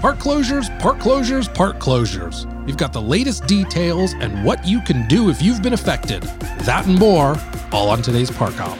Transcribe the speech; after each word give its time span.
Park 0.00 0.18
closures, 0.18 0.78
park 0.78 0.98
closures, 0.98 1.52
park 1.52 1.80
closures. 1.80 2.46
We've 2.64 2.76
got 2.76 2.92
the 2.92 3.02
latest 3.02 3.48
details 3.48 4.12
and 4.20 4.44
what 4.44 4.64
you 4.64 4.80
can 4.80 5.08
do 5.08 5.28
if 5.28 5.42
you've 5.42 5.60
been 5.60 5.72
affected. 5.72 6.22
That 6.62 6.86
and 6.86 6.96
more, 6.96 7.36
all 7.72 7.90
on 7.90 8.00
today's 8.00 8.30
Park 8.30 8.54
Hop. 8.54 8.78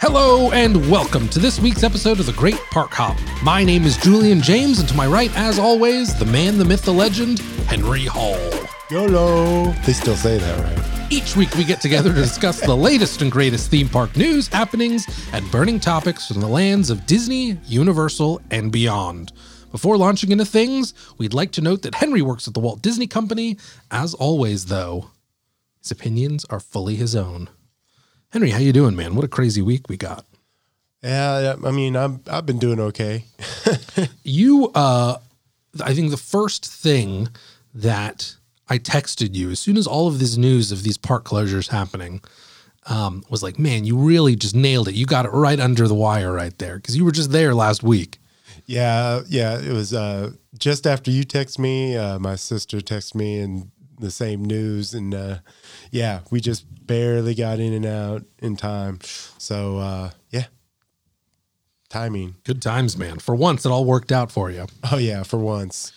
Hello 0.00 0.50
and 0.50 0.90
welcome 0.90 1.28
to 1.28 1.38
this 1.38 1.60
week's 1.60 1.84
episode 1.84 2.18
of 2.18 2.26
the 2.26 2.32
Great 2.32 2.58
Park 2.72 2.90
Hop. 2.94 3.16
My 3.44 3.62
name 3.62 3.84
is 3.84 3.96
Julian 3.96 4.40
James, 4.40 4.80
and 4.80 4.88
to 4.88 4.96
my 4.96 5.06
right, 5.06 5.30
as 5.36 5.56
always, 5.60 6.18
the 6.18 6.26
man, 6.26 6.58
the 6.58 6.64
myth, 6.64 6.82
the 6.82 6.92
legend, 6.92 7.38
Henry 7.68 8.06
Hall. 8.06 8.59
YOLO. 8.90 9.70
They 9.86 9.92
still 9.92 10.16
say 10.16 10.38
that, 10.38 10.58
right? 10.76 11.12
Each 11.12 11.36
week, 11.36 11.54
we 11.54 11.62
get 11.62 11.80
together 11.80 12.12
to 12.12 12.20
discuss 12.20 12.60
the 12.60 12.76
latest 12.76 13.22
and 13.22 13.30
greatest 13.30 13.70
theme 13.70 13.88
park 13.88 14.16
news, 14.16 14.48
happenings, 14.48 15.06
and 15.32 15.48
burning 15.52 15.78
topics 15.78 16.26
from 16.26 16.40
the 16.40 16.48
lands 16.48 16.90
of 16.90 17.06
Disney, 17.06 17.56
Universal, 17.66 18.40
and 18.50 18.72
beyond. 18.72 19.32
Before 19.70 19.96
launching 19.96 20.32
into 20.32 20.44
things, 20.44 20.92
we'd 21.18 21.34
like 21.34 21.52
to 21.52 21.60
note 21.60 21.82
that 21.82 21.94
Henry 21.94 22.20
works 22.20 22.48
at 22.48 22.54
the 22.54 22.58
Walt 22.60 22.82
Disney 22.82 23.06
Company. 23.06 23.58
As 23.92 24.12
always, 24.14 24.66
though, 24.66 25.10
his 25.78 25.92
opinions 25.92 26.44
are 26.46 26.58
fully 26.58 26.96
his 26.96 27.14
own. 27.14 27.48
Henry, 28.30 28.50
how 28.50 28.58
you 28.58 28.72
doing, 28.72 28.96
man? 28.96 29.14
What 29.14 29.24
a 29.24 29.28
crazy 29.28 29.62
week 29.62 29.88
we 29.88 29.96
got. 29.96 30.26
Yeah, 31.00 31.40
yeah, 31.40 31.56
I 31.64 31.70
mean, 31.70 31.96
I'm 31.96 32.22
I've 32.26 32.46
been 32.46 32.58
doing 32.58 32.80
okay. 32.80 33.24
You, 34.24 34.70
uh, 34.74 35.18
I 35.82 35.94
think 35.94 36.10
the 36.10 36.16
first 36.16 36.66
thing 36.66 37.28
that 37.74 38.36
I 38.70 38.78
texted 38.78 39.34
you 39.34 39.50
as 39.50 39.58
soon 39.58 39.76
as 39.76 39.86
all 39.86 40.06
of 40.06 40.20
this 40.20 40.36
news 40.36 40.70
of 40.70 40.84
these 40.84 40.96
park 40.96 41.24
closures 41.24 41.68
happening 41.68 42.22
um, 42.86 43.24
was 43.28 43.42
like, 43.42 43.58
man, 43.58 43.84
you 43.84 43.96
really 43.98 44.36
just 44.36 44.54
nailed 44.54 44.88
it. 44.88 44.94
You 44.94 45.06
got 45.06 45.26
it 45.26 45.30
right 45.30 45.58
under 45.58 45.86
the 45.88 45.94
wire 45.94 46.32
right 46.32 46.56
there 46.58 46.76
because 46.76 46.96
you 46.96 47.04
were 47.04 47.12
just 47.12 47.32
there 47.32 47.54
last 47.54 47.82
week. 47.82 48.18
Yeah, 48.66 49.22
yeah. 49.28 49.58
It 49.58 49.72
was 49.72 49.92
uh, 49.92 50.30
just 50.56 50.86
after 50.86 51.10
you 51.10 51.24
text 51.24 51.58
me, 51.58 51.96
uh, 51.96 52.18
my 52.20 52.36
sister 52.36 52.78
texted 52.78 53.16
me, 53.16 53.40
and 53.40 53.70
the 53.98 54.10
same 54.10 54.44
news, 54.44 54.94
and 54.94 55.14
uh, 55.14 55.38
yeah, 55.90 56.20
we 56.30 56.40
just 56.40 56.64
barely 56.86 57.34
got 57.34 57.60
in 57.60 57.72
and 57.72 57.86
out 57.86 58.22
in 58.38 58.56
time. 58.56 58.98
So 59.02 59.78
uh, 59.78 60.10
yeah, 60.30 60.46
timing. 61.88 62.36
Good 62.44 62.62
times, 62.62 62.96
man. 62.96 63.18
For 63.18 63.34
once, 63.34 63.66
it 63.66 63.70
all 63.70 63.84
worked 63.84 64.12
out 64.12 64.32
for 64.32 64.50
you. 64.50 64.66
Oh 64.90 64.98
yeah, 64.98 65.22
for 65.22 65.38
once. 65.38 65.92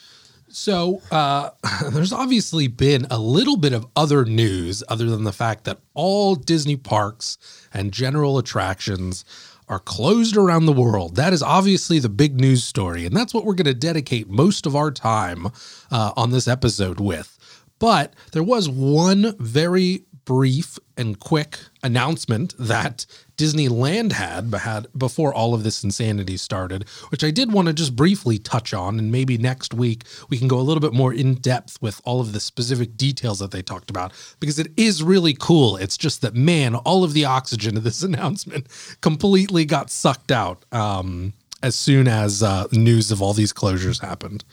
So 0.54 1.02
uh, 1.12 1.50
there's 1.90 2.14
obviously 2.14 2.68
been 2.68 3.08
a 3.10 3.18
little 3.18 3.58
bit 3.58 3.74
of 3.74 3.88
other 3.96 4.24
news 4.24 4.84
other 4.88 5.10
than 5.10 5.24
the 5.24 5.34
fact 5.34 5.64
that 5.66 5.80
all 5.96 6.36
Disney 6.36 6.78
parks 6.78 7.38
and 7.74 7.92
general 7.92 8.38
attractions 8.38 9.26
are 9.68 9.80
closed 9.80 10.38
around 10.38 10.68
the 10.68 10.74
world. 10.74 11.16
That 11.16 11.34
is 11.34 11.42
obviously 11.42 11.98
the 11.98 12.10
big 12.10 12.40
news 12.40 12.64
story, 12.64 13.06
and 13.06 13.16
that's 13.16 13.34
what 13.34 13.46
we're 13.46 13.56
going 13.56 13.66
to 13.66 13.74
dedicate 13.74 14.30
most 14.30 14.68
of 14.68 14.76
our 14.76 14.92
time 14.92 15.48
uh, 15.90 16.12
on 16.16 16.30
this 16.30 16.48
episode 16.48 17.00
with. 17.00 17.38
But 17.80 18.14
there 18.32 18.44
was 18.44 18.70
one 18.70 19.36
very 19.40 20.06
brief 20.26 20.78
and 20.96 21.20
quick 21.20 21.58
announcement 21.82 22.54
that 22.60 23.06
Disneyland 23.38 24.12
had, 24.12 24.54
had 24.54 24.88
before 24.98 25.34
all 25.34 25.54
of 25.54 25.64
this 25.64 25.84
insanity 25.84 26.38
started, 26.38 26.88
which 27.10 27.24
I 27.24 27.32
did 27.32 27.52
want 27.52 27.68
to 27.68 27.74
just 27.74 27.96
briefly 27.96 28.38
touch 28.38 28.74
on. 28.74 29.00
And 29.00 29.12
maybe 29.12 29.38
next 29.38 29.74
week 29.74 30.04
we 30.30 30.38
can 30.38 30.48
go 30.48 30.60
a 30.60 30.62
little 30.62 30.82
bit 30.82 30.94
more 30.94 31.14
in 31.14 31.36
depth 31.36 31.82
with 31.82 32.00
all 32.06 32.22
of 32.22 32.34
the 32.34 32.40
specific 32.40 32.96
details 32.98 33.40
that 33.40 33.52
they 33.52 33.62
talked 33.62 33.90
about 33.90 34.14
because 34.40 34.60
it 34.60 34.72
is 34.78 35.02
really 35.02 35.34
cool. 35.34 35.78
It's 35.78 35.98
just 35.98 36.22
that, 36.22 36.36
man, 36.36 36.76
all 36.76 37.04
of 37.04 37.14
the 37.14 37.26
oxygen 37.26 37.78
of 37.78 37.84
this 37.84 38.04
announcement 38.04 38.68
completely 39.02 39.66
got 39.66 39.90
sucked 39.90 40.32
out 40.32 40.66
um, 40.72 41.34
as 41.62 41.76
soon 41.76 42.08
as 42.08 42.44
uh, 42.44 42.68
news 42.72 43.12
of 43.12 43.22
all 43.22 43.34
these 43.34 43.54
closures 43.54 44.02
happened. 44.02 44.44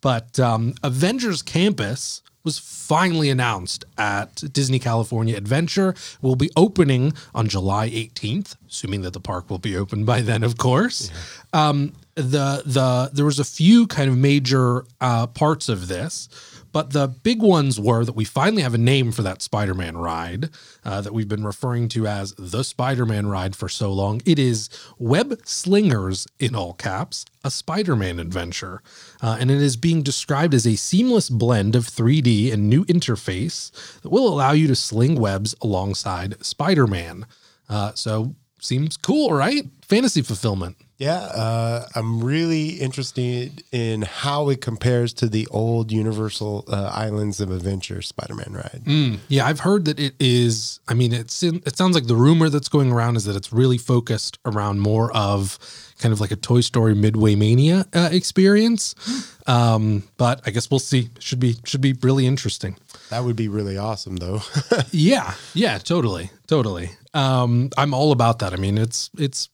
But 0.00 0.40
um, 0.40 0.74
Avengers 0.82 1.42
Campus 1.42 2.22
was 2.44 2.58
finally 2.58 3.30
announced 3.30 3.84
at 3.98 4.36
Disney 4.52 4.78
California 4.78 5.36
Adventure. 5.36 5.94
Will 6.22 6.36
be 6.36 6.50
opening 6.56 7.12
on 7.34 7.48
July 7.48 7.90
18th, 7.90 8.56
assuming 8.68 9.02
that 9.02 9.12
the 9.12 9.20
park 9.20 9.50
will 9.50 9.58
be 9.58 9.76
open 9.76 10.04
by 10.04 10.20
then, 10.20 10.42
of 10.42 10.56
course. 10.56 11.10
Um, 11.52 11.92
the 12.14 12.62
the 12.66 13.10
there 13.12 13.24
was 13.24 13.38
a 13.38 13.44
few 13.44 13.86
kind 13.86 14.10
of 14.10 14.16
major 14.16 14.84
uh, 15.00 15.26
parts 15.26 15.68
of 15.68 15.88
this. 15.88 16.28
But 16.72 16.92
the 16.92 17.08
big 17.08 17.42
ones 17.42 17.80
were 17.80 18.04
that 18.04 18.14
we 18.14 18.24
finally 18.24 18.62
have 18.62 18.74
a 18.74 18.78
name 18.78 19.12
for 19.12 19.22
that 19.22 19.42
Spider 19.42 19.74
Man 19.74 19.96
ride 19.96 20.50
uh, 20.84 21.00
that 21.00 21.12
we've 21.12 21.28
been 21.28 21.44
referring 21.44 21.88
to 21.90 22.06
as 22.06 22.32
the 22.38 22.62
Spider 22.62 23.04
Man 23.06 23.26
ride 23.26 23.56
for 23.56 23.68
so 23.68 23.92
long. 23.92 24.20
It 24.24 24.38
is 24.38 24.68
Web 24.98 25.40
Slingers, 25.44 26.26
in 26.38 26.54
all 26.54 26.74
caps, 26.74 27.24
a 27.44 27.50
Spider 27.50 27.96
Man 27.96 28.18
adventure. 28.18 28.82
Uh, 29.20 29.36
and 29.40 29.50
it 29.50 29.60
is 29.60 29.76
being 29.76 30.02
described 30.02 30.54
as 30.54 30.66
a 30.66 30.76
seamless 30.76 31.28
blend 31.28 31.74
of 31.74 31.86
3D 31.86 32.52
and 32.52 32.68
new 32.68 32.84
interface 32.86 33.70
that 34.02 34.10
will 34.10 34.28
allow 34.28 34.52
you 34.52 34.66
to 34.68 34.76
sling 34.76 35.16
webs 35.16 35.54
alongside 35.60 36.44
Spider 36.44 36.86
Man. 36.86 37.26
Uh, 37.68 37.92
so, 37.94 38.34
seems 38.60 38.96
cool, 38.96 39.32
right? 39.32 39.64
Fantasy 39.82 40.22
fulfillment. 40.22 40.76
Yeah, 41.00 41.16
uh, 41.16 41.86
I'm 41.94 42.22
really 42.22 42.72
interested 42.72 43.64
in 43.72 44.02
how 44.02 44.50
it 44.50 44.60
compares 44.60 45.14
to 45.14 45.30
the 45.30 45.46
old 45.46 45.90
Universal 45.90 46.66
uh, 46.68 46.90
Islands 46.94 47.40
of 47.40 47.50
Adventure 47.50 48.02
Spider-Man 48.02 48.52
ride. 48.52 48.82
Mm, 48.84 49.18
yeah, 49.28 49.46
I've 49.46 49.60
heard 49.60 49.86
that 49.86 49.98
it 49.98 50.12
is. 50.20 50.78
I 50.88 50.92
mean, 50.92 51.14
it's 51.14 51.42
in, 51.42 51.62
it 51.64 51.78
sounds 51.78 51.94
like 51.94 52.06
the 52.06 52.16
rumor 52.16 52.50
that's 52.50 52.68
going 52.68 52.92
around 52.92 53.16
is 53.16 53.24
that 53.24 53.34
it's 53.34 53.50
really 53.50 53.78
focused 53.78 54.38
around 54.44 54.80
more 54.80 55.10
of 55.16 55.58
kind 55.98 56.12
of 56.12 56.20
like 56.20 56.32
a 56.32 56.36
Toy 56.36 56.60
Story 56.60 56.94
Midway 56.94 57.34
Mania 57.34 57.86
uh, 57.94 58.10
experience. 58.12 58.94
Um, 59.46 60.04
but 60.16 60.42
I 60.46 60.50
guess 60.50 60.70
we'll 60.70 60.78
see. 60.78 61.10
Should 61.18 61.40
be 61.40 61.56
should 61.64 61.80
be 61.80 61.94
really 62.02 62.24
interesting. 62.24 62.76
That 63.10 63.24
would 63.24 63.36
be 63.36 63.48
really 63.48 63.76
awesome, 63.76 64.16
though. 64.16 64.40
yeah, 64.90 65.34
yeah, 65.52 65.78
totally, 65.78 66.30
totally. 66.46 66.90
Um, 67.12 67.70
I'm 67.76 67.92
all 67.92 68.12
about 68.12 68.38
that. 68.38 68.52
I 68.52 68.56
mean, 68.56 68.78
it's 68.78 69.10
it's 69.18 69.48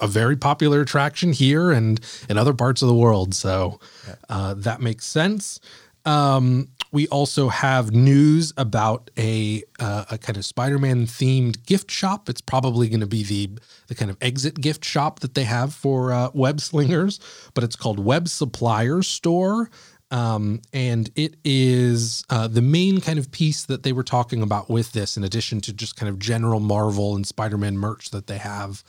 a 0.00 0.06
very 0.06 0.36
popular 0.36 0.80
attraction 0.80 1.32
here 1.32 1.72
and 1.72 2.00
in 2.28 2.38
other 2.38 2.54
parts 2.54 2.82
of 2.82 2.88
the 2.88 2.94
world. 2.94 3.34
So 3.34 3.80
uh, 4.28 4.54
that 4.54 4.80
makes 4.80 5.04
sense. 5.06 5.60
Um, 6.04 6.68
we 6.92 7.08
also 7.08 7.48
have 7.48 7.92
news 7.92 8.52
about 8.56 9.10
a 9.18 9.62
uh, 9.80 10.04
a 10.10 10.18
kind 10.18 10.36
of 10.36 10.44
Spider-Man 10.44 11.06
themed 11.06 11.64
gift 11.64 11.90
shop. 11.90 12.28
It's 12.28 12.40
probably 12.42 12.88
going 12.88 13.00
to 13.00 13.06
be 13.06 13.22
the 13.24 13.50
the 13.86 13.94
kind 13.94 14.10
of 14.10 14.18
exit 14.20 14.60
gift 14.60 14.84
shop 14.84 15.20
that 15.20 15.34
they 15.34 15.44
have 15.44 15.72
for 15.74 16.12
uh, 16.12 16.30
web 16.34 16.60
slingers, 16.60 17.18
but 17.54 17.64
it's 17.64 17.76
called 17.76 17.98
Web 17.98 18.28
Suppliers 18.28 19.08
Store. 19.08 19.70
Um, 20.12 20.60
and 20.74 21.10
it 21.16 21.36
is 21.42 22.22
uh, 22.28 22.46
the 22.46 22.60
main 22.60 23.00
kind 23.00 23.18
of 23.18 23.32
piece 23.32 23.64
that 23.64 23.82
they 23.82 23.92
were 23.92 24.02
talking 24.02 24.42
about 24.42 24.68
with 24.68 24.92
this, 24.92 25.16
in 25.16 25.24
addition 25.24 25.62
to 25.62 25.72
just 25.72 25.96
kind 25.96 26.10
of 26.10 26.18
general 26.18 26.60
Marvel 26.60 27.16
and 27.16 27.26
Spider 27.26 27.56
Man 27.56 27.78
merch 27.78 28.10
that 28.10 28.26
they 28.26 28.36
have. 28.36 28.84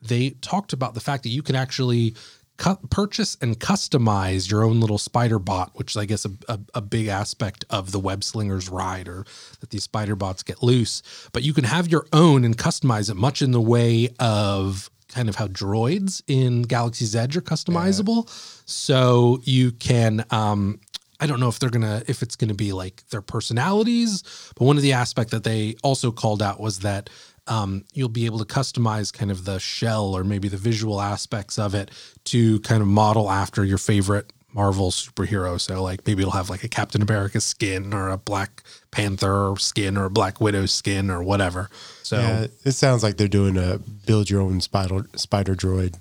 They 0.00 0.30
talked 0.30 0.72
about 0.72 0.94
the 0.94 1.00
fact 1.00 1.24
that 1.24 1.30
you 1.30 1.42
can 1.42 1.56
actually 1.56 2.14
cu- 2.58 2.76
purchase 2.90 3.36
and 3.40 3.58
customize 3.58 4.48
your 4.48 4.62
own 4.62 4.78
little 4.78 4.98
spider 4.98 5.40
bot, 5.40 5.72
which 5.74 5.92
is, 5.92 5.96
I 5.96 6.04
guess, 6.04 6.24
a, 6.24 6.30
a, 6.48 6.60
a 6.74 6.80
big 6.80 7.08
aspect 7.08 7.64
of 7.68 7.90
the 7.90 7.98
web 7.98 8.22
slingers 8.22 8.68
ride, 8.68 9.08
or 9.08 9.24
that 9.58 9.70
these 9.70 9.82
spider 9.82 10.14
bots 10.14 10.44
get 10.44 10.62
loose. 10.62 11.02
But 11.32 11.42
you 11.42 11.52
can 11.52 11.64
have 11.64 11.88
your 11.88 12.06
own 12.12 12.44
and 12.44 12.56
customize 12.56 13.10
it, 13.10 13.14
much 13.14 13.42
in 13.42 13.50
the 13.50 13.60
way 13.60 14.10
of 14.20 14.90
kind 15.08 15.28
of 15.28 15.36
how 15.36 15.46
droids 15.48 16.22
in 16.26 16.62
Galaxy's 16.62 17.16
Edge 17.16 17.36
are 17.36 17.42
customizable. 17.42 18.28
So 18.66 19.40
you 19.42 19.72
can 19.72 20.24
um 20.30 20.80
I 21.20 21.26
don't 21.26 21.40
know 21.40 21.48
if 21.48 21.58
they're 21.58 21.70
gonna 21.70 22.02
if 22.06 22.22
it's 22.22 22.36
gonna 22.36 22.54
be 22.54 22.72
like 22.72 23.02
their 23.10 23.22
personalities, 23.22 24.22
but 24.56 24.64
one 24.64 24.76
of 24.76 24.82
the 24.82 24.92
aspect 24.92 25.30
that 25.30 25.44
they 25.44 25.74
also 25.82 26.12
called 26.12 26.42
out 26.42 26.60
was 26.60 26.80
that 26.80 27.10
um, 27.48 27.84
you'll 27.94 28.10
be 28.10 28.26
able 28.26 28.38
to 28.38 28.44
customize 28.44 29.12
kind 29.12 29.30
of 29.30 29.44
the 29.44 29.58
shell 29.58 30.14
or 30.14 30.22
maybe 30.22 30.48
the 30.48 30.58
visual 30.58 31.00
aspects 31.00 31.58
of 31.58 31.74
it 31.74 31.90
to 32.24 32.60
kind 32.60 32.82
of 32.82 32.88
model 32.88 33.30
after 33.30 33.64
your 33.64 33.78
favorite 33.78 34.32
Marvel 34.58 34.90
superhero. 34.90 35.60
So 35.60 35.84
like 35.84 36.04
maybe 36.04 36.22
it'll 36.22 36.32
have 36.32 36.50
like 36.50 36.64
a 36.64 36.68
Captain 36.68 37.00
America 37.00 37.40
skin 37.40 37.94
or 37.94 38.08
a 38.10 38.18
Black 38.18 38.64
Panther 38.90 39.54
skin 39.58 39.96
or 39.96 40.06
a 40.06 40.10
Black 40.10 40.40
Widow 40.40 40.66
skin 40.66 41.10
or 41.10 41.22
whatever. 41.22 41.70
So 42.02 42.18
yeah, 42.18 42.46
it 42.64 42.72
sounds 42.72 43.04
like 43.04 43.16
they're 43.18 43.28
doing 43.28 43.56
a 43.56 43.78
build 44.04 44.28
your 44.28 44.40
own 44.40 44.60
spider 44.60 45.06
spider 45.14 45.54
droid. 45.54 45.94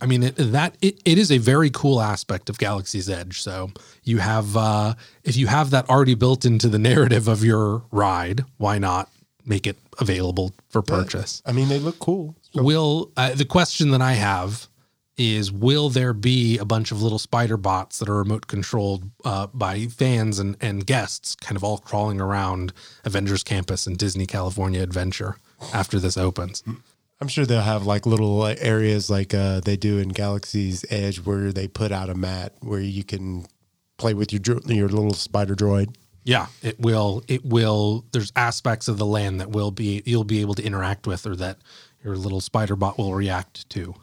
I 0.00 0.06
mean 0.06 0.22
it, 0.22 0.36
that 0.36 0.76
it, 0.80 1.00
it 1.04 1.18
is 1.18 1.32
a 1.32 1.38
very 1.38 1.70
cool 1.70 2.00
aspect 2.00 2.48
of 2.48 2.56
Galaxy's 2.58 3.08
Edge. 3.10 3.40
So 3.42 3.70
you 4.04 4.18
have 4.18 4.56
uh, 4.56 4.94
if 5.24 5.36
you 5.36 5.48
have 5.48 5.70
that 5.70 5.90
already 5.90 6.14
built 6.14 6.44
into 6.44 6.68
the 6.68 6.78
narrative 6.78 7.26
of 7.26 7.42
your 7.44 7.82
ride, 7.90 8.44
why 8.58 8.78
not 8.78 9.10
make 9.44 9.66
it 9.66 9.76
available 9.98 10.54
for 10.70 10.82
purchase? 10.82 11.42
I 11.44 11.50
mean, 11.50 11.68
they 11.68 11.80
look 11.80 11.98
cool. 11.98 12.36
So- 12.52 12.62
Will 12.62 13.10
uh, 13.16 13.34
the 13.34 13.44
question 13.44 13.90
that 13.90 14.00
I 14.02 14.12
have 14.12 14.68
is 15.16 15.52
will 15.52 15.88
there 15.88 16.12
be 16.12 16.58
a 16.58 16.64
bunch 16.64 16.90
of 16.90 17.02
little 17.02 17.18
spider 17.18 17.56
bots 17.56 17.98
that 17.98 18.08
are 18.08 18.16
remote 18.16 18.46
controlled 18.46 19.10
uh, 19.24 19.46
by 19.48 19.86
fans 19.86 20.38
and, 20.38 20.56
and 20.60 20.86
guests 20.86 21.34
kind 21.36 21.56
of 21.56 21.62
all 21.62 21.78
crawling 21.78 22.20
around 22.20 22.72
Avengers 23.04 23.44
Campus 23.44 23.86
and 23.86 23.98
Disney 23.98 24.26
California 24.26 24.82
Adventure 24.82 25.36
after 25.72 25.98
this 25.98 26.16
opens? 26.16 26.62
I'm 27.20 27.28
sure 27.28 27.46
they'll 27.46 27.60
have 27.60 27.86
like 27.86 28.04
little 28.04 28.44
areas 28.46 29.08
like 29.08 29.32
uh, 29.32 29.60
they 29.60 29.76
do 29.76 29.98
in 29.98 30.08
Galaxy's 30.08 30.84
Edge 30.90 31.18
where 31.18 31.52
they 31.52 31.68
put 31.68 31.92
out 31.92 32.10
a 32.10 32.14
mat 32.14 32.54
where 32.60 32.80
you 32.80 33.04
can 33.04 33.46
play 33.96 34.14
with 34.14 34.32
your 34.32 34.40
dro- 34.40 34.60
your 34.66 34.88
little 34.88 35.14
spider 35.14 35.54
droid. 35.54 35.94
Yeah, 36.24 36.46
it 36.62 36.80
will. 36.80 37.22
It 37.28 37.44
will. 37.44 38.04
There's 38.12 38.32
aspects 38.34 38.88
of 38.88 38.98
the 38.98 39.06
land 39.06 39.40
that 39.40 39.50
will 39.50 39.70
be 39.70 40.02
you'll 40.04 40.24
be 40.24 40.40
able 40.40 40.54
to 40.54 40.64
interact 40.64 41.06
with, 41.06 41.26
or 41.26 41.36
that 41.36 41.58
your 42.02 42.16
little 42.16 42.40
spider 42.40 42.74
bot 42.74 42.98
will 42.98 43.14
react 43.14 43.68
to. 43.70 43.94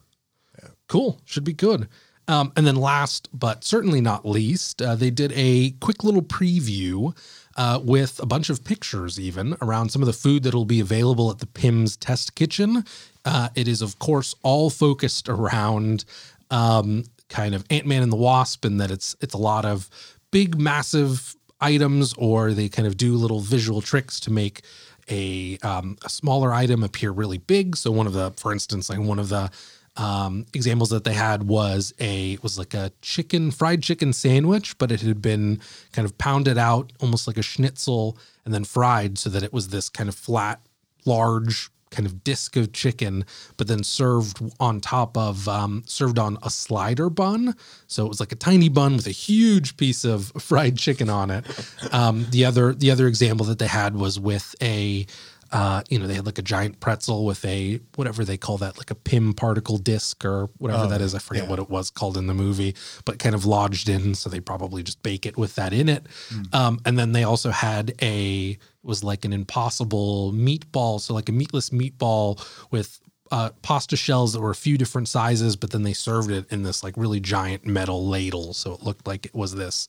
Cool, 0.89 1.21
should 1.23 1.45
be 1.45 1.53
good. 1.53 1.87
Um, 2.27 2.51
and 2.55 2.67
then 2.67 2.75
last 2.75 3.29
but 3.31 3.63
certainly 3.63 4.01
not 4.01 4.27
least, 4.27 4.81
uh, 4.81 4.95
they 4.95 5.09
did 5.09 5.31
a 5.33 5.71
quick 5.79 6.03
little 6.03 6.21
preview 6.21 7.15
uh, 7.55 7.79
with 7.81 8.19
a 8.19 8.25
bunch 8.25 8.49
of 8.49 8.63
pictures, 8.63 9.19
even 9.19 9.55
around 9.61 9.89
some 9.91 10.01
of 10.01 10.05
the 10.07 10.13
food 10.13 10.43
that 10.43 10.53
will 10.53 10.65
be 10.65 10.79
available 10.79 11.31
at 11.31 11.39
the 11.39 11.45
Pym's 11.45 11.95
Test 11.95 12.35
Kitchen. 12.35 12.83
Uh, 13.23 13.49
it 13.55 13.67
is, 13.67 13.81
of 13.81 13.97
course, 13.99 14.35
all 14.43 14.69
focused 14.69 15.29
around 15.29 16.05
um, 16.51 17.03
kind 17.29 17.55
of 17.55 17.65
Ant 17.69 17.85
Man 17.85 18.03
and 18.03 18.11
the 18.11 18.17
Wasp, 18.17 18.65
and 18.65 18.79
that 18.81 18.91
it's 18.91 19.15
it's 19.21 19.33
a 19.33 19.39
lot 19.39 19.65
of 19.65 19.89
big, 20.31 20.59
massive 20.59 21.35
items, 21.61 22.13
or 22.17 22.53
they 22.53 22.69
kind 22.69 22.87
of 22.87 22.97
do 22.97 23.15
little 23.15 23.41
visual 23.41 23.81
tricks 23.81 24.19
to 24.21 24.31
make 24.31 24.61
a 25.09 25.57
um, 25.59 25.97
a 26.03 26.09
smaller 26.09 26.53
item 26.53 26.83
appear 26.83 27.11
really 27.11 27.39
big. 27.39 27.75
So 27.75 27.91
one 27.91 28.07
of 28.07 28.13
the, 28.13 28.31
for 28.37 28.51
instance, 28.53 28.89
like 28.89 28.99
one 28.99 29.19
of 29.19 29.29
the 29.29 29.51
um, 29.99 30.45
examples 30.53 30.89
that 30.91 31.03
they 31.03 31.13
had 31.13 31.43
was 31.43 31.93
a 31.99 32.37
was 32.41 32.57
like 32.57 32.73
a 32.73 32.91
chicken 33.01 33.51
fried 33.51 33.83
chicken 33.83 34.13
sandwich, 34.13 34.77
but 34.77 34.91
it 34.91 35.01
had 35.01 35.21
been 35.21 35.59
kind 35.91 36.05
of 36.05 36.17
pounded 36.17 36.57
out 36.57 36.93
almost 37.01 37.27
like 37.27 37.37
a 37.37 37.43
schnitzel 37.43 38.17
and 38.45 38.53
then 38.53 38.63
fried 38.63 39.17
so 39.17 39.29
that 39.29 39.43
it 39.43 39.51
was 39.51 39.67
this 39.67 39.89
kind 39.89 40.07
of 40.07 40.15
flat, 40.15 40.61
large 41.05 41.69
kind 41.91 42.05
of 42.05 42.23
disc 42.23 42.55
of 42.55 42.71
chicken, 42.71 43.25
but 43.57 43.67
then 43.67 43.83
served 43.83 44.39
on 44.59 44.79
top 44.79 45.17
of 45.17 45.49
um, 45.49 45.83
served 45.85 46.17
on 46.17 46.37
a 46.43 46.49
slider 46.49 47.09
bun. 47.09 47.55
So 47.87 48.05
it 48.05 48.09
was 48.09 48.21
like 48.21 48.31
a 48.31 48.35
tiny 48.35 48.69
bun 48.69 48.95
with 48.95 49.07
a 49.07 49.11
huge 49.11 49.75
piece 49.75 50.05
of 50.05 50.31
fried 50.39 50.77
chicken 50.77 51.09
on 51.09 51.29
it. 51.29 51.45
Um, 51.91 52.25
the 52.29 52.45
other 52.45 52.73
the 52.73 52.89
other 52.89 53.07
example 53.07 53.45
that 53.47 53.59
they 53.59 53.67
had 53.67 53.95
was 53.95 54.17
with 54.17 54.55
a 54.61 55.05
uh, 55.51 55.83
you 55.89 55.97
know, 55.99 56.07
they 56.07 56.13
had 56.13 56.25
like 56.25 56.37
a 56.37 56.43
giant 56.43 56.79
pretzel 56.79 57.25
with 57.25 57.43
a 57.45 57.79
whatever 57.95 58.23
they 58.23 58.37
call 58.37 58.57
that, 58.59 58.77
like 58.77 58.91
a 58.91 58.95
Pym 58.95 59.33
particle 59.33 59.77
disc 59.77 60.23
or 60.23 60.49
whatever 60.57 60.83
Oh, 60.83 60.87
that 60.87 61.01
is. 61.01 61.15
I 61.15 61.19
forget 61.19 61.43
yeah. 61.43 61.49
what 61.49 61.59
it 61.59 61.69
was 61.69 61.89
called 61.89 62.17
in 62.17 62.27
the 62.27 62.33
movie, 62.33 62.75
but 63.05 63.19
kind 63.19 63.35
of 63.35 63.45
lodged 63.45 63.89
in. 63.89 64.15
So 64.15 64.29
they 64.29 64.39
probably 64.39 64.83
just 64.83 65.01
bake 65.03 65.25
it 65.25 65.37
with 65.37 65.55
that 65.55 65.73
in 65.73 65.89
it. 65.89 66.05
Um, 66.53 66.79
and 66.85 66.97
then 66.97 67.11
they 67.11 67.23
also 67.23 67.49
had 67.51 67.93
a 68.01 68.51
it 68.51 68.57
was 68.83 69.03
like 69.03 69.25
an 69.25 69.33
impossible 69.33 70.31
meatball, 70.33 71.01
so 71.01 71.13
like 71.13 71.29
a 71.29 71.33
meatless 71.33 71.71
meatball 71.71 72.39
with 72.71 72.99
uh, 73.31 73.49
pasta 73.61 73.95
shells 73.95 74.33
that 74.33 74.41
were 74.41 74.49
a 74.49 74.55
few 74.55 74.77
different 74.77 75.07
sizes, 75.07 75.55
but 75.55 75.69
then 75.69 75.83
they 75.83 75.93
served 75.93 76.31
it 76.31 76.51
in 76.51 76.63
this 76.63 76.83
like 76.83 76.95
really 76.97 77.19
giant 77.19 77.65
metal 77.65 78.07
ladle, 78.07 78.53
so 78.53 78.73
it 78.73 78.81
looked 78.81 79.05
like 79.05 79.25
it 79.25 79.35
was 79.35 79.53
this 79.55 79.87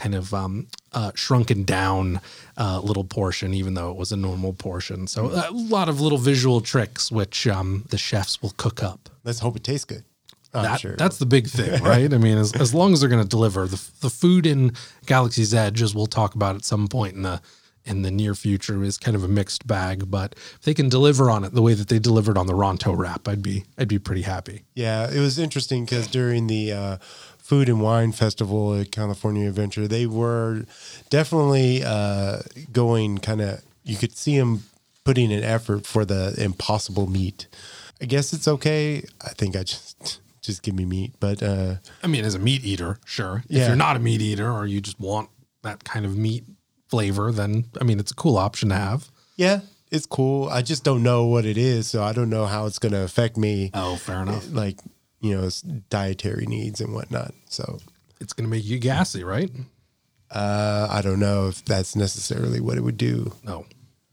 kind 0.00 0.14
of 0.14 0.32
um, 0.32 0.66
uh, 0.92 1.12
shrunken 1.14 1.64
down 1.64 2.20
uh, 2.56 2.80
little 2.82 3.04
portion, 3.04 3.52
even 3.52 3.74
though 3.74 3.90
it 3.90 3.96
was 3.96 4.12
a 4.12 4.16
normal 4.16 4.54
portion. 4.54 5.06
So 5.06 5.26
a 5.26 5.52
lot 5.52 5.90
of 5.90 6.00
little 6.00 6.16
visual 6.16 6.62
tricks, 6.62 7.12
which 7.12 7.46
um, 7.46 7.84
the 7.90 7.98
chefs 7.98 8.40
will 8.40 8.54
cook 8.56 8.82
up. 8.82 9.10
Let's 9.24 9.40
hope 9.40 9.56
it 9.56 9.64
tastes 9.64 9.84
good. 9.84 10.04
I'm 10.54 10.62
That, 10.64 10.80
sure. 10.80 10.96
That's 10.96 11.18
the 11.18 11.26
big 11.26 11.48
thing, 11.48 11.82
right? 11.84 12.12
I 12.12 12.16
mean, 12.16 12.38
as, 12.38 12.54
as 12.54 12.74
long 12.74 12.92
as 12.92 13.00
they're 13.00 13.10
going 13.10 13.22
to 13.22 13.28
deliver 13.28 13.66
the 13.66 13.80
the 14.00 14.10
food 14.10 14.46
in 14.46 14.72
Galaxy's 15.06 15.54
Edge, 15.54 15.82
as 15.82 15.94
we'll 15.94 16.06
talk 16.06 16.34
about 16.34 16.56
at 16.56 16.64
some 16.64 16.88
point 16.88 17.14
in 17.14 17.22
the 17.22 17.40
in 17.84 18.02
the 18.02 18.10
near 18.10 18.34
future, 18.34 18.82
is 18.82 18.98
kind 18.98 19.16
of 19.16 19.22
a 19.22 19.28
mixed 19.28 19.66
bag. 19.66 20.10
But 20.10 20.34
if 20.36 20.62
they 20.62 20.74
can 20.74 20.88
deliver 20.88 21.30
on 21.30 21.44
it 21.44 21.54
the 21.54 21.62
way 21.62 21.74
that 21.74 21.88
they 21.88 21.98
delivered 21.98 22.36
on 22.36 22.46
the 22.46 22.54
Ronto 22.54 22.96
wrap, 22.96 23.28
I'd 23.28 23.42
be 23.42 23.64
I'd 23.78 23.88
be 23.88 23.98
pretty 23.98 24.22
happy. 24.22 24.64
Yeah, 24.74 25.08
it 25.10 25.20
was 25.20 25.38
interesting 25.38 25.84
because 25.84 26.08
during 26.08 26.48
the 26.48 26.72
uh, 26.72 26.96
Food 27.50 27.68
and 27.68 27.80
Wine 27.80 28.12
Festival 28.12 28.74
at 28.80 28.92
California 28.92 29.48
Adventure, 29.48 29.88
they 29.88 30.06
were 30.06 30.64
definitely 31.10 31.82
uh, 31.84 32.42
going 32.72 33.18
kind 33.18 33.40
of. 33.40 33.60
You 33.82 33.96
could 33.96 34.16
see 34.16 34.38
them 34.38 34.62
putting 35.04 35.32
an 35.32 35.42
effort 35.42 35.84
for 35.84 36.04
the 36.04 36.32
impossible 36.38 37.08
meat. 37.10 37.48
I 38.00 38.04
guess 38.04 38.32
it's 38.32 38.46
okay. 38.46 39.02
I 39.20 39.30
think 39.30 39.56
I 39.56 39.64
just 39.64 40.20
just 40.42 40.62
give 40.62 40.74
me 40.76 40.84
meat, 40.84 41.12
but 41.18 41.42
uh, 41.42 41.74
I 42.04 42.06
mean, 42.06 42.24
as 42.24 42.36
a 42.36 42.38
meat 42.38 42.64
eater, 42.64 43.00
sure. 43.04 43.42
If 43.48 43.66
you're 43.66 43.74
not 43.74 43.96
a 43.96 43.98
meat 43.98 44.20
eater 44.22 44.48
or 44.50 44.64
you 44.66 44.80
just 44.80 45.00
want 45.00 45.28
that 45.62 45.82
kind 45.82 46.06
of 46.06 46.16
meat 46.16 46.44
flavor, 46.88 47.32
then 47.32 47.64
I 47.80 47.84
mean, 47.84 47.98
it's 47.98 48.12
a 48.12 48.14
cool 48.14 48.38
option 48.38 48.68
to 48.68 48.76
have. 48.76 49.10
yeah, 49.36 49.60
it's 49.90 50.06
cool. 50.06 50.48
I 50.48 50.62
just 50.62 50.84
don't 50.84 51.02
know 51.02 51.24
what 51.26 51.44
it 51.44 51.58
is, 51.58 51.88
so 51.88 52.04
I 52.04 52.12
don't 52.12 52.30
know 52.30 52.46
how 52.46 52.66
it's 52.66 52.78
going 52.78 52.92
to 52.92 53.02
affect 53.02 53.36
me, 53.36 53.72
Oh, 53.74 53.96
fair 53.96 54.22
enough. 54.22 54.46
like 54.52 54.78
you 55.20 55.36
know, 55.36 55.48
dietary 55.90 56.46
needs 56.46 56.80
and 56.80 56.94
whatnot. 56.94 57.32
So 57.48 57.78
It's 58.20 58.32
going 58.32 58.48
to 58.48 58.50
make 58.50 58.64
you 58.64 58.78
gassy, 58.78 59.22
right? 59.24 59.50
uh, 60.30 60.86
I 60.90 61.02
don't 61.02 61.18
know 61.20 61.48
if 61.48 61.64
that's 61.64 61.96
necessarily 61.96 62.60
what 62.60 62.76
it 62.78 62.82
would 62.82 62.96
do. 62.96 63.32
No. 63.44 63.66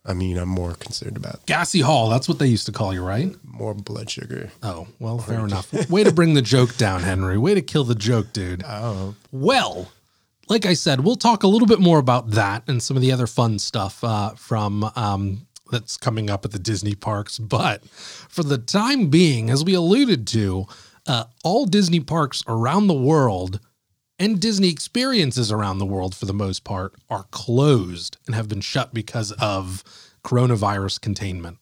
I 0.06 0.14
mean, 0.14 0.38
I'm 0.38 0.48
more 0.50 0.74
concerned 0.74 1.18
about 1.18 1.46
Gassy 1.48 1.82
Hall, 1.82 2.08
that's 2.10 2.30
what 2.30 2.40
they 2.40 2.48
used 2.48 2.66
to 2.68 2.72
call 2.72 2.94
you, 2.94 3.04
right? 3.04 3.36
more 3.44 3.74
blood 3.74 4.10
sugar. 4.10 4.52
Oh, 4.64 4.88
well, 5.00 5.18
fair 5.18 5.44
enough. 5.44 5.90
Way 5.90 6.04
to 6.06 6.14
bring 6.14 6.34
the 6.34 6.42
joke 6.42 6.78
down, 6.78 7.02
Henry. 7.04 7.38
Way 7.38 7.56
to 7.56 7.62
kill 7.62 7.84
the 7.84 7.96
joke, 7.96 8.32
dude. 8.32 8.64
Oh, 8.66 9.16
Well, 9.34 9.92
like 10.48 10.66
I 10.66 10.76
said, 10.76 11.02
we'll 11.02 11.18
talk 11.18 11.44
a 11.44 11.48
little 11.48 11.68
bit 11.68 11.80
more 11.82 12.00
about 12.00 12.32
that 12.32 12.64
and 12.68 12.82
some 12.82 12.96
of 12.96 13.02
the 13.02 13.12
other 13.12 13.28
fun 13.28 13.60
stuff 13.60 14.02
uh, 14.04 14.30
from 14.36 14.90
um, 14.96 15.46
that's 15.72 15.98
coming 15.98 16.30
up 16.30 16.46
at 16.46 16.52
the 16.52 16.60
Disney 16.60 16.96
parks. 16.96 17.38
But 17.38 17.84
for 17.90 18.44
the 18.44 18.58
time 18.58 19.10
being, 19.10 19.50
as 19.50 19.66
we 19.66 19.74
alluded 19.74 20.26
to, 20.28 20.68
uh, 21.08 21.26
all 21.44 21.66
Disney 21.66 22.00
parks 22.00 22.44
around 22.48 22.88
the 22.88 22.94
world 22.94 23.60
and 24.20 24.40
Disney 24.40 24.70
experiences 24.70 25.52
around 25.52 25.78
the 25.78 25.86
world, 25.86 26.16
for 26.16 26.26
the 26.26 26.34
most 26.34 26.64
part, 26.64 26.96
are 27.10 27.26
closed 27.32 28.18
and 28.26 28.36
have 28.36 28.50
been 28.50 28.62
shut 28.62 28.94
because 28.94 29.32
of 29.34 29.84
coronavirus 30.24 31.00
containment. 31.02 31.58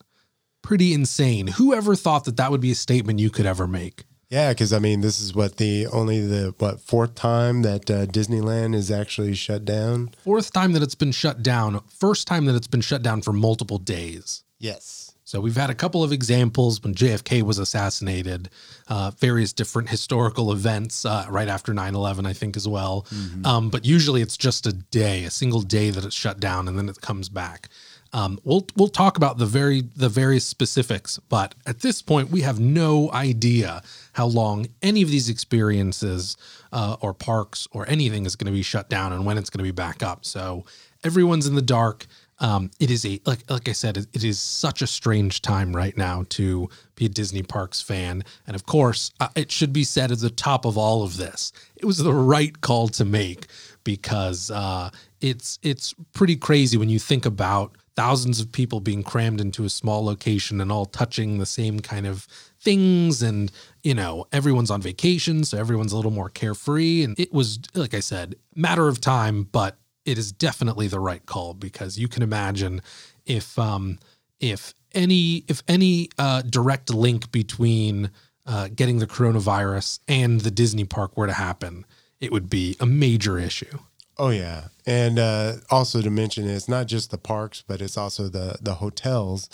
Pretty 0.61 0.93
insane. 0.93 1.47
Whoever 1.47 1.95
thought 1.95 2.23
that 2.25 2.37
that 2.37 2.51
would 2.51 2.61
be 2.61 2.71
a 2.71 2.75
statement 2.75 3.19
you 3.19 3.29
could 3.29 3.45
ever 3.45 3.67
make? 3.67 4.05
yeah, 4.29 4.49
because 4.49 4.73
I 4.73 4.79
mean, 4.79 5.01
this 5.01 5.21
is 5.21 5.35
what 5.35 5.57
the 5.57 5.87
only 5.87 6.25
the 6.25 6.53
what 6.57 6.81
fourth 6.81 7.15
time 7.15 7.61
that 7.61 7.89
uh, 7.89 8.05
Disneyland 8.05 8.73
is 8.73 8.89
actually 8.89 9.35
shut 9.35 9.65
down. 9.65 10.09
Fourth 10.23 10.51
time 10.51 10.73
that 10.73 10.81
it's 10.81 10.95
been 10.95 11.11
shut 11.11 11.43
down, 11.43 11.81
first 11.87 12.27
time 12.27 12.45
that 12.45 12.55
it's 12.55 12.67
been 12.67 12.81
shut 12.81 13.03
down 13.03 13.21
for 13.21 13.31
multiple 13.31 13.77
days. 13.77 14.43
Yes. 14.59 15.04
So 15.25 15.41
we've 15.41 15.55
had 15.57 15.71
a 15.71 15.75
couple 15.75 16.03
of 16.03 16.11
examples 16.11 16.81
when 16.83 16.93
JFK 16.93 17.41
was 17.41 17.57
assassinated, 17.57 18.47
uh, 18.87 19.11
various 19.17 19.53
different 19.53 19.89
historical 19.89 20.51
events 20.51 21.03
uh, 21.03 21.25
right 21.29 21.47
after 21.47 21.73
9 21.73 21.95
11, 21.95 22.27
I 22.27 22.33
think, 22.33 22.55
as 22.55 22.67
well. 22.67 23.07
Um, 23.43 23.69
but 23.71 23.85
usually 23.85 24.21
it's 24.21 24.37
just 24.37 24.67
a 24.67 24.71
day, 24.73 25.23
a 25.23 25.31
single 25.31 25.61
day 25.61 25.89
that 25.89 26.05
it's 26.05 26.15
shut 26.15 26.39
down 26.39 26.67
and 26.67 26.77
then 26.77 26.87
it 26.87 27.01
comes 27.01 27.27
back. 27.27 27.69
Um, 28.13 28.39
we'll 28.45 28.65
we'll 28.77 28.87
talk 28.87 29.17
about 29.17 29.39
the 29.39 29.45
very 29.45 29.81
the 29.95 30.07
various 30.07 30.45
specifics, 30.45 31.19
but 31.27 31.53
at 31.65 31.81
this 31.81 32.01
point 32.01 32.29
we 32.29 32.41
have 32.41 32.59
no 32.61 33.11
idea 33.11 33.81
how 34.13 34.27
long 34.27 34.67
any 34.81 35.01
of 35.01 35.09
these 35.09 35.27
experiences 35.27 36.37
uh, 36.71 36.95
or 37.01 37.13
parks 37.13 37.67
or 37.71 37.89
anything 37.89 38.25
is 38.25 38.37
going 38.37 38.45
to 38.45 38.53
be 38.53 38.61
shut 38.61 38.89
down 38.89 39.11
and 39.11 39.25
when 39.25 39.37
it's 39.37 39.49
going 39.49 39.57
to 39.57 39.63
be 39.63 39.71
back 39.71 40.01
up. 40.01 40.23
So 40.23 40.63
everyone's 41.03 41.45
in 41.47 41.55
the 41.55 41.61
dark. 41.61 42.05
Um, 42.39 42.71
it 42.79 42.91
is 42.91 43.05
a 43.05 43.19
like 43.25 43.49
like 43.49 43.69
I 43.69 43.71
said, 43.71 43.97
it, 43.97 44.23
is 44.23 44.39
such 44.39 44.81
a 44.81 44.87
strange 44.87 45.41
time 45.41 45.75
right 45.75 45.95
now 45.95 46.25
to 46.29 46.69
be 46.95 47.05
a 47.05 47.09
Disney 47.09 47.43
Parks 47.43 47.81
fan, 47.81 48.23
and 48.45 48.55
of 48.55 48.65
course, 48.65 49.11
uh, 49.19 49.29
it 49.35 49.51
should 49.51 49.71
be 49.71 49.85
said 49.85 50.11
at 50.11 50.19
the 50.19 50.29
top 50.29 50.65
of 50.65 50.77
all 50.77 51.03
of 51.03 51.17
this, 51.17 51.53
it 51.77 51.85
was 51.85 51.97
the 51.97 52.13
right 52.13 52.59
call 52.59 52.89
to 52.89 53.05
make 53.05 53.47
because 53.85 54.51
uh, 54.51 54.89
it's 55.21 55.59
it's 55.63 55.93
pretty 56.13 56.35
crazy 56.35 56.77
when 56.77 56.89
you 56.89 56.99
think 56.99 57.25
about 57.25 57.77
thousands 57.95 58.41
of 58.41 58.51
people 58.51 58.81
being 58.81 59.03
crammed 59.03 59.39
into 59.39 59.63
a 59.63 59.69
small 59.69 60.03
location 60.03 60.59
and 60.59 60.71
all 60.71 60.85
touching 60.85 61.37
the 61.37 61.45
same 61.45 61.79
kind 61.79 62.05
of 62.05 62.27
things 62.59 63.21
and 63.21 63.51
you 63.83 63.93
know 63.93 64.27
everyone's 64.33 64.71
on 64.71 64.81
vacation 64.81 65.45
so 65.45 65.57
everyone's 65.57 65.93
a 65.93 65.95
little 65.95 66.11
more 66.11 66.29
carefree. 66.29 67.03
And 67.03 67.17
it 67.17 67.33
was 67.33 67.59
like 67.73 67.93
i 67.93 67.99
said 68.01 68.35
matter 68.55 68.87
of 68.87 68.99
time 68.99 69.43
but 69.43 69.77
it 70.05 70.17
is 70.17 70.31
definitely 70.31 70.87
the 70.87 70.99
right 70.99 71.25
call 71.25 71.53
because 71.53 71.97
you 71.97 72.07
can 72.07 72.23
imagine 72.23 72.81
if 73.25 73.57
um 73.59 73.99
if 74.39 74.73
any 74.93 75.43
if 75.47 75.63
any 75.67 76.09
uh 76.17 76.41
direct 76.43 76.93
link 76.93 77.31
between 77.31 78.11
uh 78.45 78.69
getting 78.73 78.99
the 78.99 79.07
coronavirus 79.07 79.99
and 80.07 80.41
the 80.41 80.51
disney 80.51 80.85
park 80.85 81.17
were 81.17 81.27
to 81.27 81.33
happen 81.33 81.85
it 82.19 82.31
would 82.31 82.49
be 82.49 82.75
a 82.79 82.85
major 82.85 83.37
issue. 83.37 83.79
Oh 84.17 84.29
yeah, 84.29 84.69
and 84.85 85.19
uh, 85.19 85.57
also 85.69 86.01
to 86.01 86.09
mention, 86.09 86.49
it's 86.49 86.69
not 86.69 86.87
just 86.87 87.11
the 87.11 87.17
parks, 87.17 87.63
but 87.67 87.81
it's 87.81 87.97
also 87.97 88.29
the 88.29 88.57
the 88.61 88.75
hotels, 88.75 89.49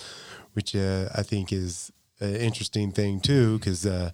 which 0.54 0.76
uh, 0.76 1.10
I 1.16 1.24
think 1.24 1.52
is 1.52 1.92
an 2.20 2.36
interesting 2.36 2.92
thing 2.92 3.20
too, 3.20 3.58
because 3.58 3.86
uh, 3.86 4.12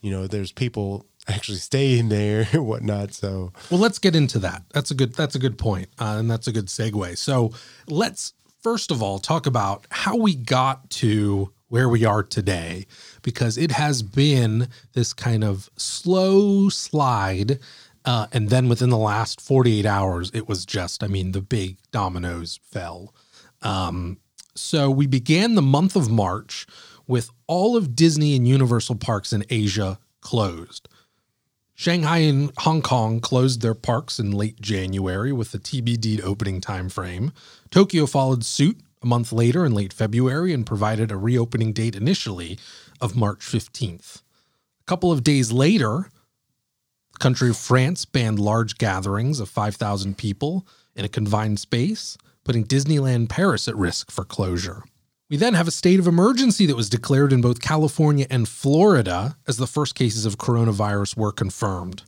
you 0.00 0.10
know, 0.10 0.28
there's 0.28 0.52
people 0.52 1.06
actually 1.28 1.58
stay 1.58 1.98
in 1.98 2.08
there 2.08 2.48
and 2.52 2.66
whatnot. 2.66 3.14
So, 3.14 3.52
well, 3.70 3.80
let's 3.80 3.98
get 3.98 4.16
into 4.16 4.38
that. 4.40 4.62
That's 4.72 4.90
a 4.90 4.94
good. 4.94 5.14
That's 5.14 5.34
a 5.34 5.38
good 5.38 5.58
point, 5.58 5.88
uh, 5.98 6.16
and 6.18 6.30
that's 6.30 6.46
a 6.46 6.52
good 6.52 6.66
segue. 6.66 7.16
So, 7.18 7.52
let's 7.86 8.32
first 8.62 8.90
of 8.90 9.02
all 9.02 9.18
talk 9.18 9.46
about 9.46 9.86
how 9.90 10.16
we 10.16 10.34
got 10.34 10.90
to 10.90 11.52
where 11.68 11.88
we 11.88 12.04
are 12.04 12.22
today, 12.22 12.86
because 13.22 13.58
it 13.58 13.70
has 13.70 14.02
been 14.02 14.68
this 14.94 15.12
kind 15.12 15.44
of 15.44 15.68
slow 15.76 16.68
slide. 16.68 17.58
Uh, 18.04 18.26
and 18.32 18.48
then 18.48 18.70
within 18.70 18.88
the 18.88 18.96
last 18.96 19.38
48 19.38 19.84
hours, 19.84 20.30
it 20.32 20.48
was 20.48 20.64
just, 20.64 21.04
I 21.04 21.08
mean, 21.08 21.32
the 21.32 21.42
big 21.42 21.76
dominoes 21.90 22.58
fell. 22.62 23.14
Um, 23.60 24.18
so 24.54 24.90
we 24.90 25.06
began 25.06 25.56
the 25.56 25.62
month 25.62 25.94
of 25.94 26.10
March 26.10 26.66
with 27.06 27.30
all 27.46 27.76
of 27.76 27.94
Disney 27.94 28.34
and 28.34 28.48
Universal 28.48 28.96
parks 28.96 29.32
in 29.32 29.44
Asia 29.50 29.98
closed. 30.20 30.88
Shanghai 31.78 32.18
and 32.18 32.50
Hong 32.58 32.82
Kong 32.82 33.20
closed 33.20 33.62
their 33.62 33.72
parks 33.72 34.18
in 34.18 34.32
late 34.32 34.60
January 34.60 35.30
with 35.30 35.52
the 35.52 35.60
TBD 35.60 36.20
opening 36.24 36.60
time 36.60 36.88
frame. 36.88 37.30
Tokyo 37.70 38.04
followed 38.04 38.44
suit 38.44 38.80
a 39.00 39.06
month 39.06 39.30
later 39.32 39.64
in 39.64 39.74
late 39.74 39.92
February 39.92 40.52
and 40.52 40.66
provided 40.66 41.12
a 41.12 41.16
reopening 41.16 41.72
date 41.72 41.94
initially 41.94 42.58
of 43.00 43.14
March 43.14 43.38
15th. 43.38 44.22
A 44.80 44.84
couple 44.86 45.12
of 45.12 45.22
days 45.22 45.52
later, 45.52 46.10
the 47.12 47.18
country 47.20 47.48
of 47.48 47.56
France 47.56 48.04
banned 48.04 48.40
large 48.40 48.76
gatherings 48.78 49.38
of 49.38 49.48
5,000 49.48 50.18
people 50.18 50.66
in 50.96 51.04
a 51.04 51.08
confined 51.08 51.60
space, 51.60 52.18
putting 52.42 52.64
Disneyland 52.64 53.28
Paris 53.28 53.68
at 53.68 53.76
risk 53.76 54.10
for 54.10 54.24
closure. 54.24 54.82
We 55.30 55.36
then 55.36 55.54
have 55.54 55.68
a 55.68 55.72
state 55.72 56.00
of 56.00 56.06
emergency 56.06 56.64
that 56.66 56.76
was 56.76 56.88
declared 56.88 57.34
in 57.34 57.42
both 57.42 57.60
California 57.60 58.26
and 58.30 58.48
Florida 58.48 59.36
as 59.46 59.58
the 59.58 59.66
first 59.66 59.94
cases 59.94 60.24
of 60.24 60.38
coronavirus 60.38 61.18
were 61.18 61.32
confirmed. 61.32 62.02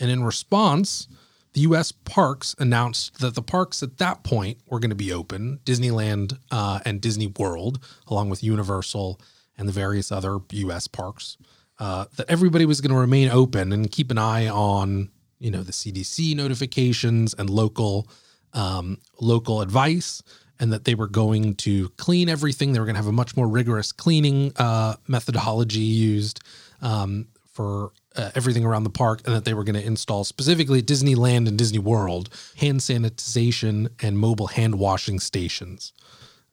And 0.00 0.10
in 0.10 0.24
response, 0.24 1.06
the 1.52 1.60
US 1.60 1.92
parks 1.92 2.56
announced 2.58 3.20
that 3.20 3.36
the 3.36 3.42
parks 3.42 3.84
at 3.84 3.98
that 3.98 4.24
point 4.24 4.58
were 4.66 4.80
going 4.80 4.90
to 4.90 4.96
be 4.96 5.12
open 5.12 5.60
Disneyland 5.64 6.38
uh, 6.50 6.80
and 6.84 7.00
Disney 7.00 7.28
World, 7.28 7.78
along 8.08 8.30
with 8.30 8.42
Universal 8.42 9.20
and 9.56 9.68
the 9.68 9.72
various 9.72 10.10
other 10.10 10.38
US 10.50 10.88
parks, 10.88 11.36
uh, 11.78 12.06
that 12.16 12.28
everybody 12.28 12.66
was 12.66 12.80
going 12.80 12.92
to 12.92 13.00
remain 13.00 13.30
open 13.30 13.72
and 13.72 13.92
keep 13.92 14.10
an 14.10 14.18
eye 14.18 14.48
on 14.48 15.10
you 15.38 15.50
know 15.50 15.62
the 15.62 15.72
CDC 15.72 16.34
notifications 16.34 17.32
and 17.34 17.48
local 17.48 18.08
um, 18.52 18.98
local 19.20 19.60
advice 19.60 20.22
and 20.60 20.72
that 20.72 20.84
they 20.84 20.94
were 20.94 21.08
going 21.08 21.54
to 21.56 21.88
clean 21.90 22.28
everything. 22.28 22.72
They 22.72 22.78
were 22.78 22.86
going 22.86 22.94
to 22.94 23.00
have 23.02 23.06
a 23.06 23.12
much 23.12 23.36
more 23.36 23.48
rigorous 23.48 23.90
cleaning 23.90 24.52
uh, 24.56 24.96
methodology 25.08 25.80
used 25.80 26.40
um, 26.82 27.28
for 27.46 27.92
uh, 28.14 28.30
everything 28.34 28.64
around 28.64 28.84
the 28.84 28.90
park, 28.90 29.22
and 29.24 29.34
that 29.34 29.44
they 29.44 29.54
were 29.54 29.64
going 29.64 29.80
to 29.80 29.84
install 29.84 30.24
specifically 30.24 30.82
Disneyland 30.82 31.48
and 31.48 31.56
Disney 31.56 31.78
World 31.78 32.28
hand 32.56 32.80
sanitization 32.80 33.88
and 34.02 34.18
mobile 34.18 34.48
hand 34.48 34.76
washing 34.76 35.18
stations. 35.18 35.92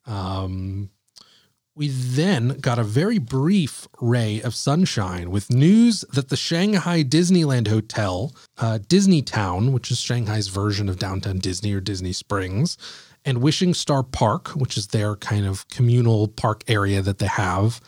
Um, 0.06 0.90
we 1.76 1.90
then 1.90 2.58
got 2.60 2.80
a 2.80 2.84
very 2.84 3.20
brief 3.20 3.88
ray 4.02 4.42
of 4.42 4.56
sunshine 4.56 5.30
with 5.30 5.52
news 5.52 6.04
that 6.12 6.30
the 6.30 6.36
Shanghai 6.36 7.04
Disneyland 7.04 7.68
Hotel, 7.68 8.34
uh, 8.58 8.80
Disney 8.88 9.22
Town, 9.22 9.74
which 9.74 9.92
is 9.92 10.00
Shanghai's 10.00 10.48
version 10.48 10.90
of 10.90 10.98
downtown 10.98 11.38
Disney 11.38 11.74
or 11.74 11.80
Disney 11.80 12.14
Springs, 12.14 12.78
and 13.28 13.42
Wishing 13.42 13.74
Star 13.74 14.04
Park, 14.04 14.48
which 14.56 14.78
is 14.78 14.88
their 14.88 15.18
kind 15.18 15.46
of 15.46 15.68
communal 15.68 16.30
park 16.30 16.64
area 16.66 17.02
that 17.02 17.18
they 17.18 17.28
have, 17.28 17.82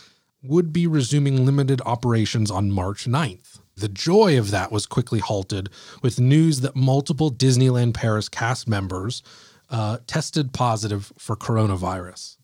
would 0.43 0.73
be 0.73 0.85
resuming 0.85 1.45
limited 1.45 1.81
operations 1.85 2.51
on 2.51 2.71
March 2.71 3.05
9th. 3.05 3.61
The 3.77 3.87
joy 3.87 4.37
of 4.37 4.51
that 4.51 4.69
was 4.69 4.85
quickly 4.85 5.19
halted 5.19 5.69
with 6.01 6.19
news 6.19 6.59
that 6.59 6.75
multiple 6.75 7.31
Disneyland 7.31 7.93
Paris 7.93 8.27
cast 8.27 8.67
members 8.67 9.23
uh, 9.69 9.99
tested 10.07 10.51
positive 10.51 11.13
for 11.17 11.37
coronavirus. 11.37 12.35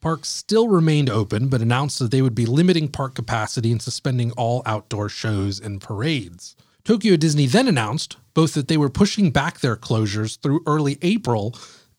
Parks 0.00 0.28
still 0.28 0.68
remained 0.68 1.10
open, 1.10 1.48
but 1.48 1.60
announced 1.60 1.98
that 1.98 2.12
they 2.12 2.22
would 2.22 2.36
be 2.36 2.46
limiting 2.46 2.86
park 2.86 3.16
capacity 3.16 3.72
and 3.72 3.82
suspending 3.82 4.30
all 4.32 4.62
outdoor 4.66 5.08
shows 5.08 5.58
and 5.58 5.80
parades. 5.80 6.54
Tokyo 6.84 7.16
Disney 7.16 7.46
then 7.46 7.66
announced 7.66 8.18
both 8.34 8.54
that 8.54 8.68
they 8.68 8.76
were 8.76 8.88
pushing 8.88 9.32
back 9.32 9.58
their 9.58 9.74
closures 9.74 10.40
through 10.40 10.62
early 10.64 10.98
April 11.02 11.52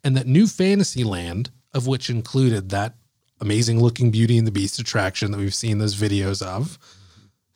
and 0.07 0.15
that 0.15 0.25
New 0.25 0.47
Fantasyland, 0.47 1.51
of 1.73 1.85
which 1.85 2.09
included 2.09 2.69
that 2.69 2.95
amazing 3.41 3.81
looking 3.81 4.09
Beauty 4.09 4.37
and 4.37 4.47
the 4.47 4.51
Beast 4.51 4.79
attraction 4.79 5.31
that 5.31 5.37
we've 5.37 5.53
seen 5.53 5.79
those 5.79 5.97
videos 5.97 6.41
of, 6.41 6.79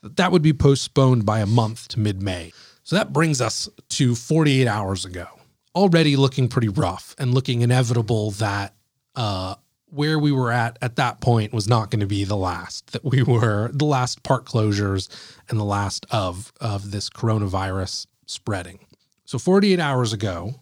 that 0.03 0.33
would 0.33 0.41
be 0.41 0.51
postponed 0.51 1.25
by 1.25 1.39
a 1.39 1.45
month 1.45 1.87
to 1.87 1.99
mid 2.01 2.21
May. 2.21 2.51
So 2.83 2.97
that 2.97 3.13
brings 3.13 3.39
us 3.39 3.69
to 3.91 4.15
48 4.15 4.67
hours 4.67 5.05
ago. 5.05 5.27
Already 5.73 6.17
looking 6.17 6.49
pretty 6.49 6.67
rough 6.67 7.15
and 7.17 7.33
looking 7.33 7.61
inevitable 7.61 8.31
that 8.31 8.75
uh, 9.15 9.55
where 9.85 10.19
we 10.19 10.33
were 10.33 10.51
at 10.51 10.77
at 10.81 10.97
that 10.97 11.21
point 11.21 11.53
was 11.53 11.69
not 11.69 11.89
going 11.89 12.01
to 12.01 12.05
be 12.05 12.25
the 12.25 12.35
last, 12.35 12.91
that 12.91 13.05
we 13.05 13.23
were 13.23 13.69
the 13.71 13.85
last 13.85 14.23
park 14.23 14.45
closures 14.45 15.07
and 15.47 15.57
the 15.57 15.63
last 15.63 16.05
of, 16.11 16.51
of 16.59 16.91
this 16.91 17.09
coronavirus 17.09 18.07
spreading. 18.25 18.79
So 19.23 19.39
48 19.39 19.79
hours 19.79 20.11
ago, 20.11 20.55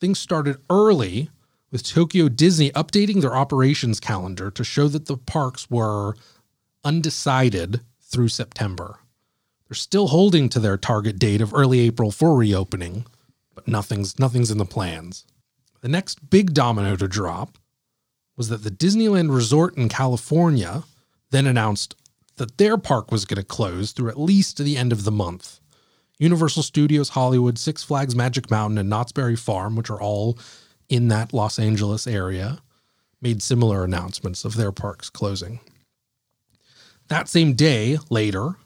things 0.00 0.18
started 0.18 0.56
early 0.70 1.28
with 1.74 1.82
Tokyo 1.82 2.28
Disney 2.28 2.70
updating 2.70 3.20
their 3.20 3.34
operations 3.34 3.98
calendar 3.98 4.48
to 4.48 4.62
show 4.62 4.86
that 4.86 5.06
the 5.06 5.16
parks 5.16 5.68
were 5.68 6.14
undecided 6.84 7.80
through 8.00 8.28
September. 8.28 9.00
They're 9.68 9.74
still 9.74 10.06
holding 10.06 10.48
to 10.50 10.60
their 10.60 10.76
target 10.76 11.18
date 11.18 11.40
of 11.40 11.52
early 11.52 11.80
April 11.80 12.12
for 12.12 12.36
reopening, 12.36 13.06
but 13.56 13.66
nothing's 13.66 14.20
nothing's 14.20 14.52
in 14.52 14.58
the 14.58 14.64
plans. 14.64 15.24
The 15.80 15.88
next 15.88 16.30
big 16.30 16.54
domino 16.54 16.94
to 16.94 17.08
drop 17.08 17.58
was 18.36 18.50
that 18.50 18.62
the 18.62 18.70
Disneyland 18.70 19.34
Resort 19.34 19.76
in 19.76 19.88
California 19.88 20.84
then 21.30 21.44
announced 21.44 21.96
that 22.36 22.56
their 22.56 22.78
park 22.78 23.10
was 23.10 23.24
going 23.24 23.42
to 23.42 23.44
close 23.44 23.90
through 23.90 24.10
at 24.10 24.20
least 24.20 24.58
the 24.58 24.76
end 24.76 24.92
of 24.92 25.02
the 25.02 25.10
month. 25.10 25.58
Universal 26.20 26.62
Studios 26.62 27.08
Hollywood, 27.08 27.58
Six 27.58 27.82
Flags 27.82 28.14
Magic 28.14 28.48
Mountain, 28.48 28.78
and 28.78 28.88
Knott's 28.88 29.10
Berry 29.10 29.34
Farm, 29.34 29.74
which 29.74 29.90
are 29.90 30.00
all 30.00 30.38
in 30.88 31.08
that 31.08 31.32
Los 31.32 31.58
Angeles 31.58 32.06
area 32.06 32.60
made 33.20 33.42
similar 33.42 33.84
announcements 33.84 34.44
of 34.44 34.56
their 34.56 34.72
parks 34.72 35.08
closing. 35.08 35.60
That 37.08 37.28
same 37.28 37.54
day, 37.54 37.98
later, 38.10 38.56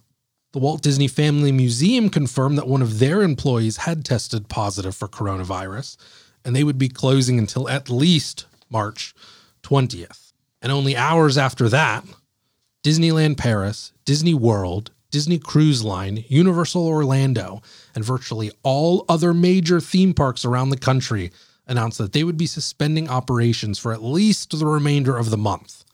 the 0.53 0.59
Walt 0.59 0.83
Disney 0.83 1.09
Family 1.09 1.53
Museum 1.53 2.09
confirmed 2.09 2.57
that 2.59 2.69
one 2.69 2.83
of 2.83 2.99
their 2.99 3.23
employees 3.23 3.79
had 3.79 4.05
tested 4.05 4.49
positive 4.49 4.95
for 4.95 5.07
coronavirus, 5.09 5.97
and 6.45 6.55
they 6.57 6.65
would 6.65 6.79
be 6.79 6.89
closing 6.89 7.39
until 7.39 7.69
at 7.69 7.91
least 7.91 8.47
March 8.71 9.15
20th. 9.63 10.33
And 10.63 10.73
only 10.73 10.97
hours 10.97 11.37
after 11.37 11.69
that, 11.69 12.05
Disneyland 12.83 13.37
Paris, 13.37 13.93
Disney 14.05 14.35
World, 14.35 14.91
Disney 15.11 15.39
Cruise 15.39 15.85
Line, 15.85 16.25
Universal 16.29 16.87
Orlando, 16.87 17.63
and 17.95 18.05
virtually 18.05 18.51
all 18.63 19.05
other 19.09 19.33
major 19.33 19.81
theme 19.81 20.15
parks 20.15 20.45
around 20.45 20.71
the 20.71 20.77
country 20.77 21.31
announced 21.69 21.99
that 21.99 22.13
they 22.13 22.25
would 22.25 22.37
be 22.37 22.47
suspending 22.47 23.09
operations 23.09 23.79
for 23.79 23.93
at 23.93 24.03
least 24.03 24.59
the 24.59 24.67
remainder 24.67 25.17
of 25.17 25.31
the 25.31 25.37
month. 25.37 25.85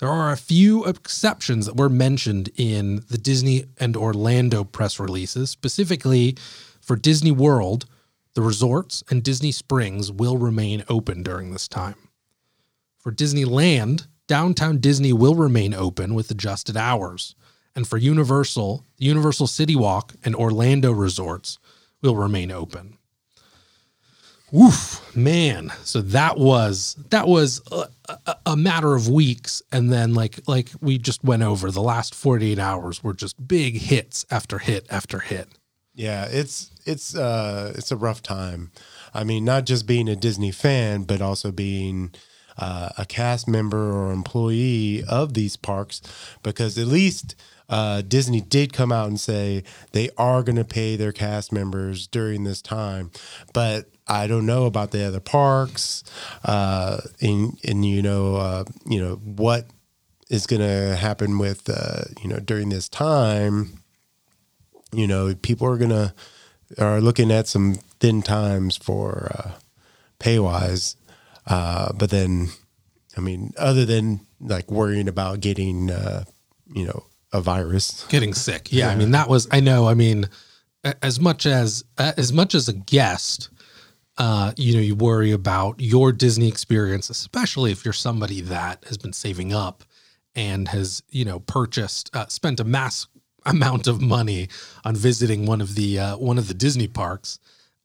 There 0.00 0.08
are 0.08 0.32
a 0.32 0.36
few 0.36 0.84
exceptions 0.84 1.66
that 1.66 1.76
were 1.76 1.88
mentioned 1.88 2.50
in 2.56 3.04
the 3.08 3.18
Disney 3.18 3.64
and 3.78 3.96
Orlando 3.96 4.64
press 4.64 5.00
releases. 5.00 5.50
Specifically, 5.50 6.36
for 6.80 6.96
Disney 6.96 7.30
World, 7.30 7.86
the 8.34 8.42
resorts 8.42 9.04
and 9.08 9.22
Disney 9.22 9.52
Springs 9.52 10.10
will 10.10 10.36
remain 10.36 10.84
open 10.88 11.22
during 11.22 11.52
this 11.52 11.68
time. 11.68 11.94
For 12.98 13.12
Disneyland, 13.12 14.08
downtown 14.26 14.78
Disney 14.78 15.12
will 15.12 15.36
remain 15.36 15.72
open 15.72 16.14
with 16.14 16.30
adjusted 16.30 16.76
hours. 16.76 17.36
And 17.76 17.86
for 17.86 17.96
Universal, 17.96 18.84
the 18.96 19.04
Universal 19.06 19.46
City 19.46 19.76
Walk 19.76 20.14
and 20.24 20.34
Orlando 20.34 20.90
resorts 20.92 21.58
will 22.02 22.16
remain 22.16 22.50
open. 22.50 22.98
Oof, 24.54 25.16
man. 25.16 25.72
So 25.82 26.00
that 26.00 26.38
was 26.38 26.96
that 27.10 27.26
was 27.26 27.60
a, 27.72 27.88
a, 28.26 28.36
a, 28.46 28.56
matter 28.56 28.94
of 28.94 29.08
weeks, 29.08 29.62
and 29.72 29.92
then 29.92 30.14
like 30.14 30.38
like 30.46 30.70
we 30.80 30.96
just 30.96 31.24
went 31.24 31.42
over 31.42 31.70
the 31.70 31.82
last 31.82 32.14
forty 32.14 32.52
eight 32.52 32.58
hours 32.58 33.02
were 33.02 33.14
just 33.14 33.48
big 33.48 33.76
hits 33.76 34.24
after 34.30 34.58
hit 34.58 34.86
after 34.90 35.18
hit. 35.18 35.48
Yeah, 35.94 36.28
it's 36.30 36.70
it's 36.86 37.16
uh 37.16 37.72
it's 37.76 37.90
a 37.90 37.96
rough 37.96 38.22
time. 38.22 38.70
I 39.12 39.24
mean, 39.24 39.44
not 39.44 39.66
just 39.66 39.86
being 39.86 40.08
a 40.08 40.16
Disney 40.16 40.52
fan, 40.52 41.02
but 41.02 41.20
also 41.20 41.50
being 41.50 42.12
uh, 42.56 42.90
a 42.96 43.04
cast 43.04 43.48
member 43.48 43.92
or 43.92 44.12
employee 44.12 45.02
of 45.08 45.34
these 45.34 45.56
parks, 45.56 46.00
because 46.42 46.78
at 46.78 46.86
least 46.86 47.34
uh, 47.68 48.02
Disney 48.02 48.40
did 48.40 48.72
come 48.72 48.92
out 48.92 49.08
and 49.08 49.18
say 49.18 49.64
they 49.92 50.10
are 50.16 50.42
going 50.42 50.56
to 50.56 50.64
pay 50.64 50.96
their 50.96 51.12
cast 51.12 51.52
members 51.52 52.06
during 52.06 52.44
this 52.44 52.62
time, 52.62 53.10
but 53.52 53.88
I 54.06 54.26
don't 54.26 54.46
know 54.46 54.66
about 54.66 54.90
the 54.90 55.04
other 55.04 55.20
parks, 55.20 56.04
uh, 56.44 57.00
and 57.20 57.58
and 57.64 57.84
you 57.84 58.02
know, 58.02 58.36
uh, 58.36 58.64
you 58.86 59.00
know 59.00 59.16
what 59.16 59.66
is 60.30 60.46
going 60.46 60.60
to 60.62 60.96
happen 60.96 61.38
with 61.38 61.68
uh, 61.68 62.04
you 62.22 62.28
know 62.28 62.38
during 62.38 62.68
this 62.68 62.88
time. 62.88 63.80
You 64.92 65.06
know, 65.06 65.34
people 65.34 65.66
are 65.66 65.78
gonna 65.78 66.14
are 66.78 67.00
looking 67.00 67.30
at 67.30 67.48
some 67.48 67.76
thin 68.00 68.22
times 68.22 68.76
for 68.76 69.30
uh, 69.34 69.50
pay 70.18 70.38
wise, 70.38 70.96
uh, 71.46 71.92
but 71.92 72.10
then, 72.10 72.48
I 73.16 73.20
mean, 73.20 73.52
other 73.58 73.84
than 73.84 74.20
like 74.40 74.70
worrying 74.70 75.08
about 75.08 75.40
getting 75.40 75.90
uh, 75.90 76.24
you 76.72 76.84
know 76.84 77.04
a 77.32 77.40
virus, 77.40 78.06
getting 78.08 78.34
sick. 78.34 78.68
Yeah, 78.70 78.90
I 78.90 78.96
mean 78.96 79.12
that 79.12 79.28
was 79.28 79.48
I 79.50 79.60
know. 79.60 79.88
I 79.88 79.94
mean, 79.94 80.28
as 81.02 81.18
much 81.18 81.46
as 81.46 81.84
as 81.98 82.32
much 82.32 82.54
as 82.54 82.68
a 82.68 82.72
guest, 82.72 83.48
uh, 84.16 84.52
you 84.56 84.74
know, 84.74 84.80
you 84.80 84.94
worry 84.94 85.32
about 85.32 85.80
your 85.80 86.12
Disney 86.12 86.48
experience, 86.48 87.10
especially 87.10 87.72
if 87.72 87.84
you're 87.84 87.92
somebody 87.92 88.40
that 88.42 88.84
has 88.86 88.96
been 88.96 89.12
saving 89.12 89.52
up 89.52 89.84
and 90.34 90.68
has 90.68 91.02
you 91.10 91.24
know 91.24 91.40
purchased 91.40 92.14
uh, 92.14 92.26
spent 92.26 92.60
a 92.60 92.64
mass 92.64 93.06
amount 93.46 93.86
of 93.86 94.00
money 94.00 94.48
on 94.84 94.96
visiting 94.96 95.46
one 95.46 95.60
of 95.60 95.74
the 95.74 95.98
uh, 95.98 96.16
one 96.16 96.38
of 96.38 96.48
the 96.48 96.54
Disney 96.54 96.88
parks. 96.88 97.38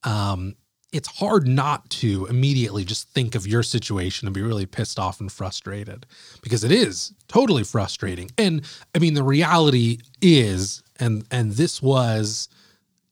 Um, 0.03 0.55
it's 0.91 1.19
hard 1.19 1.47
not 1.47 1.87
to 1.89 2.25
immediately 2.27 2.83
just 2.83 3.09
think 3.09 3.35
of 3.35 3.45
your 3.45 3.61
situation 3.61 4.27
and 4.27 4.33
be 4.33 4.41
really 4.41 4.65
pissed 4.65 4.97
off 4.97 5.19
and 5.19 5.31
frustrated 5.31 6.07
because 6.41 6.63
it 6.63 6.71
is 6.71 7.13
totally 7.27 7.63
frustrating. 7.63 8.31
And 8.39 8.63
I 8.95 8.99
mean, 8.99 9.13
the 9.13 9.23
reality 9.23 9.99
is, 10.21 10.81
and 10.99 11.25
and 11.29 11.51
this 11.53 11.81
was, 11.81 12.49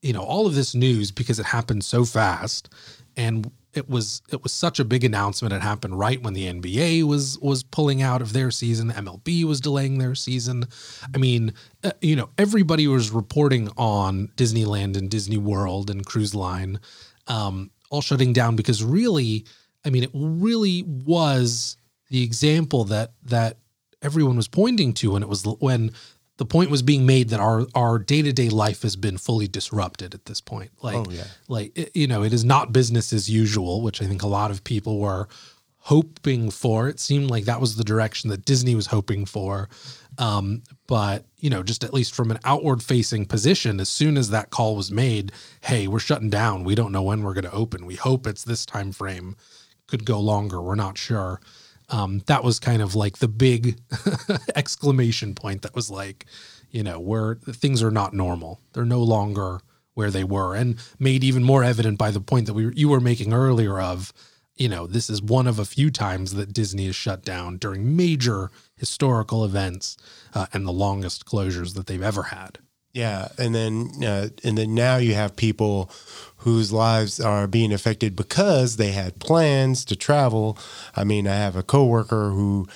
you 0.02 0.14
know, 0.14 0.24
all 0.24 0.48
of 0.48 0.56
this 0.56 0.74
news 0.74 1.12
because 1.12 1.40
it 1.40 1.46
happened 1.46 1.84
so 1.84 2.04
fast, 2.04 2.70
and 3.18 3.52
it 3.74 3.90
was 3.90 4.22
it 4.32 4.44
was 4.44 4.54
such 4.54 4.80
a 4.80 4.86
big 4.86 5.04
announcement. 5.04 5.54
It 5.54 5.62
happened 5.62 6.00
right 6.00 6.22
when 6.22 6.34
the 6.34 6.46
NBA 6.46 7.04
was 7.04 7.38
was 7.40 7.64
pulling 7.64 8.02
out 8.02 8.22
of 8.22 8.32
their 8.34 8.52
season. 8.52 8.92
MLB 8.92 9.44
was 9.44 9.60
delaying 9.60 9.98
their 9.98 10.16
season. 10.16 10.66
I 11.14 11.18
mean, 11.18 11.54
uh, 11.84 11.92
you 12.02 12.16
know, 12.16 12.30
everybody 12.38 12.88
was 12.88 13.12
reporting 13.12 13.70
on 13.78 14.30
Disneyland 14.38 14.96
and 14.96 15.10
Disney 15.10 15.38
World 15.38 15.90
and 15.90 16.06
Cruise 16.06 16.34
Line 16.34 16.80
um, 17.28 17.72
all 17.90 18.02
shutting 18.02 18.34
down 18.34 18.56
because 18.56 18.84
really, 18.84 19.46
I 19.86 19.90
mean, 19.90 20.04
it 20.04 20.12
really 20.14 20.84
was 20.84 21.78
the 22.10 22.24
example 22.24 22.86
that 22.86 23.14
that 23.24 23.58
everyone 24.02 24.38
was 24.38 24.48
pointing 24.48 24.94
to, 24.94 25.16
and 25.16 25.24
it 25.24 25.28
was 25.28 25.46
when 25.60 25.92
the 26.38 26.46
point 26.46 26.70
was 26.70 26.82
being 26.82 27.06
made 27.06 27.30
that 27.30 27.40
our 27.40 27.66
our 27.76 27.98
day 28.00 28.22
to 28.22 28.32
day 28.32 28.50
life 28.50 28.84
has 28.84 28.96
been 28.96 29.18
fully 29.18 29.48
disrupted 29.48 30.14
at 30.14 30.26
this 30.26 30.40
point. 30.42 30.72
Like, 30.82 30.96
Oh, 30.96 31.06
yeah. 31.10 31.24
like 31.48 31.72
it- 31.78 31.92
you 31.96 32.08
know, 32.08 32.24
it 32.24 32.34
is 32.34 32.46
not 32.46 32.72
business 32.74 33.12
as 33.14 33.30
usual, 33.30 33.82
which 33.82 34.02
I 34.02 34.06
think 34.06 34.22
a 34.24 34.28
lot 34.28 34.52
of 34.52 34.64
people 34.64 35.00
were 35.00 35.28
hoping 35.80 36.52
for. 36.52 36.90
It 36.90 37.00
seemed 37.00 37.30
like 37.30 37.46
that 37.46 37.62
was 37.62 37.76
the 37.76 37.84
direction 37.84 38.30
that 38.30 38.46
Disney 38.46 38.76
was 38.76 38.88
hoping 38.88 39.26
for. 39.26 39.70
Um, 40.18 40.64
but 40.88 41.26
you 41.40 41.50
know, 41.50 41.64
just 41.64 41.84
at 41.84 41.94
least 41.94 42.14
from 42.16 42.32
an 42.32 42.40
outward 42.44 42.82
facing 42.84 43.26
position, 43.26 43.80
as 43.80 43.88
soon 43.90 44.18
as 44.18 44.30
that 44.32 44.50
call 44.50 44.76
was 44.76 44.92
made, 44.92 45.32
hey, 45.62 45.88
we're 45.88 46.00
shutting 46.00 46.30
down. 46.30 46.64
We 46.64 46.76
don't 46.76 46.92
know 46.92 47.04
when 47.04 47.22
we're 47.22 47.34
going 47.36 47.44
to 47.46 47.52
open. 47.54 47.86
We 47.86 47.96
hope 47.96 48.26
it's 48.28 48.44
this 48.44 48.66
time 48.66 48.92
frame. 48.92 49.36
Could 49.88 50.04
go 50.06 50.20
longer. 50.20 50.62
We're 50.62 50.76
not 50.76 50.98
sure. 50.98 51.40
Um, 51.90 52.22
that 52.28 52.44
was 52.44 52.60
kind 52.60 52.82
of 52.82 52.96
like 52.96 53.20
the 53.20 53.28
big 53.28 53.80
exclamation 54.56 55.36
point. 55.36 55.62
That 55.62 55.76
was 55.76 55.90
like, 55.90 56.26
you 56.70 56.84
know, 56.84 57.00
where 57.00 57.36
things 57.36 57.82
are 57.82 57.92
not 57.92 58.14
normal. 58.14 58.60
They're 58.74 58.86
no 58.86 59.02
longer 59.02 59.62
where 59.94 60.12
they 60.12 60.24
were, 60.24 60.54
and 60.54 60.78
made 61.00 61.24
even 61.24 61.44
more 61.44 61.64
evident 61.64 61.98
by 61.98 62.12
the 62.12 62.20
point 62.20 62.46
that 62.46 62.54
we 62.54 62.72
you 62.76 62.90
were 62.90 63.00
making 63.00 63.34
earlier 63.34 63.80
of 63.80 64.14
you 64.58 64.68
know, 64.68 64.88
this 64.88 65.10
is 65.10 65.22
one 65.22 65.48
of 65.48 65.60
a 65.60 65.66
few 65.66 65.92
times 65.92 66.34
that 66.34 66.52
Disney 66.52 66.88
is 66.88 66.96
shut 66.96 67.24
down 67.24 67.58
during 67.58 67.96
major 67.96 68.50
historical 68.76 69.46
events 69.46 69.98
uh, 70.34 70.48
and 70.52 70.66
the 70.66 70.74
longest 70.74 71.26
closures 71.26 71.76
that 71.76 71.86
they've 71.88 72.02
ever 72.02 72.24
had. 72.24 72.58
Yeah, 72.92 73.28
and 73.38 73.54
then 73.54 73.92
uh, 74.04 74.30
and 74.44 74.58
then 74.58 74.74
now 74.74 74.98
you 74.98 75.14
have 75.14 75.36
people 75.36 75.92
whose 76.38 76.72
lives 76.72 77.20
are 77.20 77.48
being 77.48 77.74
affected 77.74 78.16
because 78.16 78.78
they 78.78 78.92
had 78.92 79.20
plans 79.20 79.84
to 79.86 79.96
travel. 79.96 80.58
I 80.96 81.04
mean, 81.04 81.28
I 81.28 81.36
have 81.36 81.56
a 81.56 81.64
coworker 81.64 82.30
who 82.30 82.68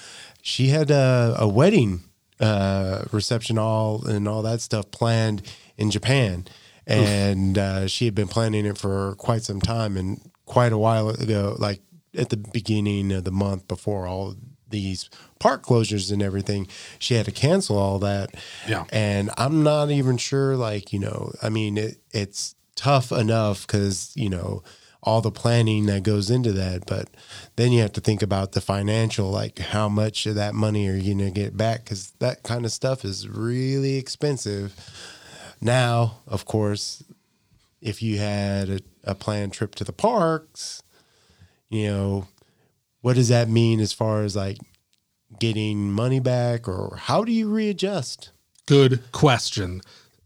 she 0.41 0.67
had 0.67 0.89
a, 0.89 1.35
a 1.37 1.47
wedding 1.47 2.01
uh, 2.39 3.05
reception 3.11 3.57
all 3.57 4.05
and 4.05 4.27
all 4.27 4.41
that 4.41 4.61
stuff 4.61 4.89
planned 4.91 5.43
in 5.77 5.91
Japan, 5.91 6.45
and 6.87 7.57
uh, 7.57 7.87
she 7.87 8.05
had 8.05 8.15
been 8.15 8.27
planning 8.27 8.65
it 8.65 8.77
for 8.77 9.15
quite 9.15 9.43
some 9.43 9.61
time 9.61 9.95
and 9.95 10.21
quite 10.45 10.73
a 10.73 10.77
while 10.77 11.09
ago, 11.09 11.55
like 11.59 11.81
at 12.17 12.29
the 12.29 12.37
beginning 12.37 13.11
of 13.11 13.23
the 13.23 13.31
month 13.31 13.67
before 13.67 14.07
all 14.07 14.35
these 14.69 15.09
park 15.39 15.63
closures 15.63 16.11
and 16.11 16.21
everything, 16.21 16.67
she 16.97 17.13
had 17.13 17.25
to 17.25 17.31
cancel 17.31 17.77
all 17.77 17.99
that. 17.99 18.31
Yeah. 18.67 18.85
And 18.91 19.29
I'm 19.37 19.63
not 19.63 19.91
even 19.91 20.17
sure, 20.17 20.55
like, 20.55 20.91
you 20.91 20.99
know, 20.99 21.31
I 21.41 21.49
mean, 21.49 21.77
it, 21.77 21.97
it's 22.11 22.55
tough 22.81 23.11
enough 23.11 23.67
because, 23.67 24.11
you 24.15 24.27
know, 24.27 24.63
all 25.03 25.21
the 25.21 25.31
planning 25.31 25.85
that 25.85 26.01
goes 26.01 26.31
into 26.31 26.51
that. 26.51 26.87
But 26.87 27.09
then 27.55 27.71
you 27.71 27.81
have 27.81 27.93
to 27.93 28.01
think 28.01 28.23
about 28.23 28.53
the 28.53 28.61
financial, 28.61 29.29
like, 29.29 29.59
how 29.59 29.87
much 29.87 30.25
of 30.25 30.33
that 30.35 30.55
money 30.55 30.87
are 30.89 30.95
you 30.95 31.13
going 31.13 31.31
to 31.33 31.39
get 31.39 31.55
back? 31.55 31.83
Because 31.83 32.11
that 32.19 32.41
kind 32.41 32.65
of 32.65 32.71
stuff 32.71 33.05
is 33.05 33.27
really 33.27 33.97
expensive. 33.97 34.73
Now, 35.61 36.21
of 36.25 36.45
course, 36.45 37.03
if 37.81 38.01
you 38.01 38.17
had 38.17 38.69
a, 38.69 38.79
a 39.03 39.15
planned 39.15 39.53
trip 39.53 39.75
to 39.75 39.83
the 39.83 39.93
parks, 39.93 40.81
you 41.69 41.87
know, 41.87 42.27
what 43.01 43.15
does 43.15 43.29
that 43.29 43.47
mean 43.47 43.79
as 43.79 43.93
far 43.93 44.23
as 44.23 44.35
like 44.35 44.57
getting 45.39 45.91
money 45.91 46.19
back 46.19 46.67
or 46.67 46.97
how 46.99 47.23
do 47.23 47.31
you 47.31 47.47
readjust? 47.47 48.31
Good 48.65 49.11
question. 49.11 49.81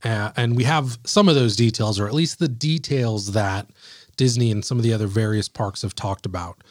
Uh, 0.05 0.31
and 0.37 0.55
we 0.55 0.63
have 0.63 0.99
some 1.03 1.27
of 1.27 1.35
those 1.35 1.55
details, 1.55 1.99
or 1.99 2.07
at 2.07 2.13
least 2.13 2.37
the 2.37 2.47
details 2.47 3.31
that 3.31 3.67
Disney 4.17 4.51
and 4.51 4.63
some 4.63 4.77
of 4.77 4.83
the 4.83 4.93
other 4.93 5.07
various 5.07 5.49
parks 5.49 5.81
have 5.81 5.95
talked 5.95 6.25
about. 6.25 6.63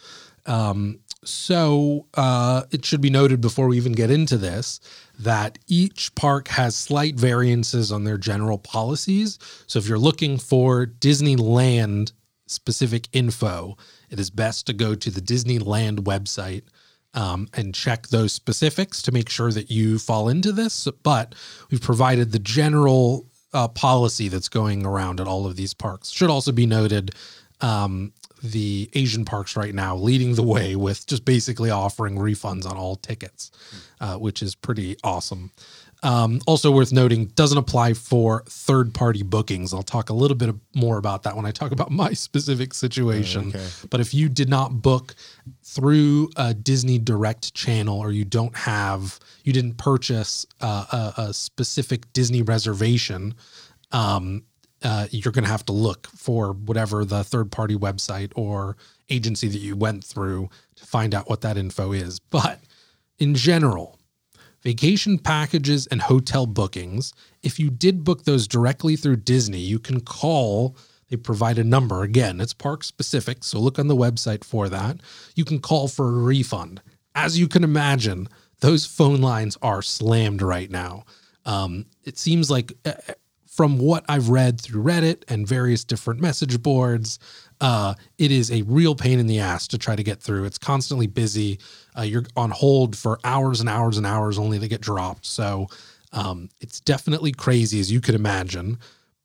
Um, 0.46 1.00
so 1.24 2.06
uh, 2.14 2.62
it 2.70 2.84
should 2.84 3.00
be 3.00 3.10
noted 3.10 3.40
before 3.40 3.66
we 3.66 3.76
even 3.76 3.92
get 3.92 4.10
into 4.10 4.36
this 4.36 4.78
that 5.18 5.58
each 5.66 6.14
park 6.14 6.48
has 6.48 6.76
slight 6.76 7.16
variances 7.16 7.90
on 7.90 8.04
their 8.04 8.18
general 8.18 8.58
policies. 8.58 9.38
So 9.66 9.78
if 9.78 9.88
you're 9.88 9.98
looking 9.98 10.38
for 10.38 10.86
Disneyland 10.86 12.12
specific 12.46 13.08
info, 13.12 13.76
it 14.10 14.20
is 14.20 14.30
best 14.30 14.66
to 14.66 14.72
go 14.72 14.94
to 14.94 15.10
the 15.10 15.20
Disneyland 15.20 16.00
website 16.00 16.62
um, 17.14 17.48
and 17.54 17.74
check 17.74 18.08
those 18.08 18.32
specifics 18.32 19.02
to 19.02 19.12
make 19.12 19.28
sure 19.28 19.52
that 19.52 19.70
you 19.70 19.98
fall 19.98 20.28
into 20.28 20.52
this. 20.52 20.88
But 21.02 21.34
we've 21.70 21.80
provided 21.80 22.32
the 22.32 22.38
general 22.38 23.26
uh, 23.52 23.68
policy 23.68 24.28
that's 24.28 24.48
going 24.48 24.84
around 24.84 25.20
at 25.20 25.28
all 25.28 25.46
of 25.46 25.56
these 25.56 25.74
parks. 25.74 26.10
Should 26.10 26.30
also 26.30 26.52
be 26.52 26.66
noted 26.66 27.14
um, 27.60 28.12
the 28.42 28.90
Asian 28.92 29.24
parks 29.24 29.56
right 29.56 29.74
now 29.74 29.96
leading 29.96 30.34
the 30.34 30.42
way 30.42 30.76
with 30.76 31.06
just 31.06 31.24
basically 31.24 31.70
offering 31.70 32.16
refunds 32.16 32.66
on 32.66 32.76
all 32.76 32.96
tickets, 32.96 33.50
uh, 34.00 34.16
which 34.16 34.42
is 34.42 34.54
pretty 34.54 34.96
awesome. 35.02 35.50
Um, 36.04 36.42
also 36.46 36.70
worth 36.70 36.92
noting, 36.92 37.26
doesn't 37.28 37.56
apply 37.56 37.94
for 37.94 38.44
third 38.46 38.92
party 38.92 39.22
bookings. 39.22 39.72
I'll 39.72 39.82
talk 39.82 40.10
a 40.10 40.12
little 40.12 40.36
bit 40.36 40.54
more 40.74 40.98
about 40.98 41.22
that 41.22 41.34
when 41.34 41.46
I 41.46 41.50
talk 41.50 41.72
about 41.72 41.90
my 42.04 42.12
specific 42.12 42.74
situation. 42.74 43.48
okay. 43.48 43.66
But 43.88 44.00
if 44.00 44.12
you 44.12 44.28
did 44.28 44.50
not 44.50 44.82
book 44.82 45.14
through 45.62 46.28
a 46.36 46.52
Disney 46.52 46.98
Direct 46.98 47.54
channel 47.54 47.98
or 47.98 48.12
you 48.12 48.26
don't 48.26 48.54
have, 48.54 49.18
you 49.44 49.54
didn't 49.54 49.78
purchase 49.78 50.44
uh, 50.60 51.12
a, 51.16 51.22
a 51.22 51.34
specific 51.34 52.12
Disney 52.12 52.42
reservation, 52.42 53.34
um, 53.90 54.44
uh, 54.82 55.06
you're 55.10 55.32
going 55.32 55.44
to 55.44 55.50
have 55.50 55.64
to 55.64 55.72
look 55.72 56.06
for 56.08 56.52
whatever 56.52 57.06
the 57.06 57.24
third 57.24 57.50
party 57.50 57.76
website 57.76 58.30
or 58.36 58.76
agency 59.08 59.48
that 59.48 59.58
you 59.58 59.74
went 59.74 60.04
through 60.04 60.50
to 60.76 60.84
find 60.84 61.14
out 61.14 61.30
what 61.30 61.40
that 61.40 61.56
info 61.56 61.92
is. 61.92 62.18
But 62.20 62.60
in 63.18 63.34
general, 63.34 63.98
vacation 64.64 65.18
packages 65.18 65.86
and 65.88 66.00
hotel 66.02 66.46
bookings, 66.46 67.12
if 67.42 67.60
you 67.60 67.70
did 67.70 68.02
book 68.02 68.24
those 68.24 68.48
directly 68.48 68.96
through 68.96 69.16
Disney, 69.16 69.60
you 69.60 69.78
can 69.78 70.00
call. 70.00 70.76
They 71.10 71.16
provide 71.16 71.58
a 71.58 71.64
number. 71.64 72.02
Again, 72.02 72.40
it's 72.40 72.54
park 72.54 72.82
specific, 72.82 73.44
so 73.44 73.60
look 73.60 73.78
on 73.78 73.88
the 73.88 73.96
website 73.96 74.42
for 74.42 74.68
that. 74.70 74.96
You 75.36 75.44
can 75.44 75.60
call 75.60 75.86
for 75.86 76.08
a 76.08 76.22
refund. 76.22 76.80
As 77.14 77.38
you 77.38 77.46
can 77.46 77.62
imagine, 77.62 78.28
those 78.60 78.86
phone 78.86 79.20
lines 79.20 79.58
are 79.60 79.82
slammed 79.82 80.40
right 80.42 80.70
now. 80.70 81.04
Um, 81.44 81.84
it 82.04 82.18
seems 82.18 82.50
like 82.50 82.72
uh, 82.86 82.92
from 83.46 83.78
what 83.78 84.04
I've 84.08 84.30
read 84.30 84.60
through 84.60 84.82
Reddit 84.82 85.22
and 85.28 85.46
various 85.46 85.84
different 85.84 86.20
message 86.20 86.60
boards, 86.62 87.18
uh, 87.60 87.94
it 88.18 88.32
is 88.32 88.50
a 88.50 88.62
real 88.62 88.96
pain 88.96 89.20
in 89.20 89.26
the 89.26 89.38
ass 89.38 89.68
to 89.68 89.78
try 89.78 89.94
to 89.94 90.02
get 90.02 90.20
through. 90.20 90.44
It's 90.44 90.58
constantly 90.58 91.06
busy. 91.06 91.60
Uh, 91.96 92.02
you're 92.02 92.24
on 92.36 92.50
hold 92.50 92.96
for 92.96 93.18
hours 93.24 93.60
and 93.60 93.68
hours 93.68 93.96
and 93.96 94.06
hours 94.06 94.38
only 94.38 94.58
to 94.58 94.68
get 94.68 94.80
dropped. 94.80 95.26
So 95.26 95.68
um, 96.12 96.48
it's 96.60 96.80
definitely 96.80 97.32
crazy, 97.32 97.80
as 97.80 97.90
you 97.90 98.00
could 98.00 98.14
imagine. 98.14 98.78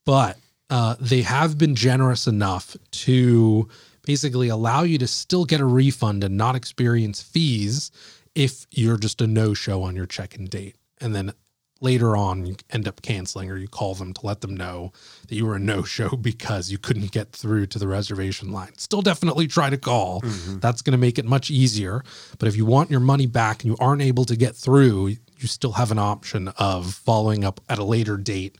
But 0.05 0.37
uh, 0.69 0.95
they 0.99 1.21
have 1.21 1.57
been 1.57 1.75
generous 1.75 2.27
enough 2.27 2.75
to 2.91 3.67
basically 4.03 4.49
allow 4.49 4.83
you 4.83 4.97
to 4.97 5.07
still 5.07 5.45
get 5.45 5.59
a 5.59 5.65
refund 5.65 6.23
and 6.23 6.37
not 6.37 6.55
experience 6.55 7.21
fees 7.21 7.91
if 8.35 8.65
you're 8.71 8.97
just 8.97 9.21
a 9.21 9.27
no 9.27 9.53
show 9.53 9.83
on 9.83 9.95
your 9.95 10.05
check 10.05 10.35
in 10.35 10.45
date. 10.45 10.75
And 10.99 11.15
then 11.15 11.33
later 11.81 12.15
on, 12.15 12.45
you 12.45 12.55
end 12.71 12.87
up 12.87 13.01
canceling 13.01 13.49
or 13.49 13.57
you 13.57 13.67
call 13.67 13.95
them 13.95 14.13
to 14.13 14.25
let 14.25 14.41
them 14.41 14.55
know 14.55 14.91
that 15.27 15.35
you 15.35 15.45
were 15.45 15.55
a 15.55 15.59
no 15.59 15.83
show 15.83 16.09
because 16.21 16.71
you 16.71 16.77
couldn't 16.77 17.11
get 17.11 17.31
through 17.31 17.65
to 17.67 17.79
the 17.79 17.87
reservation 17.87 18.51
line. 18.51 18.77
Still 18.77 19.01
definitely 19.01 19.47
try 19.47 19.69
to 19.69 19.77
call. 19.77 20.21
That's 20.59 20.81
going 20.81 20.91
to 20.91 20.97
make 20.97 21.17
it 21.17 21.25
much 21.25 21.49
easier. 21.49 22.03
But 22.37 22.47
if 22.47 22.55
you 22.55 22.65
want 22.65 22.91
your 22.91 22.99
money 22.99 23.25
back 23.25 23.63
and 23.63 23.71
you 23.71 23.77
aren't 23.79 24.01
able 24.01 24.25
to 24.25 24.35
get 24.35 24.55
through, 24.55 25.07
you 25.07 25.47
still 25.47 25.73
have 25.73 25.91
an 25.91 25.99
option 25.99 26.49
of 26.57 26.93
following 26.93 27.43
up 27.43 27.61
at 27.69 27.79
a 27.79 27.83
later 27.83 28.17
date 28.17 28.57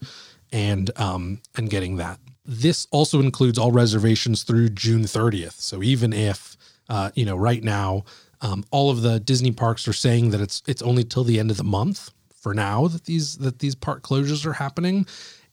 and 0.52 0.92
um, 1.00 1.42
and 1.56 1.70
getting 1.70 1.98
that. 1.98 2.20
This 2.46 2.88
also 2.92 3.20
includes 3.20 3.60
all 3.60 3.72
reservations 3.72 4.44
through 4.44 4.70
June 4.70 5.04
30th. 5.04 5.60
So 5.60 5.84
even 5.84 6.14
if 6.14 6.58
uh, 6.90 7.12
you 7.16 7.26
know 7.26 7.36
right 7.36 7.64
now 7.64 8.06
um, 8.42 8.64
all 8.72 8.90
of 8.90 9.02
the 9.02 9.20
Disney 9.20 9.52
parks 9.52 9.88
are 9.88 9.94
saying 9.94 10.32
that 10.32 10.42
it's 10.42 10.64
it's 10.66 10.82
only 10.82 11.04
till 11.04 11.24
the 11.24 11.40
end 11.40 11.52
of 11.52 11.58
the 11.58 11.64
month 11.64 12.12
for 12.42 12.54
now 12.54 12.88
that 12.88 13.06
these 13.06 13.38
that 13.38 13.60
these 13.60 13.76
park 13.76 14.04
closures 14.04 14.46
are 14.46 14.54
happening. 14.54 15.06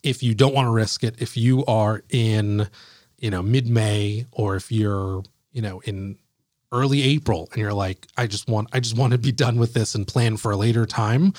If 0.03 0.22
you 0.22 0.35
don't 0.35 0.55
want 0.55 0.66
to 0.66 0.70
risk 0.72 1.03
it, 1.05 1.16
if 1.18 1.37
you 1.37 1.64
are 1.66 2.03
in 2.11 2.68
you 3.18 3.31
know 3.31 3.42
mid 3.42 3.68
May 3.68 4.27
or 4.33 4.57
if 4.57 4.70
you're 4.70 5.22
you 5.53 5.62
know 5.62 5.81
in 5.81 6.18
early 6.72 7.03
April 7.03 7.49
and 7.53 7.61
you're 7.61 7.72
like, 7.72 8.07
I 8.16 8.27
just 8.27 8.49
want 8.49 8.68
I 8.72 8.81
just 8.81 8.96
want 8.96 9.12
to 9.12 9.18
be 9.18 9.33
done 9.33 9.59
with 9.59 9.75
this 9.75 9.94
and 9.94 10.07
plan 10.07 10.37
for 10.37 10.53
a 10.53 10.57
later 10.57 10.87
time, 10.87 11.33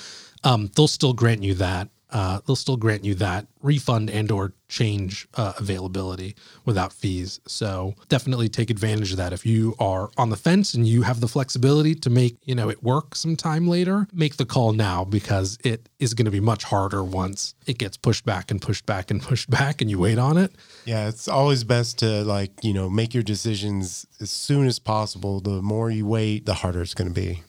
um, 0.44 0.70
they'll 0.74 0.88
still 0.88 1.12
grant 1.12 1.42
you 1.42 1.54
that. 1.54 1.88
Uh, 2.10 2.40
they'll 2.46 2.56
still 2.56 2.76
grant 2.76 3.04
you 3.04 3.14
that 3.14 3.46
refund 3.62 4.08
and 4.10 4.30
or 4.30 4.52
change 4.68 5.26
uh, 5.34 5.52
availability 5.58 6.36
without 6.64 6.92
fees. 6.92 7.40
So 7.46 7.94
definitely 8.08 8.48
take 8.48 8.70
advantage 8.70 9.10
of 9.10 9.16
that. 9.16 9.32
If 9.32 9.44
you 9.44 9.74
are 9.78 10.10
on 10.16 10.30
the 10.30 10.36
fence 10.36 10.74
and 10.74 10.86
you 10.86 11.02
have 11.02 11.20
the 11.20 11.28
flexibility 11.28 11.94
to 11.96 12.10
make 12.10 12.36
you 12.44 12.54
know 12.54 12.68
it 12.68 12.82
work 12.82 13.14
sometime 13.14 13.66
later, 13.66 14.06
make 14.12 14.36
the 14.36 14.44
call 14.44 14.72
now 14.72 15.04
because 15.04 15.58
it 15.64 15.88
is 15.98 16.14
going 16.14 16.26
to 16.26 16.30
be 16.30 16.40
much 16.40 16.64
harder 16.64 17.02
once 17.02 17.54
it 17.66 17.78
gets 17.78 17.96
pushed 17.96 18.24
back 18.24 18.50
and 18.50 18.60
pushed 18.62 18.86
back 18.86 19.10
and 19.10 19.22
pushed 19.28 19.50
back 19.50 19.80
and 19.80 19.90
you 19.90 19.98
wait 19.98 20.18
on 20.18 20.36
it. 20.36 20.52
Yeah, 20.84 21.08
it's 21.08 21.28
always 21.28 21.64
best 21.64 21.98
to 21.98 22.24
like, 22.24 22.52
you 22.62 22.72
know, 22.72 22.88
make 22.88 23.14
your 23.14 23.22
decisions 23.22 24.06
as 24.20 24.30
soon 24.30 24.66
as 24.66 24.78
possible. 24.78 25.40
The 25.40 25.62
more 25.62 25.90
you 25.90 26.06
wait, 26.06 26.46
the 26.46 26.54
harder 26.54 26.82
it's 26.82 26.94
going 26.94 27.12
to 27.12 27.20
be. 27.20 27.42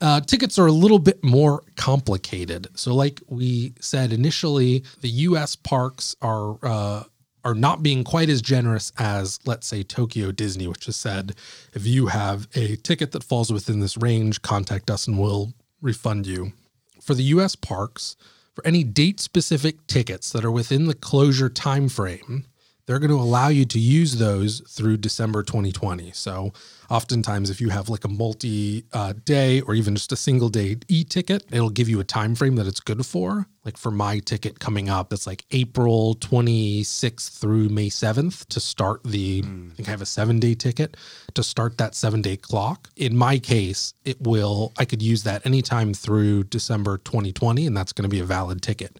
Uh, 0.00 0.20
tickets 0.20 0.58
are 0.58 0.66
a 0.66 0.72
little 0.72 0.98
bit 0.98 1.22
more 1.24 1.62
complicated. 1.76 2.68
So, 2.74 2.94
like 2.94 3.20
we 3.28 3.72
said 3.80 4.12
initially, 4.12 4.84
the 5.00 5.08
U.S. 5.08 5.56
parks 5.56 6.14
are 6.20 6.58
uh, 6.62 7.04
are 7.46 7.54
not 7.54 7.80
being 7.80 8.02
quite 8.02 8.28
as 8.28 8.42
generous 8.42 8.92
as, 8.98 9.38
let's 9.46 9.68
say, 9.68 9.84
Tokyo 9.84 10.32
Disney, 10.32 10.66
which 10.66 10.86
has 10.86 10.96
said 10.96 11.36
if 11.74 11.86
you 11.86 12.08
have 12.08 12.48
a 12.56 12.74
ticket 12.74 13.12
that 13.12 13.22
falls 13.22 13.52
within 13.52 13.78
this 13.78 13.96
range, 13.96 14.42
contact 14.42 14.90
us 14.90 15.06
and 15.06 15.16
we'll 15.16 15.54
refund 15.80 16.26
you. 16.26 16.52
For 17.00 17.14
the 17.14 17.22
U.S. 17.24 17.54
parks, 17.54 18.16
for 18.52 18.66
any 18.66 18.82
date 18.82 19.20
specific 19.20 19.86
tickets 19.86 20.30
that 20.32 20.44
are 20.44 20.50
within 20.50 20.86
the 20.86 20.94
closure 20.94 21.48
time 21.48 21.88
frame, 21.88 22.46
they're 22.86 22.98
going 22.98 23.10
to 23.10 23.16
allow 23.16 23.46
you 23.46 23.64
to 23.66 23.78
use 23.78 24.18
those 24.18 24.60
through 24.68 24.96
December 24.96 25.44
2020. 25.44 26.10
So, 26.12 26.52
oftentimes, 26.90 27.50
if 27.50 27.60
you 27.60 27.70
have 27.70 27.88
like 27.88 28.04
a 28.04 28.08
multi 28.08 28.84
uh, 28.92 29.14
day 29.24 29.60
or 29.62 29.74
even 29.74 29.94
just 29.94 30.12
a 30.12 30.16
single 30.16 30.48
day 30.48 30.76
e 30.88 31.04
ticket, 31.04 31.44
it'll 31.50 31.70
give 31.70 31.88
you 31.88 32.00
a 32.00 32.04
time 32.04 32.34
frame 32.34 32.56
that 32.56 32.66
it's 32.66 32.80
good 32.80 33.04
for. 33.04 33.46
Like 33.64 33.76
for 33.76 33.90
my 33.90 34.20
ticket 34.20 34.60
coming 34.60 34.88
up, 34.88 35.12
it's 35.12 35.26
like 35.26 35.44
April 35.50 36.14
26th 36.16 37.38
through 37.38 37.68
May 37.68 37.88
7th 37.88 38.46
to 38.46 38.60
start 38.60 39.02
the. 39.04 39.42
I 39.44 39.74
think 39.74 39.88
I 39.88 39.90
have 39.90 40.02
a 40.02 40.06
seven 40.06 40.38
day 40.38 40.54
ticket 40.54 40.96
to 41.34 41.42
start 41.42 41.78
that 41.78 41.94
seven 41.94 42.22
day 42.22 42.36
clock. 42.36 42.88
In 42.96 43.16
my 43.16 43.38
case, 43.38 43.94
it 44.04 44.20
will. 44.20 44.72
I 44.78 44.84
could 44.84 45.02
use 45.02 45.24
that 45.24 45.44
anytime 45.44 45.94
through 45.94 46.44
December 46.44 46.98
2020, 46.98 47.66
and 47.66 47.76
that's 47.76 47.92
going 47.92 48.08
to 48.08 48.08
be 48.08 48.20
a 48.20 48.24
valid 48.24 48.62
ticket. 48.62 48.98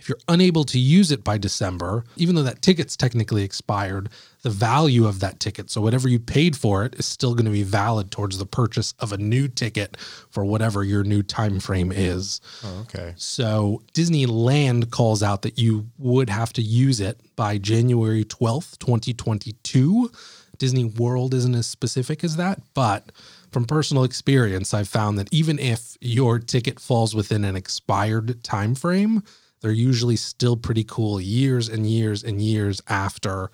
If 0.00 0.08
you're 0.08 0.18
unable 0.28 0.64
to 0.64 0.78
use 0.78 1.12
it 1.12 1.22
by 1.22 1.36
December, 1.36 2.04
even 2.16 2.34
though 2.34 2.42
that 2.42 2.62
ticket's 2.62 2.96
technically 2.96 3.42
expired, 3.42 4.08
the 4.42 4.50
value 4.50 5.06
of 5.06 5.20
that 5.20 5.38
ticket, 5.38 5.70
so 5.70 5.80
whatever 5.80 6.08
you 6.08 6.18
paid 6.18 6.56
for 6.56 6.84
it, 6.84 6.94
is 6.94 7.06
still 7.06 7.34
going 7.34 7.44
to 7.44 7.50
be 7.50 7.62
valid 7.62 8.10
towards 8.10 8.38
the 8.38 8.46
purchase 8.46 8.94
of 8.98 9.12
a 9.12 9.18
new 9.18 9.48
ticket 9.48 9.96
for 10.30 10.44
whatever 10.44 10.82
your 10.82 11.04
new 11.04 11.22
time 11.22 11.60
frame 11.60 11.92
is. 11.92 12.40
Oh, 12.64 12.80
okay. 12.82 13.12
So 13.16 13.82
Disneyland 13.92 14.90
calls 14.90 15.22
out 15.22 15.42
that 15.42 15.58
you 15.58 15.88
would 15.98 16.30
have 16.30 16.52
to 16.54 16.62
use 16.62 17.00
it 17.00 17.20
by 17.36 17.58
January 17.58 18.24
12th, 18.24 18.78
2022. 18.78 20.10
Disney 20.58 20.84
World 20.84 21.34
isn't 21.34 21.54
as 21.54 21.66
specific 21.66 22.22
as 22.22 22.36
that, 22.36 22.60
but 22.74 23.12
from 23.50 23.64
personal 23.64 24.04
experience, 24.04 24.72
I've 24.72 24.88
found 24.88 25.18
that 25.18 25.28
even 25.32 25.58
if 25.58 25.96
your 26.00 26.38
ticket 26.38 26.78
falls 26.78 27.14
within 27.14 27.44
an 27.44 27.56
expired 27.56 28.44
time 28.44 28.74
frame, 28.74 29.22
they're 29.60 29.72
usually 29.72 30.16
still 30.16 30.56
pretty 30.56 30.84
cool 30.84 31.20
years 31.20 31.68
and 31.68 31.86
years 31.86 32.22
and 32.22 32.40
years 32.40 32.80
after 32.88 33.50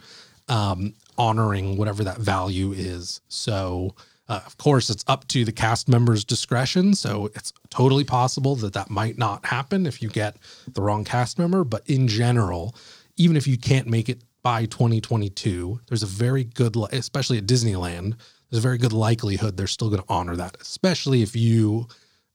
um, 0.48 0.94
honoring 1.18 1.76
whatever 1.76 2.04
that 2.04 2.18
value 2.18 2.72
is. 2.72 3.20
So, 3.28 3.94
uh, 4.28 4.40
of 4.44 4.58
course, 4.58 4.90
it's 4.90 5.04
up 5.06 5.26
to 5.28 5.44
the 5.44 5.52
cast 5.52 5.88
members' 5.88 6.24
discretion. 6.24 6.94
So, 6.94 7.26
it's 7.34 7.52
totally 7.70 8.04
possible 8.04 8.56
that 8.56 8.72
that 8.74 8.90
might 8.90 9.18
not 9.18 9.46
happen 9.46 9.86
if 9.86 10.02
you 10.02 10.08
get 10.08 10.36
the 10.72 10.82
wrong 10.82 11.04
cast 11.04 11.38
member. 11.38 11.64
But 11.64 11.88
in 11.88 12.08
general, 12.08 12.74
even 13.16 13.36
if 13.36 13.46
you 13.46 13.56
can't 13.56 13.86
make 13.86 14.08
it 14.08 14.22
by 14.42 14.66
2022, 14.66 15.80
there's 15.88 16.02
a 16.02 16.06
very 16.06 16.44
good, 16.44 16.76
li- 16.76 16.88
especially 16.92 17.38
at 17.38 17.46
Disneyland, 17.46 18.14
there's 18.50 18.58
a 18.58 18.68
very 18.68 18.78
good 18.78 18.92
likelihood 18.92 19.56
they're 19.56 19.66
still 19.66 19.88
going 19.90 20.02
to 20.02 20.08
honor 20.08 20.36
that, 20.36 20.56
especially 20.60 21.22
if 21.22 21.34
you 21.34 21.88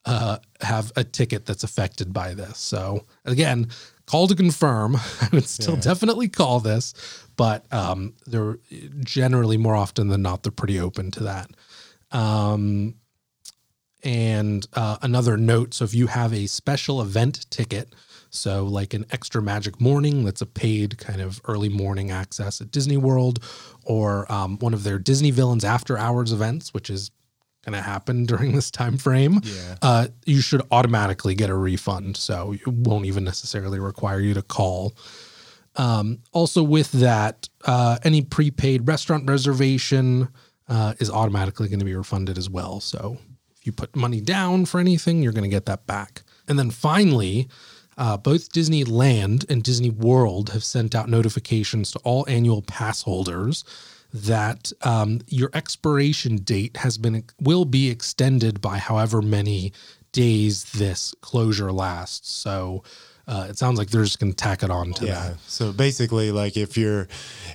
uh, 0.05 0.37
have 0.61 0.91
a 0.95 1.03
ticket 1.03 1.45
that's 1.45 1.63
affected 1.63 2.11
by 2.11 2.33
this. 2.33 2.57
So 2.57 3.05
again, 3.25 3.69
call 4.05 4.27
to 4.27 4.35
confirm. 4.35 4.95
I 5.21 5.29
would 5.31 5.47
still 5.47 5.75
Yeah. 5.75 5.81
definitely 5.81 6.27
call 6.29 6.59
this, 6.59 6.93
but 7.35 7.65
um, 7.73 8.13
they're 8.27 8.59
generally 9.03 9.57
more 9.57 9.75
often 9.75 10.07
than 10.09 10.21
not 10.21 10.43
they're 10.43 10.51
pretty 10.51 10.79
open 10.79 11.11
to 11.11 11.23
that. 11.23 11.49
Um, 12.11 12.95
and 14.03 14.65
uh, 14.73 14.97
another 15.01 15.37
note: 15.37 15.73
so 15.73 15.85
if 15.85 15.93
you 15.93 16.07
have 16.07 16.33
a 16.33 16.47
special 16.47 17.01
event 17.01 17.49
ticket. 17.49 17.93
So, 18.33 18.63
like 18.63 18.93
an 18.93 19.05
extra 19.11 19.41
magic 19.41 19.81
morning, 19.81 20.23
that's 20.23 20.39
a 20.41 20.45
paid 20.45 20.97
kind 20.97 21.19
of 21.19 21.41
early 21.43 21.67
morning 21.67 22.11
access 22.11 22.61
at 22.61 22.71
Disney 22.71 22.95
World, 22.95 23.43
or 23.83 24.31
um, 24.31 24.57
one 24.59 24.73
of 24.73 24.85
their 24.85 24.97
Disney 24.97 25.31
Villains 25.31 25.65
After 25.65 25.97
Hours 25.97 26.31
events, 26.31 26.73
which 26.73 26.89
is 26.89 27.11
going 27.63 27.73
to 27.73 27.81
happen 27.81 28.25
during 28.31 28.53
this 28.53 28.71
time 28.71 28.97
frame, 28.97 29.39
Yeah. 29.43 29.75
uh, 29.81 30.07
you 30.25 30.41
should 30.41 30.61
automatically 30.71 31.35
get 31.35 31.49
a 31.49 31.55
refund. 31.55 32.17
So 32.17 32.53
it 32.53 32.67
won't 32.67 33.05
even 33.05 33.23
necessarily 33.23 33.79
require 33.79 34.19
you 34.19 34.33
to 34.33 34.41
call. 34.41 34.93
Um, 35.77 36.19
also, 36.33 36.63
with 36.63 36.91
that, 36.93 37.47
uh, 37.65 37.97
any 38.03 38.21
prepaid 38.21 38.87
restaurant 38.87 39.29
reservation 39.29 40.27
uh, 40.67 40.93
is 40.99 41.09
automatically 41.09 41.67
going 41.69 41.79
to 41.79 41.85
be 41.85 41.95
refunded 41.95 42.37
as 42.37 42.49
well. 42.49 42.79
So 42.81 43.17
if 43.57 43.65
you 43.65 43.71
put 43.71 43.95
money 43.95 44.21
down 44.21 44.65
for 44.65 44.79
anything, 44.79 45.21
you're 45.21 45.31
going 45.33 45.49
to 45.49 45.55
get 45.55 45.65
that 45.67 45.85
back. 45.87 46.23
And 46.47 46.59
then 46.59 46.71
finally, 46.71 47.47
uh, 47.97 48.17
both 48.17 48.51
Disneyland 48.51 49.49
and 49.49 49.63
Disney 49.63 49.89
World 49.89 50.49
have 50.49 50.63
sent 50.63 50.95
out 50.95 51.07
notifications 51.07 51.91
to 51.91 51.99
all 51.99 52.25
annual 52.27 52.61
pass 52.61 53.03
holders 53.03 53.63
that 54.13 54.71
um, 54.81 55.21
your 55.27 55.49
expiration 55.53 56.37
date 56.37 56.77
has 56.77 56.97
been 56.97 57.23
will 57.39 57.65
be 57.65 57.89
extended 57.89 58.61
by 58.61 58.77
however 58.77 59.21
many 59.21 59.71
days 60.11 60.65
this 60.73 61.15
closure 61.21 61.71
lasts. 61.71 62.29
So 62.29 62.83
uh, 63.27 63.47
it 63.49 63.57
sounds 63.57 63.77
like 63.77 63.89
they're 63.89 64.03
just 64.03 64.19
going 64.19 64.33
to 64.33 64.35
tack 64.35 64.63
it 64.63 64.69
on 64.69 64.93
to 64.93 65.05
Yeah. 65.05 65.29
that. 65.29 65.39
So 65.47 65.71
basically, 65.71 66.31
like 66.31 66.57
if 66.57 66.77
your 66.77 67.07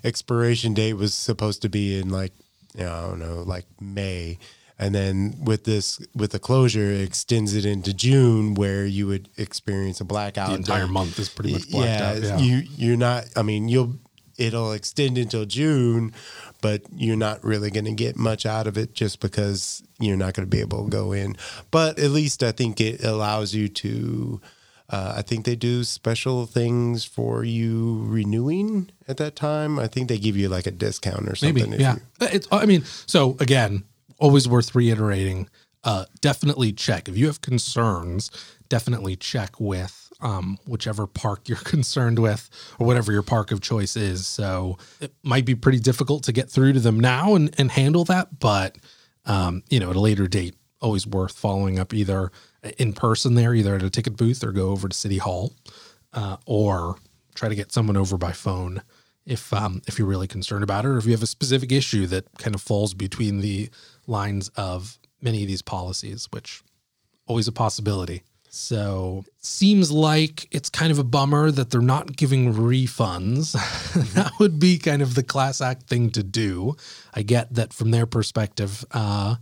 expiration 0.05 0.73
date 0.75 0.95
was 0.95 1.13
supposed 1.13 1.61
to 1.63 1.69
be 1.69 1.99
in 1.99 2.09
like, 2.09 2.33
you 2.75 2.85
know, 2.85 2.93
I 2.93 3.01
don't 3.03 3.19
know, 3.19 3.43
like 3.43 3.67
May, 3.81 4.39
and 4.79 4.95
then 4.95 5.35
with 5.43 5.65
this, 5.65 5.99
with 6.15 6.33
the 6.33 6.39
closure, 6.39 6.93
it 6.93 7.01
extends 7.01 7.55
it 7.55 7.65
into 7.65 7.95
June 7.95 8.55
where 8.55 8.85
you 8.85 9.07
would 9.07 9.29
experience 9.39 10.01
a 10.01 10.05
blackout. 10.05 10.51
The 10.51 10.57
entire 10.57 10.87
day. 10.87 10.93
month 10.93 11.19
is 11.19 11.29
pretty 11.29 11.53
much 11.53 11.71
blacked 11.71 12.01
yeah, 12.01 12.11
out. 12.11 12.23
Yeah. 12.23 12.39
You, 12.39 12.63
you're 12.77 12.97
not, 12.97 13.27
I 13.37 13.43
mean, 13.43 13.69
you'll, 13.69 13.97
it'll 14.37 14.73
extend 14.73 15.17
until 15.17 15.47
June, 15.47 16.13
but 16.61 16.83
you're 16.95 17.17
not 17.17 17.43
really 17.45 17.71
going 17.71 17.85
to 17.87 17.93
get 17.93 18.17
much 18.17 18.47
out 18.47 18.67
of 18.67 18.77
it 18.79 18.95
just 18.95 19.21
because 19.21 19.83
you're 20.01 20.17
not 20.17 20.35
going 20.35 20.47
to 20.47 20.51
be 20.51 20.61
able 20.61 20.85
to 20.85 20.91
go 20.91 21.13
in. 21.13 21.37
But 21.71 21.99
at 21.99 22.11
least 22.11 22.43
I 22.43 22.53
think 22.53 22.81
it 22.81 23.05
allows 23.05 23.55
you 23.55 23.69
to. 23.69 24.41
Uh, 24.89 25.15
I 25.17 25.23
think 25.23 25.45
they 25.47 25.57
do 25.57 25.83
special 25.83 26.47
things 26.47 27.05
for 27.05 27.43
you 27.43 28.05
renewing 28.07 28.89
at 29.09 29.17
that 29.17 29.35
time. 29.35 29.81
I 29.81 29.89
think 29.89 30.09
they 30.09 30.17
give 30.19 30.37
you 30.37 30.49
like 30.49 30.67
a 30.69 30.71
discount 30.71 31.27
or 31.29 31.35
Maybe, 31.43 31.61
something. 31.61 31.73
if 31.75 31.81
yeah. 31.81 31.95
you- 32.21 32.29
It's. 32.33 32.49
I 32.53 32.67
mean, 32.67 32.85
so 33.07 33.37
again, 33.41 33.83
always 34.19 34.49
worth 34.49 34.75
reiterating. 34.77 35.49
Uh, 35.83 36.05
definitely 36.21 36.73
check 36.73 37.09
if 37.09 37.17
you 37.17 37.27
have 37.27 37.41
concerns. 37.41 38.31
Definitely 38.69 39.17
check 39.17 39.61
with 39.61 40.06
um, 40.21 40.59
whichever 40.67 41.07
park 41.07 41.49
you're 41.49 41.59
concerned 41.65 42.19
with, 42.19 42.49
or 42.79 42.87
whatever 42.87 43.13
your 43.13 43.23
park 43.23 43.53
of 43.53 43.61
choice 43.61 43.97
is. 43.97 44.27
So 44.27 44.79
it 45.01 45.13
might 45.23 45.45
be 45.45 45.55
pretty 45.55 45.81
difficult 45.81 46.25
to 46.25 46.33
get 46.33 46.51
through 46.51 46.75
to 46.75 46.81
them 46.81 46.99
now 47.01 47.35
and, 47.35 47.55
and 47.59 47.71
handle 47.71 48.05
that, 48.05 48.39
but 48.39 48.77
um, 49.27 49.63
you 49.69 49.81
know, 49.81 49.91
at 49.91 49.97
a 49.97 50.01
later 50.01 50.29
date, 50.29 50.55
always 50.81 51.07
worth 51.07 51.37
following 51.37 51.79
up 51.79 51.93
either 51.93 52.31
in 52.79 52.93
person 52.93 53.35
there, 53.35 53.55
either 53.55 53.75
at 53.75 53.83
a 53.83 53.91
ticket 53.91 54.17
booth 54.17 54.45
or 54.45 54.53
go 54.53 54.71
over 54.71 54.89
to 54.89 54.97
City 54.97 55.19
Hall, 55.19 55.53
uh, 56.13 56.37
or 56.47 56.97
try 57.35 57.49
to 57.49 57.55
get 57.55 57.73
someone 57.73 57.97
over 57.97 58.17
by 58.17 58.33
phone 58.33 58.83
if 59.25 59.53
um, 59.53 59.83
if 59.87 59.99
you're 59.99 60.09
really 60.09 60.29
concerned 60.29 60.63
about 60.63 60.85
it, 60.85 60.89
or 60.89 60.99
if 60.99 61.05
you 61.05 61.13
have 61.13 61.23
a 61.23 61.27
specific 61.27 61.73
issue 61.73 62.07
that 62.07 62.27
kind 62.39 62.55
of 62.55 62.63
falls 62.63 62.95
between 62.95 63.41
the 63.41 63.69
lines 64.07 64.49
of 64.51 64.99
many 65.21 65.43
of 65.43 65.49
these 65.49 65.63
policies, 65.63 66.29
which 66.31 66.63
always 67.27 67.49
a 67.49 67.53
possibility. 67.53 68.23
So 68.51 69.25
seems 69.39 69.91
like 69.93 70.49
it's 70.51 70.71
kind 70.71 70.91
of 70.91 70.99
a 70.99 71.05
bummer 71.05 71.51
that 71.51 71.71
they're 71.71 71.81
not 71.81 72.17
giving 72.17 72.55
refunds. 72.55 73.53
that 74.15 74.33
would 74.39 74.59
be 74.59 74.79
kind 74.79 75.03
of 75.03 75.15
the 75.15 75.23
class 75.23 75.61
act 75.61 75.89
thing 75.89 76.11
to 76.11 76.23
do. 76.23 76.77
I 77.15 77.23
get 77.23 77.55
that 77.55 77.73
from 77.73 77.91
their 77.91 78.07
perspective, 78.07 78.85
uh, 78.93 79.37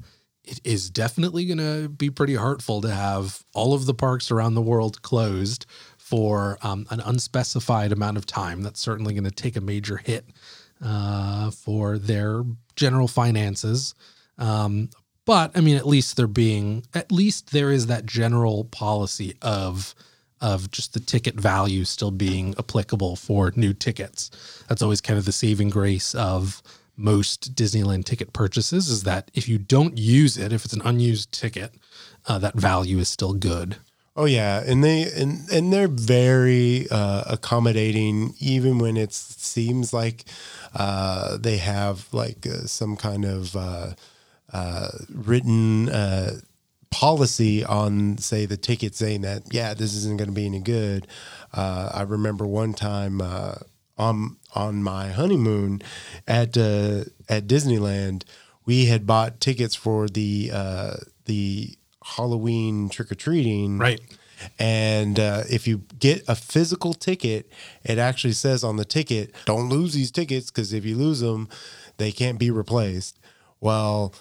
it 0.44 0.60
is 0.64 0.90
definitely 0.90 1.46
going 1.46 1.58
to 1.58 1.88
be 1.88 2.10
pretty 2.10 2.34
hurtful 2.34 2.80
to 2.82 2.90
have 2.90 3.44
all 3.54 3.72
of 3.72 3.86
the 3.86 3.94
parks 3.94 4.30
around 4.30 4.54
the 4.54 4.62
world 4.62 5.00
closed 5.02 5.64
for 5.96 6.58
um, 6.62 6.86
an 6.90 7.00
unspecified 7.00 7.92
amount 7.92 8.18
of 8.18 8.26
time. 8.26 8.62
That's 8.62 8.80
certainly 8.80 9.14
going 9.14 9.24
to 9.24 9.30
take 9.30 9.56
a 9.56 9.60
major 9.60 9.96
hit 9.96 10.26
uh, 10.84 11.50
for 11.50 11.98
their 11.98 12.42
general 12.76 13.08
finances. 13.08 13.94
Um, 14.36 14.90
but 15.24 15.52
I 15.54 15.60
mean, 15.60 15.76
at 15.76 15.86
least 15.86 16.16
they're 16.16 16.26
being, 16.26 16.84
at 16.94 17.10
least 17.10 17.52
there 17.52 17.70
is 17.70 17.86
that 17.86 18.06
general 18.06 18.64
policy 18.64 19.36
of 19.42 19.94
of 20.40 20.70
just 20.70 20.92
the 20.92 21.00
ticket 21.00 21.40
value 21.40 21.84
still 21.84 22.10
being 22.10 22.54
applicable 22.58 23.16
for 23.16 23.52
new 23.56 23.72
tickets. 23.72 24.30
That's 24.68 24.82
always 24.82 25.00
kind 25.00 25.18
of 25.18 25.24
the 25.24 25.32
saving 25.32 25.70
grace 25.70 26.14
of 26.14 26.62
most 26.96 27.54
Disneyland 27.54 28.04
ticket 28.04 28.32
purchases 28.32 28.88
is 28.88 29.04
that 29.04 29.30
if 29.32 29.48
you 29.48 29.58
don't 29.58 29.96
use 29.96 30.36
it, 30.36 30.52
if 30.52 30.64
it's 30.64 30.74
an 30.74 30.82
unused 30.84 31.32
ticket, 31.32 31.74
uh, 32.26 32.38
that 32.38 32.54
value 32.54 32.98
is 32.98 33.08
still 33.08 33.32
good. 33.32 33.76
Oh 34.16 34.26
yeah, 34.26 34.62
and 34.64 34.84
they 34.84 35.10
and 35.12 35.48
and 35.50 35.72
they're 35.72 35.88
very 35.88 36.86
uh, 36.90 37.24
accommodating, 37.26 38.34
even 38.38 38.78
when 38.78 38.96
it 38.96 39.12
seems 39.12 39.92
like 39.92 40.24
uh, 40.74 41.36
they 41.36 41.56
have 41.56 42.06
like 42.12 42.46
uh, 42.46 42.66
some 42.66 42.96
kind 42.96 43.24
of 43.24 43.56
uh, 44.54 44.58
uh, 44.58 44.88
written 45.10 45.88
uh, 45.88 46.38
policy 46.90 47.64
on, 47.64 48.18
say, 48.18 48.46
the 48.46 48.56
ticket 48.56 48.94
saying 48.94 49.22
that 49.22 49.42
yeah, 49.52 49.74
this 49.74 49.94
isn't 49.94 50.16
going 50.16 50.28
to 50.28 50.34
be 50.34 50.46
any 50.46 50.60
good. 50.60 51.06
I 51.52 52.02
remember 52.02 52.46
one 52.46 52.72
time 52.74 53.20
on 53.96 54.36
on 54.54 54.82
my 54.82 55.10
honeymoon 55.10 55.82
at 56.26 56.56
at 56.56 57.46
Disneyland, 57.46 58.24
we 58.64 58.86
had 58.86 59.06
bought 59.06 59.40
tickets 59.40 59.74
for 59.74 60.08
the 60.08 60.50
the 61.26 61.76
Halloween 62.04 62.88
trick 62.88 63.10
or 63.10 63.14
treating. 63.14 63.78
Right. 63.78 64.00
And 64.58 65.18
uh, 65.18 65.44
if 65.50 65.66
you 65.66 65.82
get 65.98 66.22
a 66.28 66.34
physical 66.34 66.92
ticket, 66.92 67.50
it 67.82 67.98
actually 67.98 68.32
says 68.34 68.62
on 68.64 68.76
the 68.76 68.84
ticket, 68.84 69.34
don't 69.46 69.68
lose 69.68 69.94
these 69.94 70.10
tickets 70.10 70.50
because 70.50 70.72
if 70.72 70.84
you 70.84 70.96
lose 70.96 71.20
them, 71.20 71.48
they 71.96 72.12
can't 72.12 72.38
be 72.38 72.50
replaced. 72.50 73.18
Well, 73.60 74.12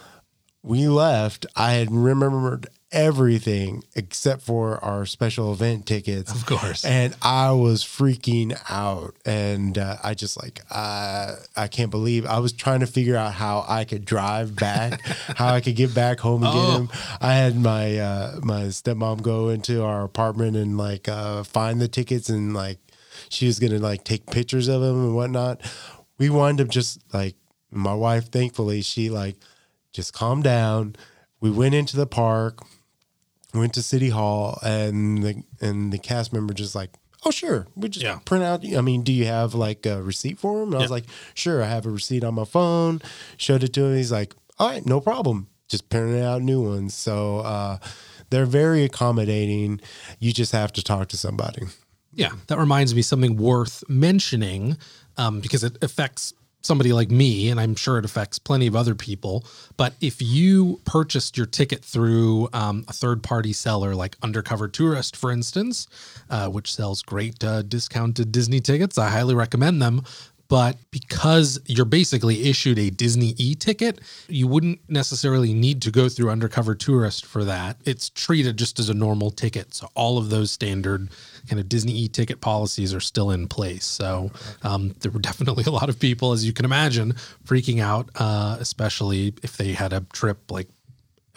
we 0.64 0.88
left. 0.88 1.46
I 1.56 1.74
had 1.74 1.92
remembered 1.92 2.68
everything 2.94 3.84
except 3.96 4.44
for 4.44 4.78
our 4.84 5.06
special 5.06 5.52
event 5.52 5.86
tickets. 5.86 6.32
Of 6.32 6.46
course. 6.46 6.86
And 6.86 7.16
I 7.22 7.52
was 7.52 7.84
freaking 7.84 8.58
out. 8.70 9.16
And 9.26 9.78
uh, 9.78 9.98
I 10.04 10.14
just 10.14 10.42
like, 10.42 10.62
uh, 10.70 11.36
I 11.58 11.68
can't 11.68 11.92
believe 11.92 12.26
I 12.26 12.40
was 12.40 12.54
trying 12.54 12.80
to 12.80 12.88
figure 12.88 13.18
out 13.18 13.34
how 13.34 13.66
I 13.68 13.84
could 13.84 14.06
drive 14.06 14.56
back, 14.56 15.02
how 15.36 15.54
I 15.54 15.60
could 15.60 15.76
get 15.76 15.94
back 15.94 16.20
home 16.20 16.44
and 16.44 16.54
oh. 16.56 16.66
get 16.66 16.80
him. 16.80 16.90
I 17.20 17.34
had 17.34 17.58
my, 17.58 17.98
uh, 17.98 18.40
my 18.44 18.64
stepmom 18.66 19.22
go 19.22 19.50
into 19.50 19.84
our 19.84 20.04
apartment 20.04 20.56
and 20.56 20.78
like 20.78 21.10
uh, 21.10 21.44
find 21.44 21.82
the 21.82 21.88
tickets 21.88 22.30
and 22.30 22.54
like 22.54 22.78
she 23.28 23.48
was 23.48 23.60
going 23.60 23.74
to 23.74 23.80
like 23.80 24.04
take 24.04 24.28
pictures 24.28 24.68
of 24.68 24.82
them 24.82 25.04
and 25.04 25.16
whatnot. 25.16 25.62
We 26.20 26.30
wound 26.30 26.62
up 26.62 26.70
just 26.70 27.02
like, 27.14 27.36
my 27.72 27.96
wife, 27.96 28.30
thankfully, 28.30 28.84
she 28.84 29.10
like 29.10 29.36
just 29.94 30.14
calmed 30.14 30.44
down. 30.44 30.96
We 31.40 31.50
went 31.52 31.76
into 31.76 31.96
the 31.96 32.08
park 32.08 32.60
went 33.54 33.74
to 33.76 33.84
City 33.84 34.10
Hall, 34.10 34.60
and 34.64 35.24
the 35.24 35.44
and 35.62 35.94
the 35.94 35.98
cast 35.98 36.34
member 36.34 36.54
just 36.54 36.76
like, 36.76 36.90
oh 37.26 37.32
sure, 37.32 37.68
we 37.76 37.90
just 37.90 38.04
yeah. 38.04 38.20
print 38.26 38.44
out. 38.44 38.66
I 38.66 38.82
mean, 38.82 39.04
do 39.04 39.14
you 39.14 39.26
have 39.26 39.54
like 39.54 39.86
a 39.86 40.02
receipt 40.02 40.40
for 40.40 40.62
him? 40.62 40.70
And 40.70 40.74
yeah. 40.74 40.80
I 40.80 40.82
was 40.82 40.92
like, 40.92 41.06
sure, 41.34 41.64
I 41.64 41.68
have 41.68 41.86
a 41.86 41.92
receipt 41.92 42.24
on 42.24 42.34
my 42.34 42.46
phone. 42.46 43.02
Showed 43.38 43.64
it 43.64 43.74
to 43.74 43.86
him. 43.86 43.96
He's 43.96 44.12
like, 44.12 44.34
all 44.60 44.70
right, 44.70 44.86
no 44.86 45.00
problem. 45.00 45.48
Just 45.68 45.90
printing 45.90 46.22
out 46.22 46.42
new 46.42 46.62
ones. 46.62 46.94
So 46.94 47.40
uh, 47.40 47.78
they're 48.30 48.46
very 48.46 48.84
accommodating. 48.84 49.80
You 50.20 50.34
just 50.34 50.52
have 50.52 50.74
to 50.74 50.84
talk 50.84 51.10
to 51.10 51.18
somebody. 51.18 51.64
Yeah, 52.16 52.32
that 52.48 52.60
reminds 52.60 52.94
me 52.94 53.02
something 53.02 53.38
worth 53.38 53.84
mentioning 53.90 54.78
um, 55.18 55.40
because 55.40 55.64
it 55.64 55.84
affects 55.84 56.34
somebody 56.64 56.94
like 56.94 57.12
me, 57.12 57.50
and 57.50 57.60
I'm 57.60 57.76
sure 57.76 57.98
it 57.98 58.06
affects 58.06 58.40
plenty 58.40 58.68
of 58.68 58.76
other 58.76 58.96
people. 58.96 59.46
But 59.78 59.94
if 60.02 60.22
you 60.22 60.82
purchased 60.86 61.38
your 61.38 61.46
ticket 61.46 61.84
through 61.84 62.50
um, 62.54 62.86
a 62.88 62.94
third 62.94 63.22
party 63.22 63.54
seller 63.54 63.94
like 63.94 64.18
Undercover 64.24 64.68
Tourist, 64.68 65.16
for 65.16 65.32
instance, 65.32 65.88
uh, 66.30 66.50
which 66.50 66.74
sells 66.74 67.02
great 67.02 67.44
uh, 67.44 67.62
discounted 67.62 68.32
Disney 68.32 68.60
tickets, 68.60 68.98
I 68.98 69.10
highly 69.10 69.36
recommend 69.36 69.82
them 69.82 70.04
but 70.54 70.78
because 70.92 71.60
you're 71.66 71.84
basically 71.84 72.48
issued 72.48 72.78
a 72.78 72.92
Disney 72.92 73.34
e 73.40 73.56
ticket, 73.56 74.00
you 74.28 74.46
wouldn't 74.46 74.88
necessarily 74.88 75.52
need 75.52 75.82
to 75.82 75.90
go 75.90 76.08
through 76.10 76.30
Undercover 76.30 76.76
Tourist 76.76 77.26
for 77.26 77.44
that. 77.44 77.78
It's 77.86 78.10
treated 78.10 78.58
just 78.58 78.78
as 78.78 78.88
a 78.88 78.94
normal 78.94 79.32
ticket. 79.32 79.74
So 79.74 79.90
all 79.96 80.20
of 80.20 80.30
those 80.30 80.52
standard 80.52 81.10
kind 81.48 81.60
of 81.60 81.70
Disney 81.70 81.94
e 81.94 82.08
ticket 82.08 82.42
policies 82.42 82.94
are 82.94 83.00
still 83.00 83.32
in 83.32 83.48
place. 83.48 83.86
So 83.86 84.32
um, 84.64 84.96
there 85.02 85.12
were 85.12 85.20
definitely 85.32 85.64
a 85.66 85.72
lot 85.72 85.90
of 85.90 86.00
people, 86.00 86.32
as 86.32 86.46
you 86.46 86.54
can 86.54 86.66
imagine, 86.66 87.14
freaking 87.46 87.82
out, 87.82 88.10
uh, 88.16 88.58
especially 88.60 89.34
if 89.44 89.58
they 89.58 89.74
had 89.74 89.94
a 89.94 90.02
trip 90.14 90.52
like 90.52 90.68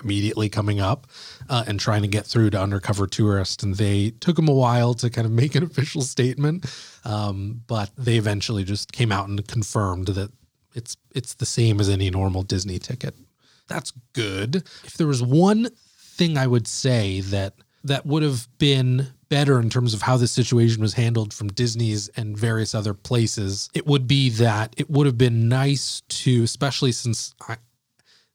immediately 0.05 0.49
coming 0.49 0.79
up 0.79 1.07
uh, 1.49 1.65
and 1.67 1.81
trying 1.81 2.03
to 2.03 2.09
get 2.09 2.27
through 2.27 2.51
to 2.51 2.61
undercover 2.61 3.07
tourists 3.07 3.63
and 3.63 3.77
they 3.77 4.11
took 4.11 4.37
them 4.37 4.47
a 4.47 4.53
while 4.53 4.93
to 4.93 5.09
kind 5.09 5.25
of 5.25 5.33
make 5.33 5.55
an 5.55 5.63
official 5.71 6.03
statement. 6.03 6.67
Um, 7.05 7.63
but 7.67 7.91
they 7.97 8.17
eventually 8.17 8.65
just 8.65 8.93
came 8.93 9.11
out 9.11 9.29
and 9.29 9.47
confirmed 9.47 10.09
that 10.09 10.31
it's 10.75 10.97
it's 11.15 11.35
the 11.35 11.47
same 11.47 11.81
as 11.81 11.89
any 11.89 12.11
normal 12.11 12.43
disney 12.43 12.79
ticket. 12.79 13.15
That's 13.69 13.93
good. 14.13 14.57
If 14.85 14.97
there 14.99 15.07
was 15.07 15.23
one 15.23 15.71
thing 16.17 16.39
i 16.39 16.47
would 16.47 16.67
say 16.67 17.21
that 17.21 17.53
that 17.87 18.07
would 18.07 18.23
have 18.23 18.49
been 18.59 19.09
better 19.29 19.59
in 19.59 19.71
terms 19.71 19.95
of 19.95 20.03
how 20.03 20.17
the 20.17 20.29
situation 20.29 20.81
was 20.81 20.95
handled 20.95 21.33
from 21.33 21.49
Disney's 21.49 22.09
and 22.11 22.37
various 22.37 22.75
other 22.75 22.95
places, 22.95 23.69
it 23.75 23.87
would 23.87 24.07
be 24.07 24.31
that 24.31 24.75
it 24.77 24.89
would 24.89 25.07
have 25.07 25.19
been 25.19 25.49
nice 25.49 26.03
to, 26.09 26.43
especially 26.45 26.93
since 26.93 27.35
I, 27.49 27.57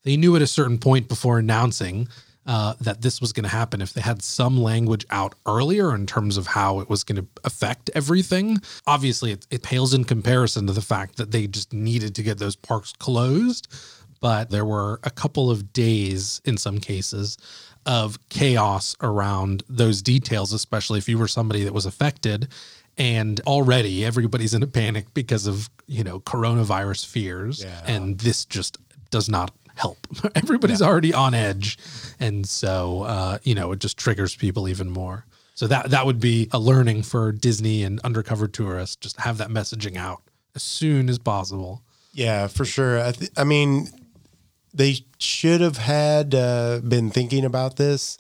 they 0.03 0.17
knew 0.17 0.35
at 0.35 0.41
a 0.41 0.47
certain 0.47 0.77
point 0.77 1.07
before 1.07 1.39
announcing 1.39 2.07
uh, 2.45 2.73
that 2.81 3.01
this 3.01 3.21
was 3.21 3.31
going 3.31 3.43
to 3.43 3.49
happen 3.49 3.81
if 3.81 3.93
they 3.93 4.01
had 4.01 4.21
some 4.21 4.61
language 4.61 5.05
out 5.11 5.35
earlier 5.45 5.93
in 5.93 6.07
terms 6.07 6.37
of 6.37 6.47
how 6.47 6.79
it 6.79 6.89
was 6.89 7.03
going 7.03 7.21
to 7.21 7.27
affect 7.43 7.89
everything. 7.93 8.57
Obviously, 8.87 9.31
it, 9.31 9.45
it 9.51 9.63
pales 9.63 9.93
in 9.93 10.03
comparison 10.03 10.65
to 10.67 10.73
the 10.73 10.81
fact 10.81 11.17
that 11.17 11.31
they 11.31 11.45
just 11.45 11.71
needed 11.71 12.15
to 12.15 12.23
get 12.23 12.39
those 12.39 12.55
parks 12.55 12.93
closed. 12.93 13.67
But 14.21 14.49
there 14.49 14.65
were 14.65 14.99
a 15.03 15.09
couple 15.09 15.49
of 15.49 15.73
days 15.73 16.41
in 16.45 16.57
some 16.57 16.79
cases 16.79 17.37
of 17.85 18.17
chaos 18.29 18.95
around 19.01 19.63
those 19.69 20.01
details, 20.01 20.53
especially 20.53 20.99
if 20.99 21.09
you 21.09 21.17
were 21.17 21.27
somebody 21.27 21.63
that 21.63 21.73
was 21.73 21.85
affected. 21.85 22.47
And 22.97 23.39
already 23.41 24.05
everybody's 24.05 24.53
in 24.53 24.63
a 24.63 24.67
panic 24.67 25.13
because 25.13 25.47
of, 25.47 25.69
you 25.87 26.03
know, 26.03 26.19
coronavirus 26.19 27.05
fears. 27.05 27.63
Yeah. 27.63 27.81
And 27.85 28.19
this 28.19 28.45
just 28.45 28.77
does 29.09 29.29
not 29.29 29.51
help. 29.75 30.05
Everybody's 30.35 30.81
yeah. 30.81 30.87
already 30.87 31.13
on 31.13 31.33
edge. 31.33 31.77
And 32.19 32.47
so, 32.47 33.03
uh, 33.03 33.37
you 33.43 33.55
know, 33.55 33.71
it 33.71 33.79
just 33.79 33.97
triggers 33.97 34.35
people 34.35 34.67
even 34.67 34.89
more. 34.89 35.25
So 35.53 35.67
that 35.67 35.91
that 35.91 36.05
would 36.05 36.19
be 36.19 36.49
a 36.51 36.59
learning 36.59 37.03
for 37.03 37.31
Disney 37.31 37.83
and 37.83 37.99
undercover 38.01 38.47
tourists. 38.47 38.95
Just 38.95 39.19
have 39.21 39.37
that 39.37 39.49
messaging 39.49 39.95
out 39.95 40.21
as 40.55 40.63
soon 40.63 41.09
as 41.09 41.19
possible. 41.19 41.83
Yeah, 42.13 42.47
for 42.47 42.65
sure. 42.65 42.99
I, 42.99 43.11
th- 43.11 43.31
I 43.37 43.43
mean, 43.43 43.87
they 44.73 44.95
should 45.21 45.61
have 45.61 45.77
had 45.77 46.33
uh, 46.35 46.79
been 46.79 47.09
thinking 47.09 47.45
about 47.45 47.75
this. 47.77 48.17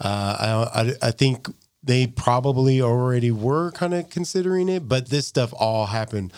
Uh, 0.00 0.68
I, 0.74 0.80
I, 0.82 1.08
I 1.08 1.10
think 1.10 1.48
they 1.82 2.06
probably 2.06 2.80
already 2.80 3.30
were 3.30 3.70
kind 3.72 3.94
of 3.94 4.10
considering 4.10 4.68
it, 4.68 4.88
but 4.88 5.08
this 5.08 5.26
stuff 5.26 5.52
all 5.56 5.86
happened 5.86 6.32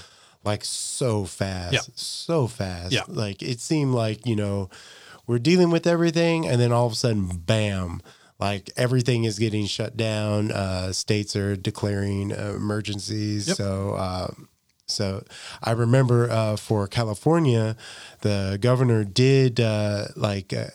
like 0.44 0.64
so 0.64 1.24
fast, 1.24 1.72
yeah. 1.72 1.80
so 1.94 2.46
fast. 2.46 2.92
Yeah. 2.92 3.02
Like 3.08 3.42
it 3.42 3.60
seemed 3.60 3.94
like, 3.94 4.26
you 4.26 4.36
know, 4.36 4.70
we're 5.26 5.38
dealing 5.38 5.70
with 5.70 5.86
everything 5.86 6.46
and 6.46 6.60
then 6.60 6.72
all 6.72 6.86
of 6.86 6.92
a 6.92 6.96
sudden, 6.96 7.28
bam, 7.28 8.02
like 8.40 8.70
everything 8.76 9.24
is 9.24 9.38
getting 9.38 9.66
shut 9.66 9.96
down. 9.96 10.50
Uh, 10.50 10.92
states 10.92 11.36
are 11.36 11.56
declaring 11.56 12.32
uh, 12.32 12.54
emergencies. 12.56 13.48
Yep. 13.48 13.56
So, 13.56 13.94
uh, 13.94 14.28
so 14.92 15.24
I 15.62 15.72
remember 15.72 16.30
uh, 16.30 16.56
for 16.56 16.86
California, 16.86 17.76
the 18.20 18.58
governor 18.60 19.04
did 19.04 19.58
uh, 19.60 20.06
like 20.16 20.52
uh, 20.52 20.66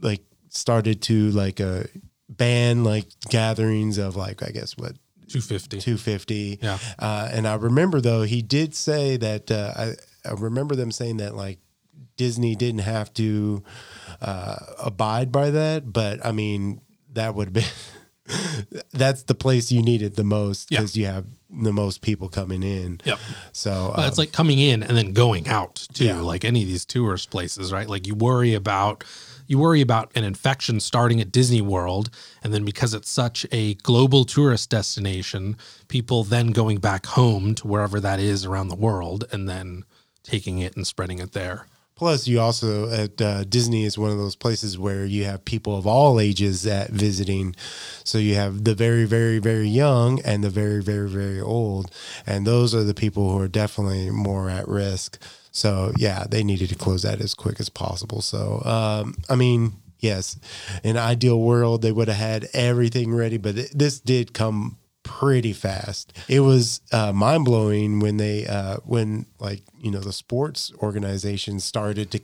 like 0.00 0.22
started 0.48 1.02
to 1.02 1.30
like 1.30 1.60
uh, 1.60 1.84
ban 2.28 2.84
like 2.84 3.06
gatherings 3.28 3.98
of 3.98 4.16
like 4.16 4.42
I 4.42 4.50
guess 4.50 4.76
what 4.76 4.92
250. 5.28 5.80
250. 5.80 6.58
Yeah. 6.62 6.78
Uh, 6.98 7.28
and 7.32 7.46
I 7.46 7.54
remember 7.56 8.00
though 8.00 8.22
he 8.22 8.40
did 8.42 8.74
say 8.74 9.16
that 9.18 9.50
uh, 9.50 9.72
I, 9.76 9.86
I 10.28 10.32
remember 10.32 10.74
them 10.74 10.90
saying 10.90 11.18
that 11.18 11.34
like 11.36 11.58
Disney 12.16 12.56
didn't 12.56 12.80
have 12.80 13.12
to 13.14 13.62
uh, 14.22 14.56
abide 14.82 15.30
by 15.30 15.50
that, 15.50 15.92
but 15.92 16.24
I 16.24 16.32
mean 16.32 16.80
that 17.12 17.34
would 17.34 17.52
be 17.52 17.62
that's 18.92 19.22
the 19.24 19.34
place 19.34 19.70
you 19.72 19.82
need 19.82 20.02
it 20.02 20.16
the 20.16 20.24
most 20.24 20.70
Yeah. 20.70 20.80
because 20.80 20.96
you 20.96 21.06
have 21.06 21.26
the 21.50 21.72
most 21.72 22.02
people 22.02 22.28
coming 22.28 22.62
in. 22.62 23.00
Yep. 23.04 23.18
So 23.52 23.92
But 23.96 24.04
uh, 24.04 24.08
it's 24.08 24.18
like 24.18 24.32
coming 24.32 24.58
in 24.58 24.82
and 24.82 24.96
then 24.96 25.12
going 25.12 25.48
out 25.48 25.86
too, 25.94 26.04
Yeah. 26.04 26.20
like 26.20 26.44
any 26.44 26.62
of 26.62 26.68
these 26.68 26.84
tourist 26.84 27.30
places, 27.30 27.72
right? 27.72 27.88
Like 27.88 28.06
you 28.06 28.14
worry 28.14 28.54
about 28.54 29.04
you 29.46 29.58
worry 29.58 29.80
about 29.80 30.12
an 30.14 30.24
infection 30.24 30.78
starting 30.78 31.22
at 31.22 31.32
Disney 31.32 31.62
World, 31.62 32.10
and 32.42 32.52
then 32.52 32.66
because 32.66 32.92
it's 32.92 33.08
such 33.08 33.46
a 33.50 33.74
global 33.76 34.26
tourist 34.26 34.68
destination, 34.68 35.56
people 35.88 36.22
then 36.22 36.48
going 36.48 36.76
back 36.80 37.06
home 37.06 37.54
to 37.54 37.66
wherever 37.66 37.98
that 37.98 38.20
is 38.20 38.44
around 38.44 38.68
the 38.68 38.76
world, 38.76 39.24
and 39.32 39.48
then 39.48 39.84
taking 40.22 40.58
it 40.58 40.76
and 40.76 40.86
spreading 40.86 41.18
it 41.18 41.32
there. 41.32 41.66
Plus, 41.98 42.28
you 42.28 42.40
also 42.40 42.88
at 42.90 43.20
uh, 43.20 43.42
Disney 43.42 43.84
is 43.84 43.98
one 43.98 44.12
of 44.12 44.18
those 44.18 44.36
places 44.36 44.78
where 44.78 45.04
you 45.04 45.24
have 45.24 45.44
people 45.44 45.76
of 45.76 45.84
all 45.84 46.20
ages 46.20 46.64
at 46.64 46.90
visiting. 46.90 47.56
So 48.04 48.18
you 48.18 48.36
have 48.36 48.62
the 48.62 48.74
very, 48.76 49.04
very, 49.04 49.40
very 49.40 49.68
young 49.68 50.20
and 50.20 50.44
the 50.44 50.48
very, 50.48 50.80
very, 50.80 51.08
very 51.08 51.40
old, 51.40 51.90
and 52.24 52.46
those 52.46 52.72
are 52.72 52.84
the 52.84 52.94
people 52.94 53.32
who 53.32 53.40
are 53.40 53.48
definitely 53.48 54.10
more 54.10 54.48
at 54.48 54.68
risk. 54.68 55.20
So 55.50 55.92
yeah, 55.96 56.24
they 56.30 56.44
needed 56.44 56.68
to 56.68 56.76
close 56.76 57.02
that 57.02 57.20
as 57.20 57.34
quick 57.34 57.58
as 57.58 57.68
possible. 57.68 58.22
So 58.22 58.62
um, 58.64 59.16
I 59.28 59.34
mean, 59.34 59.72
yes, 59.98 60.38
in 60.84 60.96
ideal 60.96 61.40
world 61.40 61.82
they 61.82 61.90
would 61.90 62.06
have 62.06 62.16
had 62.16 62.48
everything 62.54 63.12
ready, 63.12 63.38
but 63.38 63.56
this 63.74 63.98
did 63.98 64.32
come 64.32 64.78
pretty 65.08 65.54
fast. 65.54 66.12
It 66.28 66.40
was 66.40 66.82
uh, 66.92 67.12
mind 67.12 67.46
blowing 67.46 67.98
when 67.98 68.18
they 68.18 68.46
uh, 68.46 68.76
when 68.84 69.26
like 69.40 69.62
you 69.80 69.90
know 69.90 70.00
the 70.00 70.12
sports 70.12 70.70
organizations 70.82 71.64
started 71.64 72.10
to 72.12 72.20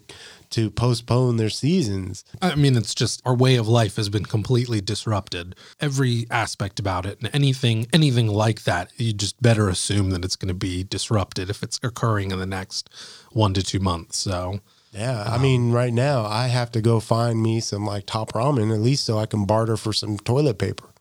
to 0.50 0.70
postpone 0.70 1.36
their 1.36 1.50
seasons. 1.50 2.24
I 2.40 2.54
mean, 2.54 2.76
it's 2.76 2.94
just 2.94 3.20
our 3.24 3.34
way 3.34 3.56
of 3.56 3.66
life 3.66 3.96
has 3.96 4.08
been 4.08 4.24
completely 4.24 4.80
disrupted. 4.80 5.56
Every 5.80 6.26
aspect 6.30 6.78
about 6.78 7.06
it, 7.06 7.18
and 7.20 7.30
anything, 7.34 7.88
anything 7.92 8.28
like 8.28 8.62
that, 8.62 8.92
you 8.96 9.12
just 9.12 9.42
better 9.42 9.68
assume 9.68 10.10
that 10.10 10.24
it's 10.24 10.36
going 10.36 10.48
to 10.48 10.54
be 10.54 10.84
disrupted 10.84 11.50
if 11.50 11.62
it's 11.64 11.80
occurring 11.82 12.30
in 12.30 12.38
the 12.38 12.46
next 12.46 12.88
one 13.32 13.52
to 13.54 13.62
two 13.64 13.80
months. 13.80 14.18
So, 14.18 14.60
Yeah, 14.92 15.24
I 15.26 15.38
mean, 15.38 15.72
right 15.72 15.92
now 15.92 16.24
I 16.24 16.46
have 16.48 16.70
to 16.72 16.80
go 16.80 17.00
find 17.00 17.42
me 17.42 17.58
some 17.60 17.84
like 17.84 18.06
top 18.06 18.32
ramen 18.32 18.72
at 18.72 18.80
least 18.80 19.04
so 19.04 19.18
I 19.18 19.26
can 19.26 19.46
barter 19.46 19.76
for 19.76 19.92
some 19.92 20.18
toilet 20.18 20.58
paper. 20.58 20.93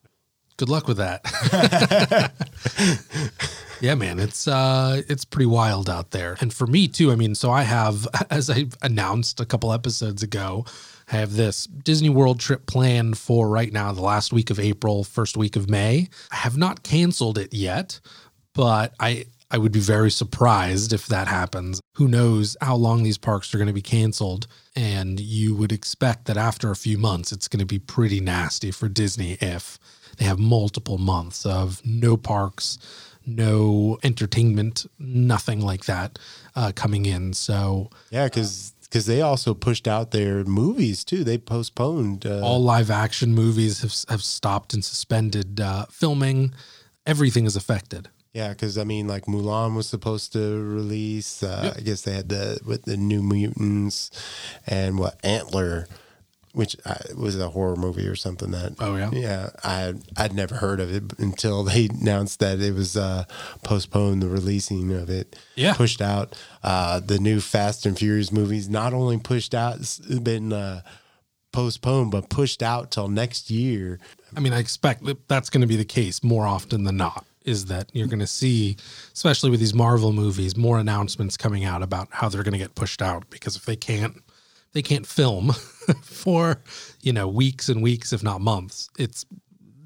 Good 0.58 0.70
luck 0.70 0.88
with 0.88 0.98
that. 0.98 2.32
yeah, 3.82 3.96
man, 3.96 4.20
it's 4.20 4.48
uh 4.48 5.02
it's 5.08 5.26
pretty 5.26 5.46
wild 5.46 5.90
out 5.90 6.12
there. 6.12 6.38
And 6.40 6.54
for 6.54 6.68
me 6.68 6.88
too, 6.88 7.12
I 7.12 7.16
mean, 7.16 7.36
so 7.36 7.52
I 7.52 7.64
have 7.64 8.08
as 8.30 8.50
I 8.50 8.66
announced 8.82 9.40
a 9.40 9.46
couple 9.46 9.74
episodes 9.74 10.24
ago, 10.24 10.66
I 11.12 11.18
have 11.18 11.36
this 11.36 11.66
Disney 11.66 12.10
World 12.10 12.40
trip 12.40 12.66
planned 12.66 13.18
for 13.18 13.50
right 13.50 13.72
now, 13.72 13.92
the 13.92 14.02
last 14.02 14.32
week 14.32 14.50
of 14.50 14.60
April, 14.60 15.04
first 15.04 15.36
week 15.38 15.56
of 15.56 15.70
May. 15.70 16.08
I 16.32 16.38
have 16.38 16.58
not 16.58 16.84
canceled 16.84 17.38
it 17.38 17.54
yet, 17.54 18.00
but 18.54 18.94
I 19.00 19.26
I 19.54 19.60
would 19.60 19.72
be 19.72 19.80
very 19.80 20.10
surprised 20.10 20.94
if 20.94 21.06
that 21.08 21.28
happens. 21.28 21.80
Who 21.98 22.08
knows 22.08 22.58
how 22.60 22.76
long 22.76 23.04
these 23.04 23.20
parks 23.20 23.54
are 23.54 23.60
going 23.60 23.68
to 23.68 23.74
be 23.74 23.84
canceled? 23.84 24.48
And 24.76 25.20
you 25.20 25.54
would 25.54 25.72
expect 25.72 26.26
that 26.26 26.38
after 26.38 26.72
a 26.72 26.76
few 26.76 26.98
months, 26.98 27.32
it's 27.32 27.48
going 27.48 27.60
to 27.60 27.66
be 27.66 27.78
pretty 27.78 28.20
nasty 28.20 28.72
for 28.72 28.90
Disney 28.90 29.38
if 29.40 29.78
they 30.24 30.30
have 30.30 30.40
multiple 30.40 30.98
months 30.98 31.46
of 31.46 31.82
no 31.86 32.16
parks, 32.16 32.78
no 33.26 33.98
entertainment, 34.04 34.86
nothing 34.98 35.60
like 35.60 35.84
that 35.86 36.18
uh, 36.56 36.72
coming 36.74 37.06
in. 37.06 37.34
So 37.34 37.90
Yeah, 38.10 38.26
because 38.26 38.72
because 38.84 39.06
they 39.06 39.22
also 39.22 39.54
pushed 39.54 39.86
out 39.88 40.12
their 40.12 40.46
movies 40.46 41.04
too. 41.04 41.24
They 41.26 41.38
postponed. 41.38 42.26
Uh, 42.26 42.40
all 42.42 42.64
live 42.64 42.90
action 42.90 43.34
movies 43.36 43.82
have, 43.82 43.94
have 44.08 44.24
stopped 44.24 44.74
and 44.74 44.86
suspended 44.86 45.60
uh, 45.60 45.88
filming. 45.90 46.54
Everything 47.06 47.46
is 47.46 47.58
affected. 47.58 48.08
yeah, 48.34 48.50
because 48.50 48.78
I 48.78 48.86
mean, 48.86 49.08
like 49.08 49.26
Mulan 49.26 49.76
was 49.76 49.88
supposed 49.90 50.32
to 50.34 50.64
release. 50.64 51.44
Uh, 51.44 51.74
I 51.76 51.82
guess 51.82 52.04
they 52.04 52.14
had 52.14 52.30
the 52.30 52.62
with 52.66 52.84
the 52.84 52.96
New 52.96 53.22
Mutants 53.22 54.10
and 54.66 54.98
what 54.98 55.20
Antler, 55.22 55.88
which 56.54 56.76
uh, 56.86 56.96
was 57.18 57.38
a 57.40 57.50
horror 57.50 57.76
movie 57.76 58.08
or 58.08 58.16
something 58.16 58.52
that. 58.52 58.74
Oh, 58.80 58.96
yeah? 58.96 59.10
yeah. 59.12 59.50
I 59.64 59.94
I'd 60.16 60.34
never 60.34 60.56
heard 60.56 60.80
of 60.80 60.94
it 60.94 61.18
until 61.20 61.64
they 61.64 61.88
announced 61.88 62.40
that 62.40 62.60
it 62.62 62.74
was 62.74 62.96
uh, 62.96 63.26
postponed. 63.64 64.22
The 64.24 64.30
releasing 64.30 64.92
of 64.94 65.10
it, 65.10 65.36
Yeah. 65.56 65.74
pushed 65.74 66.02
out. 66.02 66.36
Uh, 66.64 67.00
the 67.00 67.20
new 67.20 67.40
Fast 67.42 67.86
and 67.86 67.98
Furious 67.98 68.32
movies 68.32 68.70
not 68.70 68.94
only 68.94 69.18
pushed 69.18 69.54
out, 69.54 69.80
been 70.24 70.54
uh, 70.54 70.82
postponed, 71.52 72.12
but 72.12 72.30
pushed 72.30 72.64
out 72.64 72.92
till 72.92 73.08
next 73.08 73.50
year. 73.50 74.00
I 74.36 74.40
mean, 74.40 74.54
I 74.54 74.60
expect 74.60 75.04
that 75.06 75.28
that's 75.28 75.50
going 75.50 75.62
to 75.62 75.68
be 75.68 75.76
the 75.76 75.86
case 75.86 76.24
more 76.24 76.46
often 76.48 76.84
than 76.84 76.98
not. 76.98 77.26
Is 77.46 77.66
that 77.66 77.90
you're 77.94 78.08
going 78.08 78.20
to 78.20 78.28
see, 78.28 78.78
especially 79.14 79.50
with 79.50 79.60
these 79.60 79.74
Marvel 79.74 80.14
movies, 80.14 80.56
more 80.56 80.80
announcements 80.80 81.36
coming 81.36 81.66
out 81.66 81.84
about 81.84 82.08
how 82.12 82.30
they're 82.30 82.42
going 82.44 82.54
to 82.54 82.58
get 82.58 82.74
pushed 82.74 83.02
out 83.02 83.30
because 83.30 83.58
if 83.58 83.66
they 83.66 83.76
can't, 83.76 84.16
they 84.72 84.82
can't 84.82 85.06
film 85.06 85.52
for 86.02 86.62
you 87.02 87.14
know 87.14 87.28
weeks 87.28 87.70
and 87.70 87.82
weeks, 87.82 88.14
if 88.14 88.24
not 88.24 88.42
months. 88.42 88.90
It's 88.98 89.26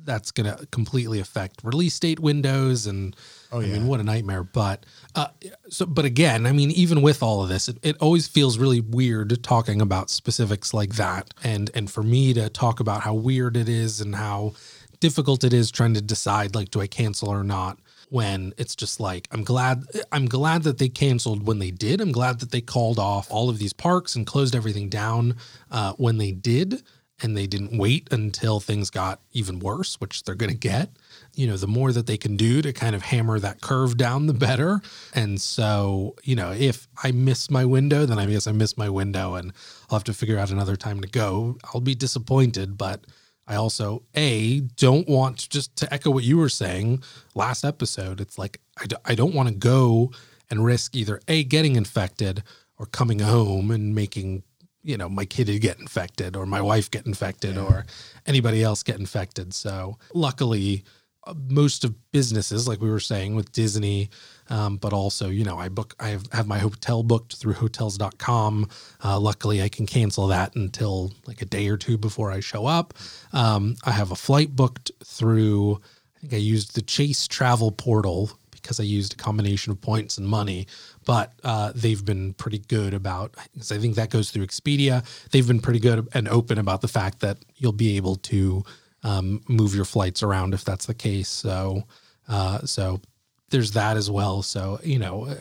that's 0.07 0.31
going 0.31 0.49
to 0.49 0.65
completely 0.67 1.19
affect 1.19 1.63
release 1.63 1.99
date 1.99 2.19
windows 2.19 2.87
and 2.87 3.15
I 3.51 3.59
yeah. 3.59 3.73
mean 3.73 3.87
what 3.87 3.99
a 3.99 4.03
nightmare 4.03 4.43
but 4.43 4.85
uh 5.15 5.27
so 5.69 5.85
but 5.85 6.05
again 6.05 6.47
I 6.47 6.53
mean 6.53 6.71
even 6.71 7.01
with 7.01 7.21
all 7.21 7.43
of 7.43 7.49
this 7.49 7.67
it, 7.67 7.77
it 7.83 7.97
always 7.99 8.25
feels 8.25 8.57
really 8.57 8.79
weird 8.79 9.43
talking 9.43 9.81
about 9.81 10.09
specifics 10.09 10.73
like 10.73 10.95
that 10.95 11.33
and 11.43 11.69
and 11.75 11.91
for 11.91 12.01
me 12.01 12.33
to 12.33 12.49
talk 12.49 12.79
about 12.79 13.01
how 13.01 13.13
weird 13.13 13.57
it 13.57 13.67
is 13.67 13.99
and 13.99 14.15
how 14.15 14.53
difficult 15.01 15.43
it 15.43 15.53
is 15.53 15.69
trying 15.69 15.93
to 15.93 16.01
decide 16.01 16.55
like 16.55 16.71
do 16.71 16.79
I 16.79 16.87
cancel 16.87 17.27
or 17.27 17.43
not 17.43 17.77
when 18.09 18.53
it's 18.57 18.75
just 18.75 18.99
like 18.99 19.27
I'm 19.31 19.43
glad 19.43 19.83
I'm 20.11 20.25
glad 20.25 20.63
that 20.63 20.77
they 20.77 20.89
canceled 20.89 21.45
when 21.45 21.59
they 21.59 21.71
did 21.71 22.01
I'm 22.01 22.11
glad 22.11 22.39
that 22.39 22.51
they 22.51 22.61
called 22.61 22.99
off 22.99 23.29
all 23.29 23.49
of 23.49 23.59
these 23.59 23.73
parks 23.73 24.15
and 24.15 24.25
closed 24.25 24.55
everything 24.55 24.89
down 24.89 25.35
uh, 25.71 25.93
when 25.93 26.17
they 26.17 26.31
did 26.31 26.83
and 27.21 27.35
they 27.35 27.47
didn't 27.47 27.77
wait 27.77 28.07
until 28.11 28.59
things 28.59 28.89
got 28.89 29.21
even 29.31 29.59
worse, 29.59 29.99
which 29.99 30.23
they're 30.23 30.35
going 30.35 30.51
to 30.51 30.57
get. 30.57 30.91
You 31.33 31.47
know, 31.47 31.57
the 31.57 31.67
more 31.67 31.91
that 31.91 32.05
they 32.05 32.17
can 32.17 32.37
do 32.37 32.61
to 32.61 32.71
kind 32.73 32.95
of 32.95 33.01
hammer 33.01 33.39
that 33.39 33.61
curve 33.61 33.97
down, 33.97 34.27
the 34.27 34.33
better. 34.33 34.81
And 35.13 35.41
so, 35.41 36.15
you 36.23 36.35
know, 36.35 36.51
if 36.51 36.87
I 37.03 37.11
miss 37.11 37.49
my 37.49 37.65
window, 37.65 38.05
then 38.05 38.19
I 38.19 38.25
guess 38.27 38.45
I 38.45 38.51
miss 38.51 38.77
my 38.77 38.89
window 38.89 39.33
and 39.33 39.51
I'll 39.89 39.97
have 39.97 40.03
to 40.05 40.13
figure 40.13 40.37
out 40.37 40.51
another 40.51 40.75
time 40.75 41.01
to 41.01 41.07
go. 41.07 41.57
I'll 41.73 41.81
be 41.81 41.95
disappointed, 41.95 42.77
but 42.77 43.05
I 43.47 43.55
also, 43.55 44.03
A, 44.15 44.59
don't 44.59 45.07
want 45.07 45.49
just 45.49 45.75
to 45.77 45.93
echo 45.93 46.11
what 46.11 46.23
you 46.23 46.37
were 46.37 46.49
saying 46.49 47.01
last 47.33 47.63
episode. 47.63 48.19
It's 48.19 48.37
like, 48.37 48.59
I, 48.79 48.85
d- 48.85 48.95
I 49.05 49.15
don't 49.15 49.33
want 49.33 49.49
to 49.49 49.55
go 49.55 50.11
and 50.49 50.65
risk 50.65 50.95
either 50.95 51.21
A, 51.27 51.43
getting 51.43 51.75
infected 51.75 52.43
or 52.77 52.85
coming 52.85 53.19
home 53.19 53.71
and 53.71 53.95
making 53.95 54.43
you 54.83 54.95
know 54.95 55.09
my 55.09 55.25
kid 55.25 55.47
get 55.59 55.79
infected 55.79 56.35
or 56.35 56.45
my 56.45 56.61
wife 56.61 56.89
get 56.89 57.05
infected 57.05 57.57
or 57.57 57.85
anybody 58.25 58.63
else 58.63 58.83
get 58.83 58.97
infected 58.97 59.53
so 59.53 59.97
luckily 60.13 60.83
uh, 61.25 61.33
most 61.49 61.83
of 61.83 61.93
businesses 62.11 62.67
like 62.67 62.79
we 62.79 62.89
were 62.89 62.99
saying 62.99 63.35
with 63.35 63.51
disney 63.51 64.09
um, 64.49 64.77
but 64.77 64.93
also 64.93 65.29
you 65.29 65.43
know 65.43 65.57
i 65.57 65.69
book 65.69 65.95
i 65.99 66.09
have, 66.09 66.47
my 66.47 66.59
hotel 66.59 67.03
booked 67.03 67.35
through 67.35 67.53
hotels.com 67.53 68.69
uh, 69.03 69.19
luckily 69.19 69.61
i 69.61 69.69
can 69.69 69.85
cancel 69.85 70.27
that 70.27 70.55
until 70.55 71.13
like 71.27 71.41
a 71.41 71.45
day 71.45 71.67
or 71.67 71.77
two 71.77 71.97
before 71.97 72.31
i 72.31 72.39
show 72.39 72.65
up 72.65 72.93
um, 73.33 73.75
i 73.85 73.91
have 73.91 74.11
a 74.11 74.15
flight 74.15 74.55
booked 74.55 74.91
through 75.05 75.79
i 76.17 76.19
think 76.21 76.33
i 76.33 76.37
used 76.37 76.75
the 76.75 76.81
chase 76.81 77.27
travel 77.27 77.71
portal 77.71 78.31
because 78.51 78.79
I 78.81 78.83
used 78.83 79.13
a 79.13 79.15
combination 79.17 79.71
of 79.71 79.81
points 79.81 80.17
and 80.17 80.27
money. 80.27 80.67
But 81.05 81.33
uh, 81.43 81.71
they've 81.75 82.03
been 82.03 82.33
pretty 82.33 82.59
good 82.59 82.93
about. 82.93 83.33
'cause 83.55 83.71
I 83.71 83.77
think 83.79 83.95
that 83.95 84.09
goes 84.09 84.31
through 84.31 84.45
Expedia. 84.45 85.05
They've 85.31 85.47
been 85.47 85.61
pretty 85.61 85.79
good 85.79 86.07
and 86.13 86.27
open 86.27 86.57
about 86.57 86.81
the 86.81 86.87
fact 86.89 87.21
that 87.21 87.37
you'll 87.57 87.71
be 87.71 87.97
able 87.97 88.17
to 88.17 88.63
um, 89.03 89.41
move 89.47 89.73
your 89.75 89.85
flights 89.85 90.21
around 90.23 90.53
if 90.53 90.65
that's 90.65 90.85
the 90.87 90.93
case. 90.93 91.29
So, 91.29 91.83
uh, 92.27 92.59
so 92.65 93.01
there's 93.49 93.71
that 93.71 93.97
as 93.97 94.09
well. 94.09 94.41
So 94.41 94.79
you 94.83 94.99
know, 94.99 95.25
uh, 95.25 95.35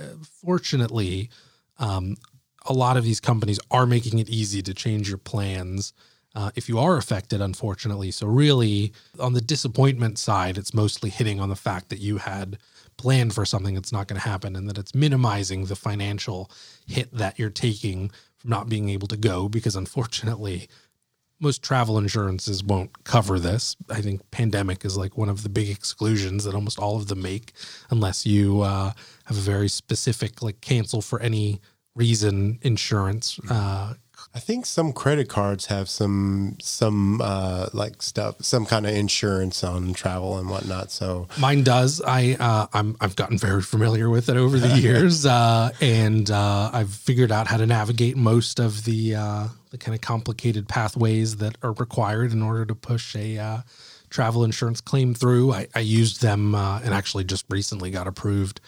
fortunately, 0.45 1.31
um, 1.79 2.17
a 2.67 2.73
lot 2.73 2.97
of 2.97 3.05
these 3.05 3.21
companies 3.21 3.61
are 3.71 3.87
making 3.87 4.19
it 4.19 4.29
easy 4.29 4.63
to 4.63 4.75
change 4.75 5.09
your 5.09 5.19
plans. 5.19 5.93
Uh, 6.35 6.51
if 6.55 6.69
you 6.69 6.79
are 6.79 6.99
affected, 6.99 7.41
unfortunately. 7.41 8.11
So, 8.11 8.27
really, 8.27 8.93
on 9.19 9.33
the 9.33 9.41
disappointment 9.41 10.19
side, 10.19 10.59
it's 10.59 10.75
mostly 10.75 11.09
hitting 11.09 11.41
on 11.41 11.49
the 11.49 11.57
fact 11.57 11.89
that 11.89 11.99
you 11.99 12.19
had 12.19 12.59
planned 12.99 13.35
for 13.35 13.45
something 13.45 13.75
that's 13.75 13.93
not 13.93 14.07
going 14.07 14.21
to 14.21 14.29
happen 14.29 14.57
and 14.57 14.69
that 14.69 14.79
it's 14.79 14.95
minimizing 14.95 15.67
the 15.67 15.77
financial 15.77 16.51
hit 16.87 17.13
that 17.13 17.39
you're 17.39 17.51
taking 17.51 18.11
from 18.39 18.51
not 18.51 18.69
being 18.69 18.89
able 18.89 19.09
to 19.09 19.17
go 19.17 19.49
because 19.49 19.77
unfortunately 19.77 20.69
most 21.41 21.63
travel 21.63 21.99
insurances 21.99 22.65
won't 22.65 23.05
cover 23.05 23.39
this. 23.39 23.77
I 23.91 24.01
think 24.01 24.31
pandemic 24.31 24.85
is 24.85 24.97
like 24.97 25.17
one 25.17 25.29
of 25.29 25.43
the 25.43 25.49
big 25.49 25.69
exclusions 25.69 26.45
that 26.45 26.55
almost 26.55 26.79
all 26.79 26.97
of 26.97 27.09
them 27.09 27.23
make, 27.23 27.53
unless 27.91 28.25
you 28.27 28.63
uh, 28.63 28.93
have 29.27 29.37
a 29.37 29.41
very 29.41 29.69
specific 29.69 30.43
like 30.43 30.61
cancel 30.61 31.03
for 31.03 31.21
any 31.21 31.61
reason 31.95 32.59
insurance. 32.63 33.39
Uh, 33.51 33.95
I 34.37 34.39
think 34.39 34.67
some 34.67 34.93
credit 34.93 35.31
cards 35.31 35.65
have 35.67 35.89
some 35.89 36.59
some 36.61 37.23
uh, 37.23 37.71
like 37.73 38.03
stuff, 38.03 38.37
some 38.45 38.67
kind 38.67 38.85
of 38.85 38.95
insurance 38.95 39.65
on 39.65 39.95
travel 39.95 40.37
and 40.37 40.51
whatnot. 40.51 40.91
So 40.91 41.27
mine 41.39 41.63
does. 41.63 42.03
I 42.07 42.37
uh, 42.39 42.67
I'm 42.75 42.99
I've 43.01 43.17
gotten 43.17 43.39
very 43.39 43.63
familiar 43.63 44.11
with 44.11 44.29
it 44.29 44.37
over 44.37 44.59
the 44.59 44.69
years, 44.79 45.25
uh, 45.25 45.71
and 45.81 46.31
uh, 46.31 46.69
I've 46.71 46.93
figured 46.93 47.33
out 47.33 47.47
how 47.47 47.57
to 47.57 47.67
navigate 47.67 48.19
most 48.19 48.61
of 48.61 48.85
the 48.85 49.15
uh, 49.15 49.49
the 49.71 49.79
kind 49.79 49.95
of 49.95 50.03
complicated 50.03 50.69
pathways 50.69 51.39
that 51.39 51.57
are 51.63 51.73
required 51.73 52.33
in 52.33 52.43
order 52.43 52.67
to 52.67 52.75
push 52.75 53.17
a 53.17 53.39
uh, 53.39 53.61
travel 54.11 54.45
insurance 54.45 54.83
claim 54.83 55.15
through. 55.15 55.55
I, 55.55 55.69
I 55.75 55.81
used 55.81 56.21
them 56.21 56.55
and 56.55 56.93
actually 56.93 57.25
just 57.25 57.47
recently 57.49 57.91
got 57.91 58.07
approved 58.07 58.61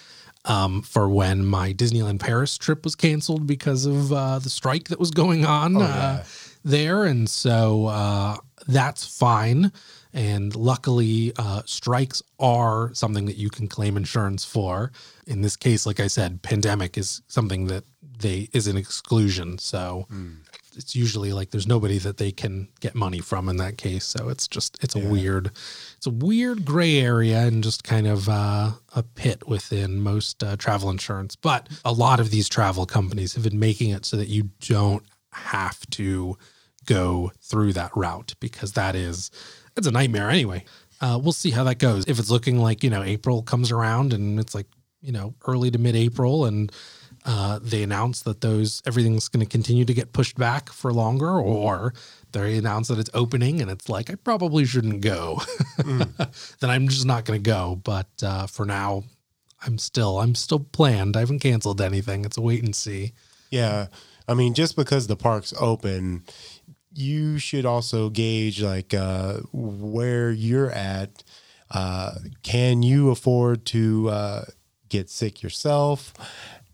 um, 0.49 0.82
for 0.82 1.09
when 1.09 1.44
my 1.44 1.72
Disneyland 1.72 2.18
Paris 2.20 2.59
trip 2.59 2.82
was 2.82 2.96
canceled 2.96 3.46
because 3.46 3.84
of 3.86 4.12
uh, 4.12 4.38
the 4.38 4.51
strike 4.51 4.88
that 4.88 4.99
was 4.99 5.11
going 5.11 5.44
on 5.44 5.76
oh, 5.76 5.80
yeah. 5.80 5.86
uh, 5.86 6.24
there. 6.64 7.05
And 7.05 7.28
so 7.28 7.86
uh, 7.86 8.38
that's 8.66 9.07
fine. 9.18 9.70
And 10.14 10.57
luckily, 10.57 11.32
uh, 11.36 11.62
strikes 11.66 12.22
are 12.40 12.92
something 12.94 13.26
that 13.26 13.36
you 13.36 13.51
can 13.51 13.68
claim 13.68 13.96
insurance 13.96 14.44
for. 14.44 14.90
In 15.26 15.42
this 15.42 15.55
case, 15.55 15.84
like 15.84 16.01
I 16.01 16.07
said, 16.07 16.42
pandemic 16.42 16.96
is 16.96 17.22
something 17.28 17.66
that 17.66 17.84
they 18.20 18.49
is 18.53 18.66
an 18.66 18.76
exclusion. 18.76 19.59
So 19.59 20.07
mm 20.11 20.38
it's 20.78 20.94
usually 20.94 21.32
like 21.32 21.50
there's 21.50 21.66
nobody 21.66 21.98
that 21.98 22.16
they 22.16 22.30
can 22.30 22.68
get 22.80 22.94
money 22.94 23.18
from 23.18 23.48
in 23.48 23.56
that 23.58 23.76
case. 23.76 24.04
So 24.04 24.28
it's 24.28 24.46
just 24.46 24.82
it's 24.82 24.94
a 24.94 25.00
yeah. 25.00 25.08
weird 25.08 25.46
it's 25.96 26.06
a 26.06 26.10
weird 26.10 26.64
gray 26.64 26.98
area 26.98 27.40
and 27.40 27.62
just 27.62 27.84
kind 27.84 28.06
of 28.06 28.28
uh, 28.28 28.70
a 28.94 29.02
pit 29.02 29.48
within 29.48 30.00
most 30.00 30.42
uh, 30.42 30.56
travel 30.56 30.88
insurance. 30.88 31.36
But 31.36 31.68
a 31.84 31.92
lot 31.92 32.20
of 32.20 32.30
these 32.30 32.48
travel 32.48 32.86
companies 32.86 33.34
have 33.34 33.42
been 33.42 33.58
making 33.58 33.90
it 33.90 34.06
so 34.06 34.16
that 34.16 34.28
you 34.28 34.50
don't 34.60 35.04
have 35.32 35.88
to 35.90 36.38
go 36.86 37.32
through 37.42 37.74
that 37.74 37.90
route 37.94 38.34
because 38.40 38.72
that 38.72 38.94
is 38.94 39.30
it's 39.76 39.86
a 39.86 39.92
nightmare 39.92 40.30
anyway. 40.30 40.64
Uh, 41.00 41.18
we'll 41.22 41.32
see 41.32 41.50
how 41.50 41.64
that 41.64 41.78
goes. 41.78 42.04
If 42.08 42.18
it's 42.18 42.30
looking 42.30 42.58
like 42.58 42.84
you 42.84 42.90
know 42.90 43.02
April 43.02 43.42
comes 43.42 43.72
around 43.72 44.12
and 44.12 44.38
it's 44.38 44.54
like 44.54 44.66
you 45.02 45.12
know 45.12 45.34
early 45.46 45.70
to 45.72 45.78
mid 45.78 45.96
April 45.96 46.44
and 46.44 46.70
uh, 47.28 47.58
they 47.62 47.82
announce 47.82 48.22
that 48.22 48.40
those 48.40 48.82
everything's 48.86 49.28
going 49.28 49.44
to 49.44 49.50
continue 49.50 49.84
to 49.84 49.92
get 49.92 50.14
pushed 50.14 50.38
back 50.38 50.70
for 50.70 50.94
longer, 50.94 51.38
or 51.38 51.92
they 52.32 52.56
announce 52.56 52.88
that 52.88 52.98
it's 52.98 53.10
opening 53.12 53.60
and 53.60 53.70
it's 53.70 53.90
like 53.90 54.08
I 54.08 54.14
probably 54.14 54.64
shouldn't 54.64 55.02
go. 55.02 55.36
mm. 55.76 56.56
then 56.60 56.70
I'm 56.70 56.88
just 56.88 57.04
not 57.04 57.26
going 57.26 57.42
to 57.42 57.50
go. 57.50 57.78
But 57.84 58.08
uh, 58.22 58.46
for 58.46 58.64
now, 58.64 59.04
I'm 59.66 59.76
still 59.76 60.20
I'm 60.20 60.34
still 60.34 60.60
planned. 60.60 61.18
I 61.18 61.20
haven't 61.20 61.40
canceled 61.40 61.82
anything. 61.82 62.24
It's 62.24 62.38
a 62.38 62.40
wait 62.40 62.64
and 62.64 62.74
see. 62.74 63.12
Yeah, 63.50 63.88
I 64.26 64.32
mean, 64.32 64.54
just 64.54 64.74
because 64.74 65.06
the 65.06 65.16
park's 65.16 65.52
open, 65.60 66.24
you 66.94 67.38
should 67.38 67.66
also 67.66 68.08
gauge 68.08 68.62
like 68.62 68.94
uh, 68.94 69.40
where 69.52 70.30
you're 70.30 70.70
at. 70.70 71.22
Uh, 71.70 72.14
can 72.42 72.82
you 72.82 73.10
afford 73.10 73.66
to 73.66 74.08
uh, 74.08 74.44
get 74.88 75.10
sick 75.10 75.42
yourself? 75.42 76.14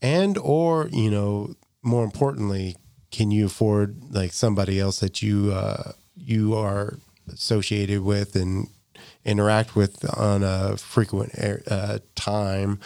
And 0.05 0.37
or 0.37 0.89
you 0.93 1.11
know 1.11 1.55
more 1.83 2.05
importantly 2.05 2.77
can 3.11 3.31
you 3.31 3.47
afford 3.47 3.97
like 4.11 4.33
somebody 4.33 4.79
else 4.79 5.01
that 5.01 5.23
you 5.23 5.51
uh, 5.53 5.93
you 6.15 6.55
are 6.55 6.99
associated 7.33 8.03
with 8.03 8.37
and 8.37 8.69
interact 9.25 9.75
with 9.75 10.05
on 10.19 10.43
a 10.43 10.77
frequent 10.77 11.33
uh, 11.71 11.99
time 12.15 12.79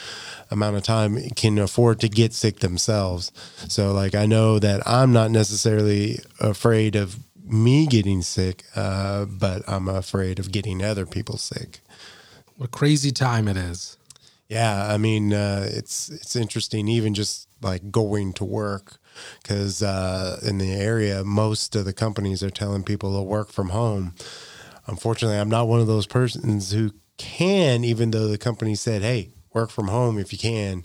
amount 0.50 0.76
of 0.76 0.82
time 0.84 1.18
can 1.30 1.58
afford 1.58 1.98
to 1.98 2.08
get 2.08 2.32
sick 2.32 2.60
themselves? 2.60 3.32
So 3.68 3.92
like 3.92 4.14
i 4.14 4.24
know 4.24 4.60
that 4.60 4.86
i'm 4.86 5.12
not 5.12 5.32
necessarily 5.32 6.20
afraid 6.38 6.94
of 6.94 7.18
me 7.44 7.86
getting 7.86 8.22
sick 8.22 8.62
uh, 8.76 9.24
but 9.24 9.62
i'm 9.68 9.88
afraid 9.88 10.38
of 10.38 10.52
getting 10.52 10.84
other 10.84 11.04
people 11.04 11.36
sick. 11.36 11.80
What 12.56 12.66
a 12.66 12.70
crazy 12.70 13.10
time 13.10 13.48
it 13.48 13.56
is 13.56 13.97
yeah, 14.48 14.86
I 14.92 14.96
mean, 14.96 15.32
uh, 15.32 15.68
it's 15.70 16.08
it's 16.08 16.34
interesting, 16.34 16.88
even 16.88 17.14
just 17.14 17.48
like 17.60 17.90
going 17.90 18.32
to 18.34 18.44
work, 18.44 18.98
because 19.42 19.82
uh, 19.82 20.40
in 20.42 20.58
the 20.58 20.72
area, 20.72 21.22
most 21.22 21.76
of 21.76 21.84
the 21.84 21.92
companies 21.92 22.42
are 22.42 22.50
telling 22.50 22.82
people 22.82 23.14
to 23.16 23.22
work 23.22 23.50
from 23.50 23.70
home. 23.70 24.14
Unfortunately, 24.86 25.38
I'm 25.38 25.50
not 25.50 25.68
one 25.68 25.80
of 25.80 25.86
those 25.86 26.06
persons 26.06 26.72
who 26.72 26.92
can, 27.18 27.84
even 27.84 28.10
though 28.10 28.26
the 28.26 28.38
company 28.38 28.74
said, 28.74 29.02
"Hey, 29.02 29.30
work 29.52 29.70
from 29.70 29.88
home 29.88 30.18
if 30.18 30.32
you 30.32 30.38
can." 30.38 30.84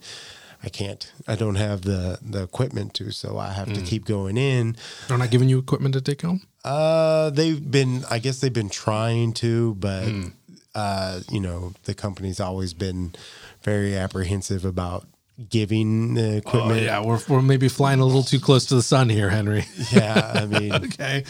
I 0.66 0.70
can't. 0.70 1.12
I 1.28 1.36
don't 1.36 1.56
have 1.56 1.82
the 1.82 2.20
the 2.22 2.44
equipment 2.44 2.94
to, 2.96 3.12
so 3.12 3.38
I 3.38 3.52
have 3.52 3.68
mm. 3.68 3.76
to 3.76 3.82
keep 3.82 4.06
going 4.06 4.38
in. 4.38 4.78
They're 5.08 5.18
not 5.18 5.30
giving 5.30 5.50
you 5.50 5.60
equipment 5.60 5.94
to 5.94 6.02
take 6.02 6.22
home. 6.22 6.42
Uh, 6.64 7.30
they've 7.32 7.70
been. 7.70 8.04
I 8.10 8.20
guess 8.20 8.40
they've 8.40 8.54
been 8.54 8.70
trying 8.70 9.34
to, 9.34 9.76
but 9.76 10.06
mm. 10.06 10.32
uh, 10.74 11.20
you 11.30 11.42
know, 11.42 11.74
the 11.84 11.94
company's 11.94 12.40
always 12.40 12.74
been 12.74 13.14
very 13.64 13.96
apprehensive 13.96 14.66
about 14.66 15.08
giving 15.50 16.14
the 16.14 16.38
equipment. 16.38 16.82
Oh, 16.82 16.84
yeah, 16.84 17.00
we're, 17.02 17.20
we're 17.28 17.42
maybe 17.42 17.68
flying 17.68 18.00
a 18.00 18.06
little 18.06 18.24
too 18.24 18.40
close 18.40 18.66
to 18.68 18.76
the 18.76 18.84
sun 18.84 19.10
here, 19.10 19.30
Henry. 19.30 19.66
Yeah, 19.92 20.32
I 20.36 20.46
mean, 20.60 20.74
okay, 20.74 21.24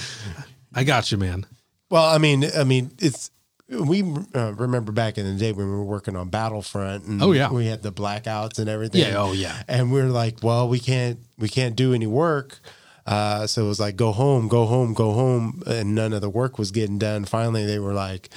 I 0.73 0.83
got 0.83 1.11
you, 1.11 1.17
man. 1.17 1.45
Well, 1.89 2.05
I 2.05 2.17
mean, 2.17 2.45
I 2.57 2.63
mean, 2.63 2.91
it's 2.99 3.31
we 3.69 4.03
uh, 4.35 4.53
remember 4.53 4.91
back 4.91 5.17
in 5.17 5.25
the 5.25 5.39
day 5.39 5.51
when 5.51 5.65
we 5.65 5.71
were 5.71 5.83
working 5.83 6.15
on 6.15 6.29
Battlefront. 6.29 7.05
And 7.05 7.23
oh 7.23 7.31
yeah, 7.31 7.51
we 7.51 7.67
had 7.67 7.81
the 7.81 7.91
blackouts 7.91 8.59
and 8.59 8.69
everything. 8.69 9.01
Yeah, 9.01 9.17
oh 9.17 9.31
yeah, 9.31 9.63
and 9.67 9.91
we 9.91 10.01
are 10.01 10.09
like, 10.09 10.37
well, 10.43 10.67
we 10.67 10.79
can't, 10.79 11.19
we 11.37 11.49
can't 11.49 11.75
do 11.75 11.93
any 11.93 12.07
work. 12.07 12.59
Uh, 13.05 13.45
so 13.47 13.65
it 13.65 13.67
was 13.67 13.81
like, 13.81 13.97
go 13.97 14.13
home, 14.13 14.47
go 14.47 14.65
home, 14.65 14.93
go 14.93 15.11
home, 15.11 15.61
and 15.67 15.93
none 15.93 16.13
of 16.13 16.21
the 16.21 16.29
work 16.29 16.57
was 16.57 16.71
getting 16.71 16.97
done. 16.97 17.25
Finally, 17.25 17.65
they 17.65 17.77
were 17.77 17.93
like, 17.93 18.29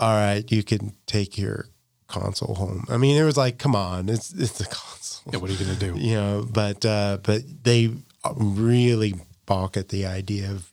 all 0.00 0.12
right, 0.12 0.50
you 0.50 0.64
can 0.64 0.92
take 1.06 1.38
your 1.38 1.66
console 2.10 2.54
home. 2.54 2.84
I 2.88 2.96
mean, 2.96 3.20
it 3.20 3.24
was 3.24 3.36
like, 3.36 3.58
come 3.58 3.74
on, 3.74 4.08
it's 4.08 4.32
it's 4.32 4.60
a 4.60 4.66
console. 4.66 5.32
Yeah, 5.32 5.38
what 5.38 5.50
are 5.50 5.54
you 5.54 5.64
gonna 5.64 5.78
do? 5.78 5.94
You 5.98 6.14
know, 6.14 6.46
but 6.50 6.84
uh, 6.84 7.18
but 7.22 7.42
they 7.64 7.92
really 8.36 9.14
balk 9.46 9.76
at 9.76 9.88
the 9.88 10.06
idea 10.06 10.50
of, 10.50 10.70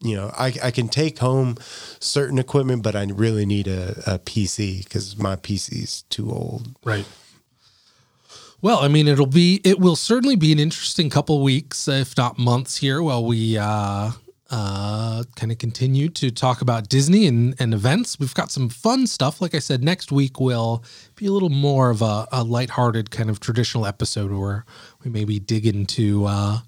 you 0.00 0.14
know, 0.16 0.32
I 0.36 0.52
I 0.62 0.70
can 0.70 0.88
take 0.88 1.18
home 1.18 1.56
certain 2.00 2.38
equipment, 2.38 2.82
but 2.82 2.94
I 2.94 3.04
really 3.04 3.46
need 3.46 3.68
a, 3.68 4.02
a 4.06 4.18
PC 4.18 4.84
because 4.84 5.18
my 5.18 5.36
PC 5.36 5.82
is 5.82 6.02
too 6.10 6.30
old. 6.30 6.76
Right. 6.84 7.06
Well, 8.62 8.78
I 8.78 8.88
mean, 8.88 9.06
it'll 9.06 9.26
be 9.26 9.60
it 9.64 9.78
will 9.78 9.96
certainly 9.96 10.36
be 10.36 10.52
an 10.52 10.58
interesting 10.58 11.10
couple 11.10 11.42
weeks, 11.42 11.88
if 11.88 12.16
not 12.16 12.38
months, 12.38 12.78
here 12.78 13.02
while 13.02 13.24
we 13.24 13.58
uh, 13.58 14.12
uh, 14.50 15.24
kind 15.34 15.50
of 15.50 15.58
continue 15.58 16.08
to 16.08 16.30
talk 16.30 16.60
about 16.60 16.88
Disney 16.88 17.26
and, 17.26 17.54
and 17.58 17.74
events. 17.74 18.18
We've 18.18 18.34
got 18.34 18.50
some 18.50 18.68
fun 18.68 19.06
stuff. 19.06 19.40
Like 19.40 19.54
I 19.54 19.58
said, 19.58 19.82
next 19.82 20.12
week 20.12 20.38
will 20.38 20.84
be 21.16 21.26
a 21.26 21.32
little 21.32 21.50
more 21.50 21.90
of 21.90 22.02
a, 22.02 22.28
a 22.30 22.44
lighthearted 22.44 23.10
kind 23.10 23.28
of 23.28 23.40
traditional 23.40 23.86
episode 23.86 24.30
where 24.30 24.64
we 25.02 25.10
maybe 25.10 25.38
dig 25.40 25.66
into 25.66 26.26
uh, 26.26 26.58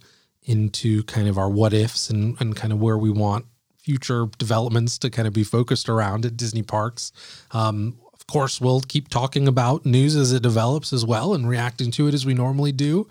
into 0.43 1.03
kind 1.05 1.29
of 1.29 1.39
our 1.39 1.49
what 1.49 1.72
ifs 1.72 2.11
and, 2.11 2.37
and 2.41 2.57
kind 2.57 2.72
of 2.72 2.81
where 2.81 2.99
we 2.99 3.11
want 3.11 3.45
future 3.76 4.26
developments 4.39 4.99
to 4.99 5.11
kind 5.11 5.29
of 5.29 5.35
be 5.35 5.45
focused 5.45 5.89
around 5.89 6.26
at 6.26 6.37
Disney 6.37 6.62
parks. 6.62 7.12
Um, 7.53 7.99
of 8.12 8.26
course, 8.26 8.61
we'll 8.61 8.81
keep 8.81 9.09
talking 9.09 9.47
about 9.47 9.87
news 9.87 10.16
as 10.16 10.33
it 10.33 10.43
develops 10.43 10.93
as 10.93 11.07
well 11.07 11.33
and 11.33 11.49
reacting 11.49 11.91
to 11.93 12.09
it 12.09 12.14
as 12.14 12.26
we 12.26 12.35
normally 12.35 12.72
do. 12.72 13.07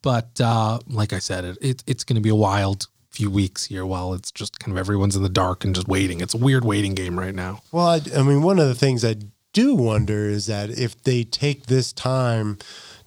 But 0.00 0.40
uh, 0.40 0.78
like 0.86 1.12
I 1.12 1.18
said, 1.18 1.44
it, 1.44 1.58
it 1.60 1.84
it's 1.86 2.04
going 2.04 2.14
to 2.14 2.22
be 2.22 2.28
a 2.28 2.34
wild 2.34 2.86
few 3.12 3.30
weeks 3.30 3.66
here 3.66 3.84
while 3.84 4.14
it's 4.14 4.32
just 4.32 4.58
kind 4.58 4.72
of 4.72 4.80
everyone's 4.80 5.14
in 5.14 5.22
the 5.22 5.28
dark 5.28 5.64
and 5.64 5.74
just 5.74 5.86
waiting. 5.86 6.20
It's 6.20 6.34
a 6.34 6.38
weird 6.38 6.64
waiting 6.64 6.94
game 6.94 7.18
right 7.18 7.34
now. 7.34 7.60
Well, 7.70 7.86
I, 7.86 8.00
I 8.16 8.22
mean, 8.22 8.42
one 8.42 8.58
of 8.58 8.68
the 8.68 8.74
things 8.74 9.04
I 9.04 9.16
do 9.52 9.74
wonder 9.74 10.28
is 10.28 10.46
that 10.46 10.70
if 10.70 11.00
they 11.02 11.24
take 11.24 11.66
this 11.66 11.92
time 11.92 12.58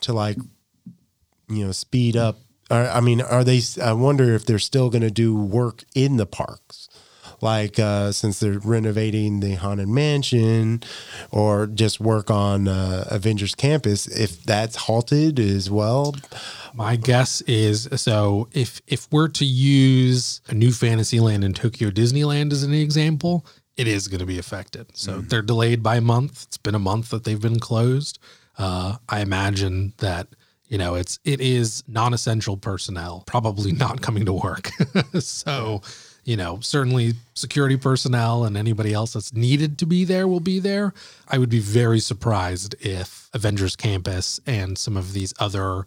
to 0.01 0.13
like, 0.13 0.37
you 1.49 1.65
know, 1.65 1.71
speed 1.71 2.15
up. 2.15 2.39
I 2.71 2.99
mean, 2.99 3.21
are 3.21 3.43
they? 3.43 3.61
I 3.79 3.93
wonder 3.93 4.33
if 4.33 4.47
they're 4.47 4.57
still 4.57 4.89
going 4.89 5.03
to 5.03 5.11
do 5.11 5.35
work 5.35 5.83
in 5.93 6.17
the 6.17 6.25
parks 6.25 6.89
like 7.45 7.79
uh, 7.79 8.11
since 8.11 8.39
they're 8.41 8.59
renovating 8.59 9.39
the 9.39 9.55
haunted 9.55 9.87
mansion 9.87 10.83
or 11.31 11.67
just 11.67 12.01
work 12.01 12.29
on 12.29 12.67
uh, 12.67 13.05
avengers 13.09 13.55
campus 13.55 14.07
if 14.07 14.43
that's 14.43 14.75
halted 14.75 15.39
as 15.39 15.69
well 15.69 16.13
my 16.75 16.97
guess 16.97 17.41
is 17.41 17.87
so 17.95 18.49
if 18.51 18.81
if 18.87 19.07
we're 19.11 19.29
to 19.29 19.45
use 19.45 20.41
a 20.47 20.53
new 20.53 20.71
Fantasyland 20.71 21.43
and 21.43 21.55
Tokyo 21.55 21.89
Disneyland 21.89 22.51
as 22.51 22.63
an 22.63 22.73
example, 22.73 23.45
it 23.77 23.87
is 23.87 24.07
going 24.07 24.19
to 24.19 24.25
be 24.25 24.37
affected. 24.37 24.87
So 24.95 25.21
mm. 25.21 25.29
they're 25.29 25.41
delayed 25.41 25.81
by 25.81 25.97
a 25.97 26.01
month. 26.01 26.43
It's 26.43 26.57
been 26.57 26.75
a 26.75 26.79
month 26.79 27.09
that 27.11 27.23
they've 27.23 27.41
been 27.41 27.59
closed. 27.59 28.19
Uh, 28.57 28.97
I 29.07 29.21
imagine 29.21 29.93
that 29.97 30.27
you 30.67 30.77
know 30.77 30.95
it's 30.95 31.19
it 31.23 31.39
is 31.39 31.83
non-essential 31.87 32.57
personnel 32.57 33.23
probably 33.25 33.71
not 33.71 34.01
coming 34.01 34.25
to 34.25 34.33
work. 34.33 34.69
so 35.19 35.81
you 36.26 36.36
know, 36.36 36.59
certainly 36.59 37.13
security 37.36 37.78
personnel 37.78 38.43
and 38.43 38.57
anybody 38.57 38.93
else 38.93 39.13
that's 39.13 39.32
needed 39.32 39.78
to 39.78 39.86
be 39.86 40.03
there 40.03 40.28
will 40.28 40.39
be 40.39 40.59
there. 40.59 40.93
I 41.30 41.38
would 41.38 41.49
be 41.49 41.59
very 41.59 41.99
surprised 41.99 42.76
if 42.82 43.30
Avengers 43.34 43.76
Campus 43.76 44.39
and 44.45 44.78
some 44.78 44.97
of 44.97 45.13
these 45.13 45.34
other 45.39 45.86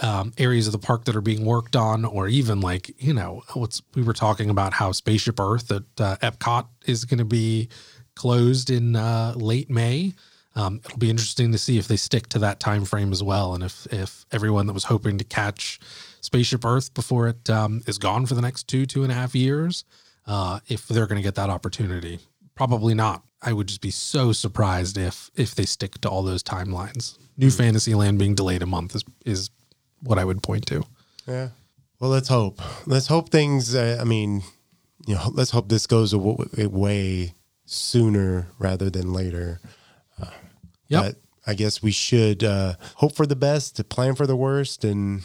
um, 0.00 0.32
areas 0.36 0.66
of 0.66 0.72
the 0.72 0.78
park 0.78 1.04
that 1.04 1.16
are 1.16 1.22
being 1.22 1.44
worked 1.44 1.76
on, 1.76 2.04
or 2.04 2.28
even 2.28 2.60
like, 2.60 2.94
you 3.02 3.14
know, 3.14 3.42
what's 3.54 3.80
we 3.94 4.02
were 4.02 4.12
talking 4.12 4.50
about 4.50 4.74
how 4.74 4.92
Spaceship 4.92 5.40
Earth 5.40 5.70
at 5.70 5.84
uh, 5.98 6.16
Epcot 6.16 6.66
is 6.84 7.04
going 7.04 7.18
to 7.18 7.24
be 7.24 7.68
closed 8.14 8.68
in 8.70 8.96
uh, 8.96 9.32
late 9.36 9.70
May. 9.70 10.14
Um, 10.54 10.80
it'll 10.84 10.98
be 10.98 11.10
interesting 11.10 11.52
to 11.52 11.58
see 11.58 11.78
if 11.78 11.86
they 11.86 11.96
stick 11.96 12.28
to 12.30 12.38
that 12.40 12.60
time 12.60 12.84
frame 12.84 13.12
as 13.12 13.22
well, 13.22 13.54
and 13.54 13.62
if 13.62 13.86
if 13.92 14.26
everyone 14.32 14.66
that 14.66 14.72
was 14.72 14.84
hoping 14.84 15.16
to 15.18 15.24
catch 15.24 15.80
Spaceship 16.26 16.64
Earth 16.64 16.92
before 16.92 17.28
it 17.28 17.48
um, 17.48 17.82
is 17.86 17.98
gone 17.98 18.26
for 18.26 18.34
the 18.34 18.42
next 18.42 18.68
two 18.68 18.84
two 18.84 19.02
and 19.02 19.12
a 19.12 19.14
half 19.14 19.34
years, 19.34 19.84
uh, 20.26 20.60
if 20.68 20.86
they're 20.88 21.06
going 21.06 21.16
to 21.16 21.22
get 21.22 21.36
that 21.36 21.50
opportunity. 21.50 22.20
Probably 22.54 22.94
not. 22.94 23.22
I 23.42 23.52
would 23.52 23.68
just 23.68 23.80
be 23.80 23.90
so 23.90 24.32
surprised 24.32 24.98
if 24.98 25.30
if 25.34 25.54
they 25.54 25.64
stick 25.64 26.00
to 26.00 26.08
all 26.08 26.22
those 26.22 26.42
timelines. 26.42 27.18
New 27.36 27.50
Fantasyland 27.50 28.18
being 28.18 28.34
delayed 28.34 28.62
a 28.62 28.66
month 28.66 28.94
is 28.94 29.04
is 29.24 29.50
what 30.00 30.18
I 30.18 30.24
would 30.24 30.42
point 30.42 30.66
to. 30.66 30.84
Yeah. 31.26 31.48
Well, 32.00 32.10
let's 32.10 32.28
hope. 32.28 32.60
Let's 32.86 33.06
hope 33.06 33.30
things. 33.30 33.74
Uh, 33.74 33.98
I 34.00 34.04
mean, 34.04 34.42
you 35.06 35.14
know, 35.14 35.30
let's 35.32 35.50
hope 35.50 35.68
this 35.68 35.86
goes 35.86 36.12
away 36.12 37.34
sooner 37.64 38.48
rather 38.58 38.90
than 38.90 39.12
later. 39.12 39.60
Uh. 40.20 40.30
But 40.90 41.16
I 41.46 41.54
guess 41.54 41.82
we 41.82 41.92
should 41.92 42.42
uh, 42.42 42.74
hope 42.96 43.14
for 43.14 43.26
the 43.26 43.36
best, 43.36 43.76
to 43.76 43.84
plan 43.84 44.14
for 44.14 44.26
the 44.26 44.36
worst, 44.36 44.84
and 44.84 45.22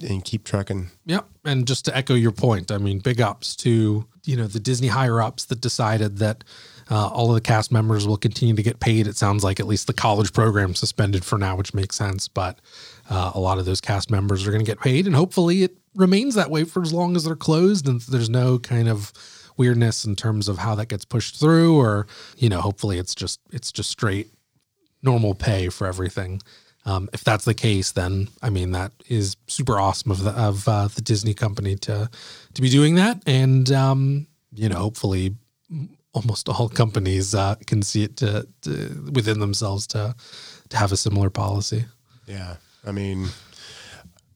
and 0.00 0.24
keep 0.24 0.44
trucking. 0.44 0.90
Yep. 1.06 1.26
And 1.44 1.66
just 1.66 1.84
to 1.86 1.96
echo 1.96 2.14
your 2.14 2.32
point, 2.32 2.70
I 2.70 2.78
mean, 2.78 2.98
big 2.98 3.20
ups 3.20 3.56
to, 3.56 4.06
you 4.24 4.36
know, 4.36 4.46
the 4.46 4.60
Disney 4.60 4.88
higher 4.88 5.20
ups 5.20 5.46
that 5.46 5.60
decided 5.60 6.18
that 6.18 6.44
uh, 6.90 7.08
all 7.08 7.30
of 7.30 7.34
the 7.34 7.40
cast 7.40 7.72
members 7.72 8.06
will 8.06 8.16
continue 8.16 8.54
to 8.54 8.62
get 8.62 8.78
paid. 8.78 9.06
It 9.06 9.16
sounds 9.16 9.42
like 9.42 9.58
at 9.58 9.66
least 9.66 9.86
the 9.86 9.92
college 9.92 10.32
program 10.32 10.74
suspended 10.74 11.24
for 11.24 11.38
now, 11.38 11.56
which 11.56 11.74
makes 11.74 11.96
sense. 11.96 12.28
But 12.28 12.60
uh, 13.10 13.32
a 13.34 13.40
lot 13.40 13.58
of 13.58 13.64
those 13.64 13.80
cast 13.80 14.10
members 14.10 14.46
are 14.46 14.50
going 14.50 14.64
to 14.64 14.70
get 14.70 14.80
paid. 14.80 15.06
And 15.06 15.16
hopefully 15.16 15.62
it 15.62 15.76
remains 15.94 16.34
that 16.34 16.50
way 16.50 16.64
for 16.64 16.82
as 16.82 16.92
long 16.92 17.16
as 17.16 17.24
they're 17.24 17.34
closed 17.34 17.88
and 17.88 18.00
there's 18.02 18.30
no 18.30 18.58
kind 18.58 18.88
of 18.88 19.12
weirdness 19.56 20.04
in 20.04 20.14
terms 20.14 20.48
of 20.48 20.58
how 20.58 20.74
that 20.74 20.88
gets 20.88 21.04
pushed 21.04 21.40
through 21.40 21.76
or, 21.78 22.06
you 22.36 22.48
know, 22.48 22.60
hopefully 22.60 22.98
it's 22.98 23.14
just, 23.14 23.40
it's 23.50 23.72
just 23.72 23.90
straight 23.90 24.28
normal 25.02 25.34
pay 25.34 25.68
for 25.70 25.86
everything. 25.86 26.40
Um, 26.86 27.08
if 27.12 27.22
that's 27.24 27.44
the 27.44 27.52
case, 27.54 27.92
then 27.92 28.28
I 28.42 28.48
mean 28.50 28.70
that 28.72 28.92
is 29.08 29.36
super 29.48 29.78
awesome 29.78 30.10
of 30.12 30.22
the 30.22 30.30
of 30.30 30.66
uh, 30.68 30.88
the 30.88 31.02
Disney 31.02 31.34
company 31.34 31.76
to 31.76 32.08
to 32.54 32.62
be 32.62 32.68
doing 32.70 32.94
that, 32.94 33.22
and 33.26 33.70
um, 33.72 34.26
you 34.54 34.68
know, 34.68 34.78
hopefully, 34.78 35.34
almost 36.14 36.48
all 36.48 36.68
companies 36.68 37.34
uh, 37.34 37.56
can 37.66 37.82
see 37.82 38.04
it 38.04 38.16
to, 38.18 38.46
to 38.62 39.10
within 39.12 39.40
themselves 39.40 39.86
to 39.88 40.14
to 40.68 40.76
have 40.76 40.92
a 40.92 40.96
similar 40.96 41.28
policy. 41.28 41.84
Yeah. 42.26 42.56
I 42.86 42.92
mean, 42.92 43.28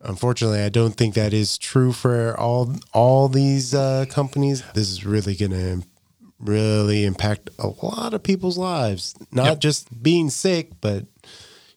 unfortunately, 0.01 0.61
I 0.63 0.69
don't 0.69 0.95
think 0.97 1.15
that 1.15 1.33
is 1.33 1.57
true 1.59 1.93
for 1.93 2.39
all 2.39 2.75
all 2.93 3.29
these 3.29 3.75
uh, 3.75 4.07
companies. 4.11 4.63
This 4.75 4.91
is 4.91 5.07
really 5.07 5.35
going 5.37 5.53
to 5.53 5.87
really 6.39 7.05
impact 7.05 7.51
a 7.59 7.69
lot 7.83 8.15
of 8.15 8.23
people's 8.23 8.59
lives. 8.59 9.15
Not 9.31 9.47
Yep. 9.47 9.61
just 9.61 10.03
being 10.03 10.31
sick, 10.31 10.71
but 10.81 11.07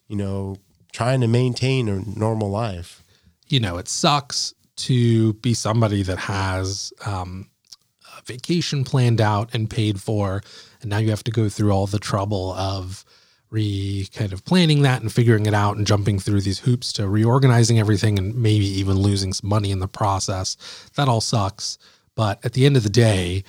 you 0.08 0.16
know, 0.16 0.58
trying 0.94 1.20
to 1.22 1.28
maintain 1.28 1.90
a 1.90 2.02
normal 2.18 2.50
life. 2.50 3.04
you 3.50 3.60
know, 3.60 3.78
it 3.78 3.88
sucks 3.88 4.54
to 4.76 5.34
be 5.34 5.54
somebody 5.54 6.02
that 6.02 6.18
has 6.18 6.94
um, 7.06 7.50
a 8.18 8.22
vacation 8.24 8.84
planned 8.84 9.22
out 9.22 9.54
and 9.54 9.70
paid 9.70 10.02
for, 10.02 10.42
and 10.82 10.90
now 10.90 10.98
you 10.98 11.10
have 11.10 11.24
to 11.26 11.32
go 11.32 11.50
through 11.50 11.72
all 11.72 11.86
the 11.86 12.00
trouble 12.00 12.54
of 12.54 13.04
re 13.52 14.08
kind 14.16 14.34
of 14.34 14.44
planning 14.46 14.82
that 14.82 15.02
and 15.02 15.12
figuring 15.12 15.46
it 15.46 15.54
out 15.54 15.78
and 15.78 15.86
jumping 15.86 16.20
through 16.20 16.42
these 16.42 16.60
hoops 16.60 16.92
to 16.94 17.08
reorganizing 17.08 17.78
everything 17.80 18.18
and 18.18 18.34
maybe 18.36 18.66
even 18.66 18.98
losing 18.98 19.34
some 19.34 19.50
money 19.50 19.70
in 19.70 19.80
the 19.80 19.88
process. 19.88 20.58
That 20.96 21.08
all 21.08 21.22
sucks. 21.22 21.78
But 22.16 22.44
at 22.44 22.54
the 22.54 22.66
end 22.66 22.78
of 22.78 22.84
the 22.84 22.90
day, 22.90 23.44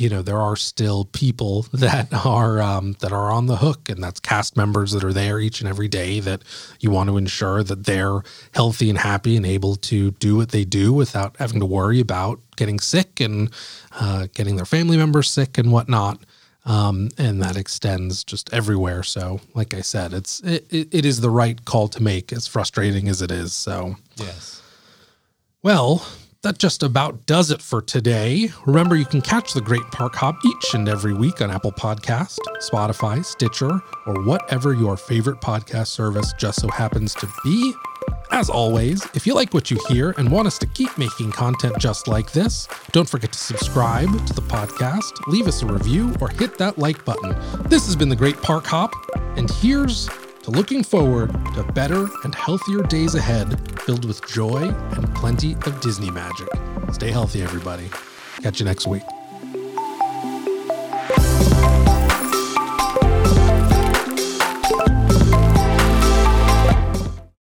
you 0.00 0.08
know 0.08 0.22
there 0.22 0.40
are 0.40 0.56
still 0.56 1.04
people 1.04 1.62
that 1.72 2.08
are 2.24 2.62
um, 2.62 2.96
that 3.00 3.12
are 3.12 3.30
on 3.30 3.46
the 3.46 3.56
hook, 3.56 3.88
and 3.90 4.02
that's 4.02 4.18
cast 4.18 4.56
members 4.56 4.92
that 4.92 5.04
are 5.04 5.12
there 5.12 5.38
each 5.38 5.60
and 5.60 5.68
every 5.68 5.88
day. 5.88 6.20
That 6.20 6.42
you 6.80 6.90
want 6.90 7.10
to 7.10 7.18
ensure 7.18 7.62
that 7.62 7.84
they're 7.84 8.22
healthy 8.52 8.88
and 8.88 8.98
happy 8.98 9.36
and 9.36 9.44
able 9.44 9.76
to 9.76 10.12
do 10.12 10.36
what 10.36 10.48
they 10.50 10.64
do 10.64 10.92
without 10.92 11.36
having 11.38 11.60
to 11.60 11.66
worry 11.66 12.00
about 12.00 12.40
getting 12.56 12.80
sick 12.80 13.20
and 13.20 13.50
uh, 13.92 14.26
getting 14.34 14.56
their 14.56 14.64
family 14.64 14.96
members 14.96 15.30
sick 15.30 15.58
and 15.58 15.70
whatnot. 15.70 16.18
Um, 16.64 17.08
and 17.16 17.42
that 17.42 17.56
extends 17.56 18.22
just 18.22 18.52
everywhere. 18.52 19.02
So, 19.02 19.40
like 19.54 19.72
I 19.74 19.80
said, 19.80 20.12
it's 20.12 20.40
it, 20.40 20.66
it, 20.70 20.88
it 20.94 21.04
is 21.06 21.20
the 21.20 21.30
right 21.30 21.62
call 21.64 21.88
to 21.88 22.02
make, 22.02 22.32
as 22.32 22.46
frustrating 22.46 23.08
as 23.08 23.22
it 23.22 23.30
is. 23.30 23.52
So, 23.54 23.96
Yes. 24.16 24.60
well, 25.62 26.06
that 26.42 26.58
just 26.58 26.82
about 26.82 27.26
does 27.26 27.50
it 27.50 27.60
for 27.60 27.82
today. 27.82 28.50
Remember, 28.64 28.96
you 28.96 29.04
can 29.04 29.20
catch 29.20 29.52
the 29.52 29.60
Great 29.60 29.82
Park 29.92 30.14
Hop 30.14 30.36
each 30.44 30.74
and 30.74 30.88
every 30.88 31.12
week 31.12 31.42
on 31.42 31.50
Apple 31.50 31.72
Podcast, 31.72 32.38
Spotify, 32.58 33.22
Stitcher, 33.24 33.80
or 34.06 34.22
whatever 34.24 34.72
your 34.72 34.96
favorite 34.96 35.40
podcast 35.40 35.88
service 35.88 36.32
just 36.38 36.60
so 36.60 36.68
happens 36.68 37.14
to 37.16 37.28
be. 37.44 37.74
As 38.30 38.48
always, 38.48 39.06
if 39.12 39.26
you 39.26 39.34
like 39.34 39.52
what 39.52 39.70
you 39.70 39.78
hear 39.88 40.14
and 40.16 40.30
want 40.30 40.46
us 40.46 40.56
to 40.58 40.66
keep 40.66 40.96
making 40.96 41.32
content 41.32 41.76
just 41.78 42.08
like 42.08 42.32
this, 42.32 42.68
don't 42.92 43.08
forget 43.08 43.32
to 43.32 43.38
subscribe 43.38 44.08
to 44.26 44.32
the 44.32 44.42
podcast, 44.42 45.12
leave 45.26 45.46
us 45.46 45.62
a 45.62 45.66
review, 45.66 46.14
or 46.20 46.28
hit 46.28 46.56
that 46.56 46.78
like 46.78 47.04
button. 47.04 47.36
This 47.68 47.84
has 47.86 47.96
been 47.96 48.08
the 48.08 48.16
Great 48.16 48.40
Park 48.40 48.64
Hop, 48.66 48.94
and 49.36 49.50
here's 49.50 50.08
looking 50.50 50.82
forward 50.82 51.32
to 51.54 51.62
better 51.74 52.08
and 52.24 52.34
healthier 52.34 52.82
days 52.82 53.14
ahead 53.14 53.80
filled 53.80 54.04
with 54.04 54.26
joy 54.26 54.68
and 54.68 55.14
plenty 55.14 55.54
of 55.54 55.80
Disney 55.80 56.10
magic. 56.10 56.48
Stay 56.92 57.10
healthy, 57.10 57.42
everybody. 57.42 57.88
Catch 58.42 58.60
you 58.60 58.64
next 58.64 58.86
week. 58.86 59.02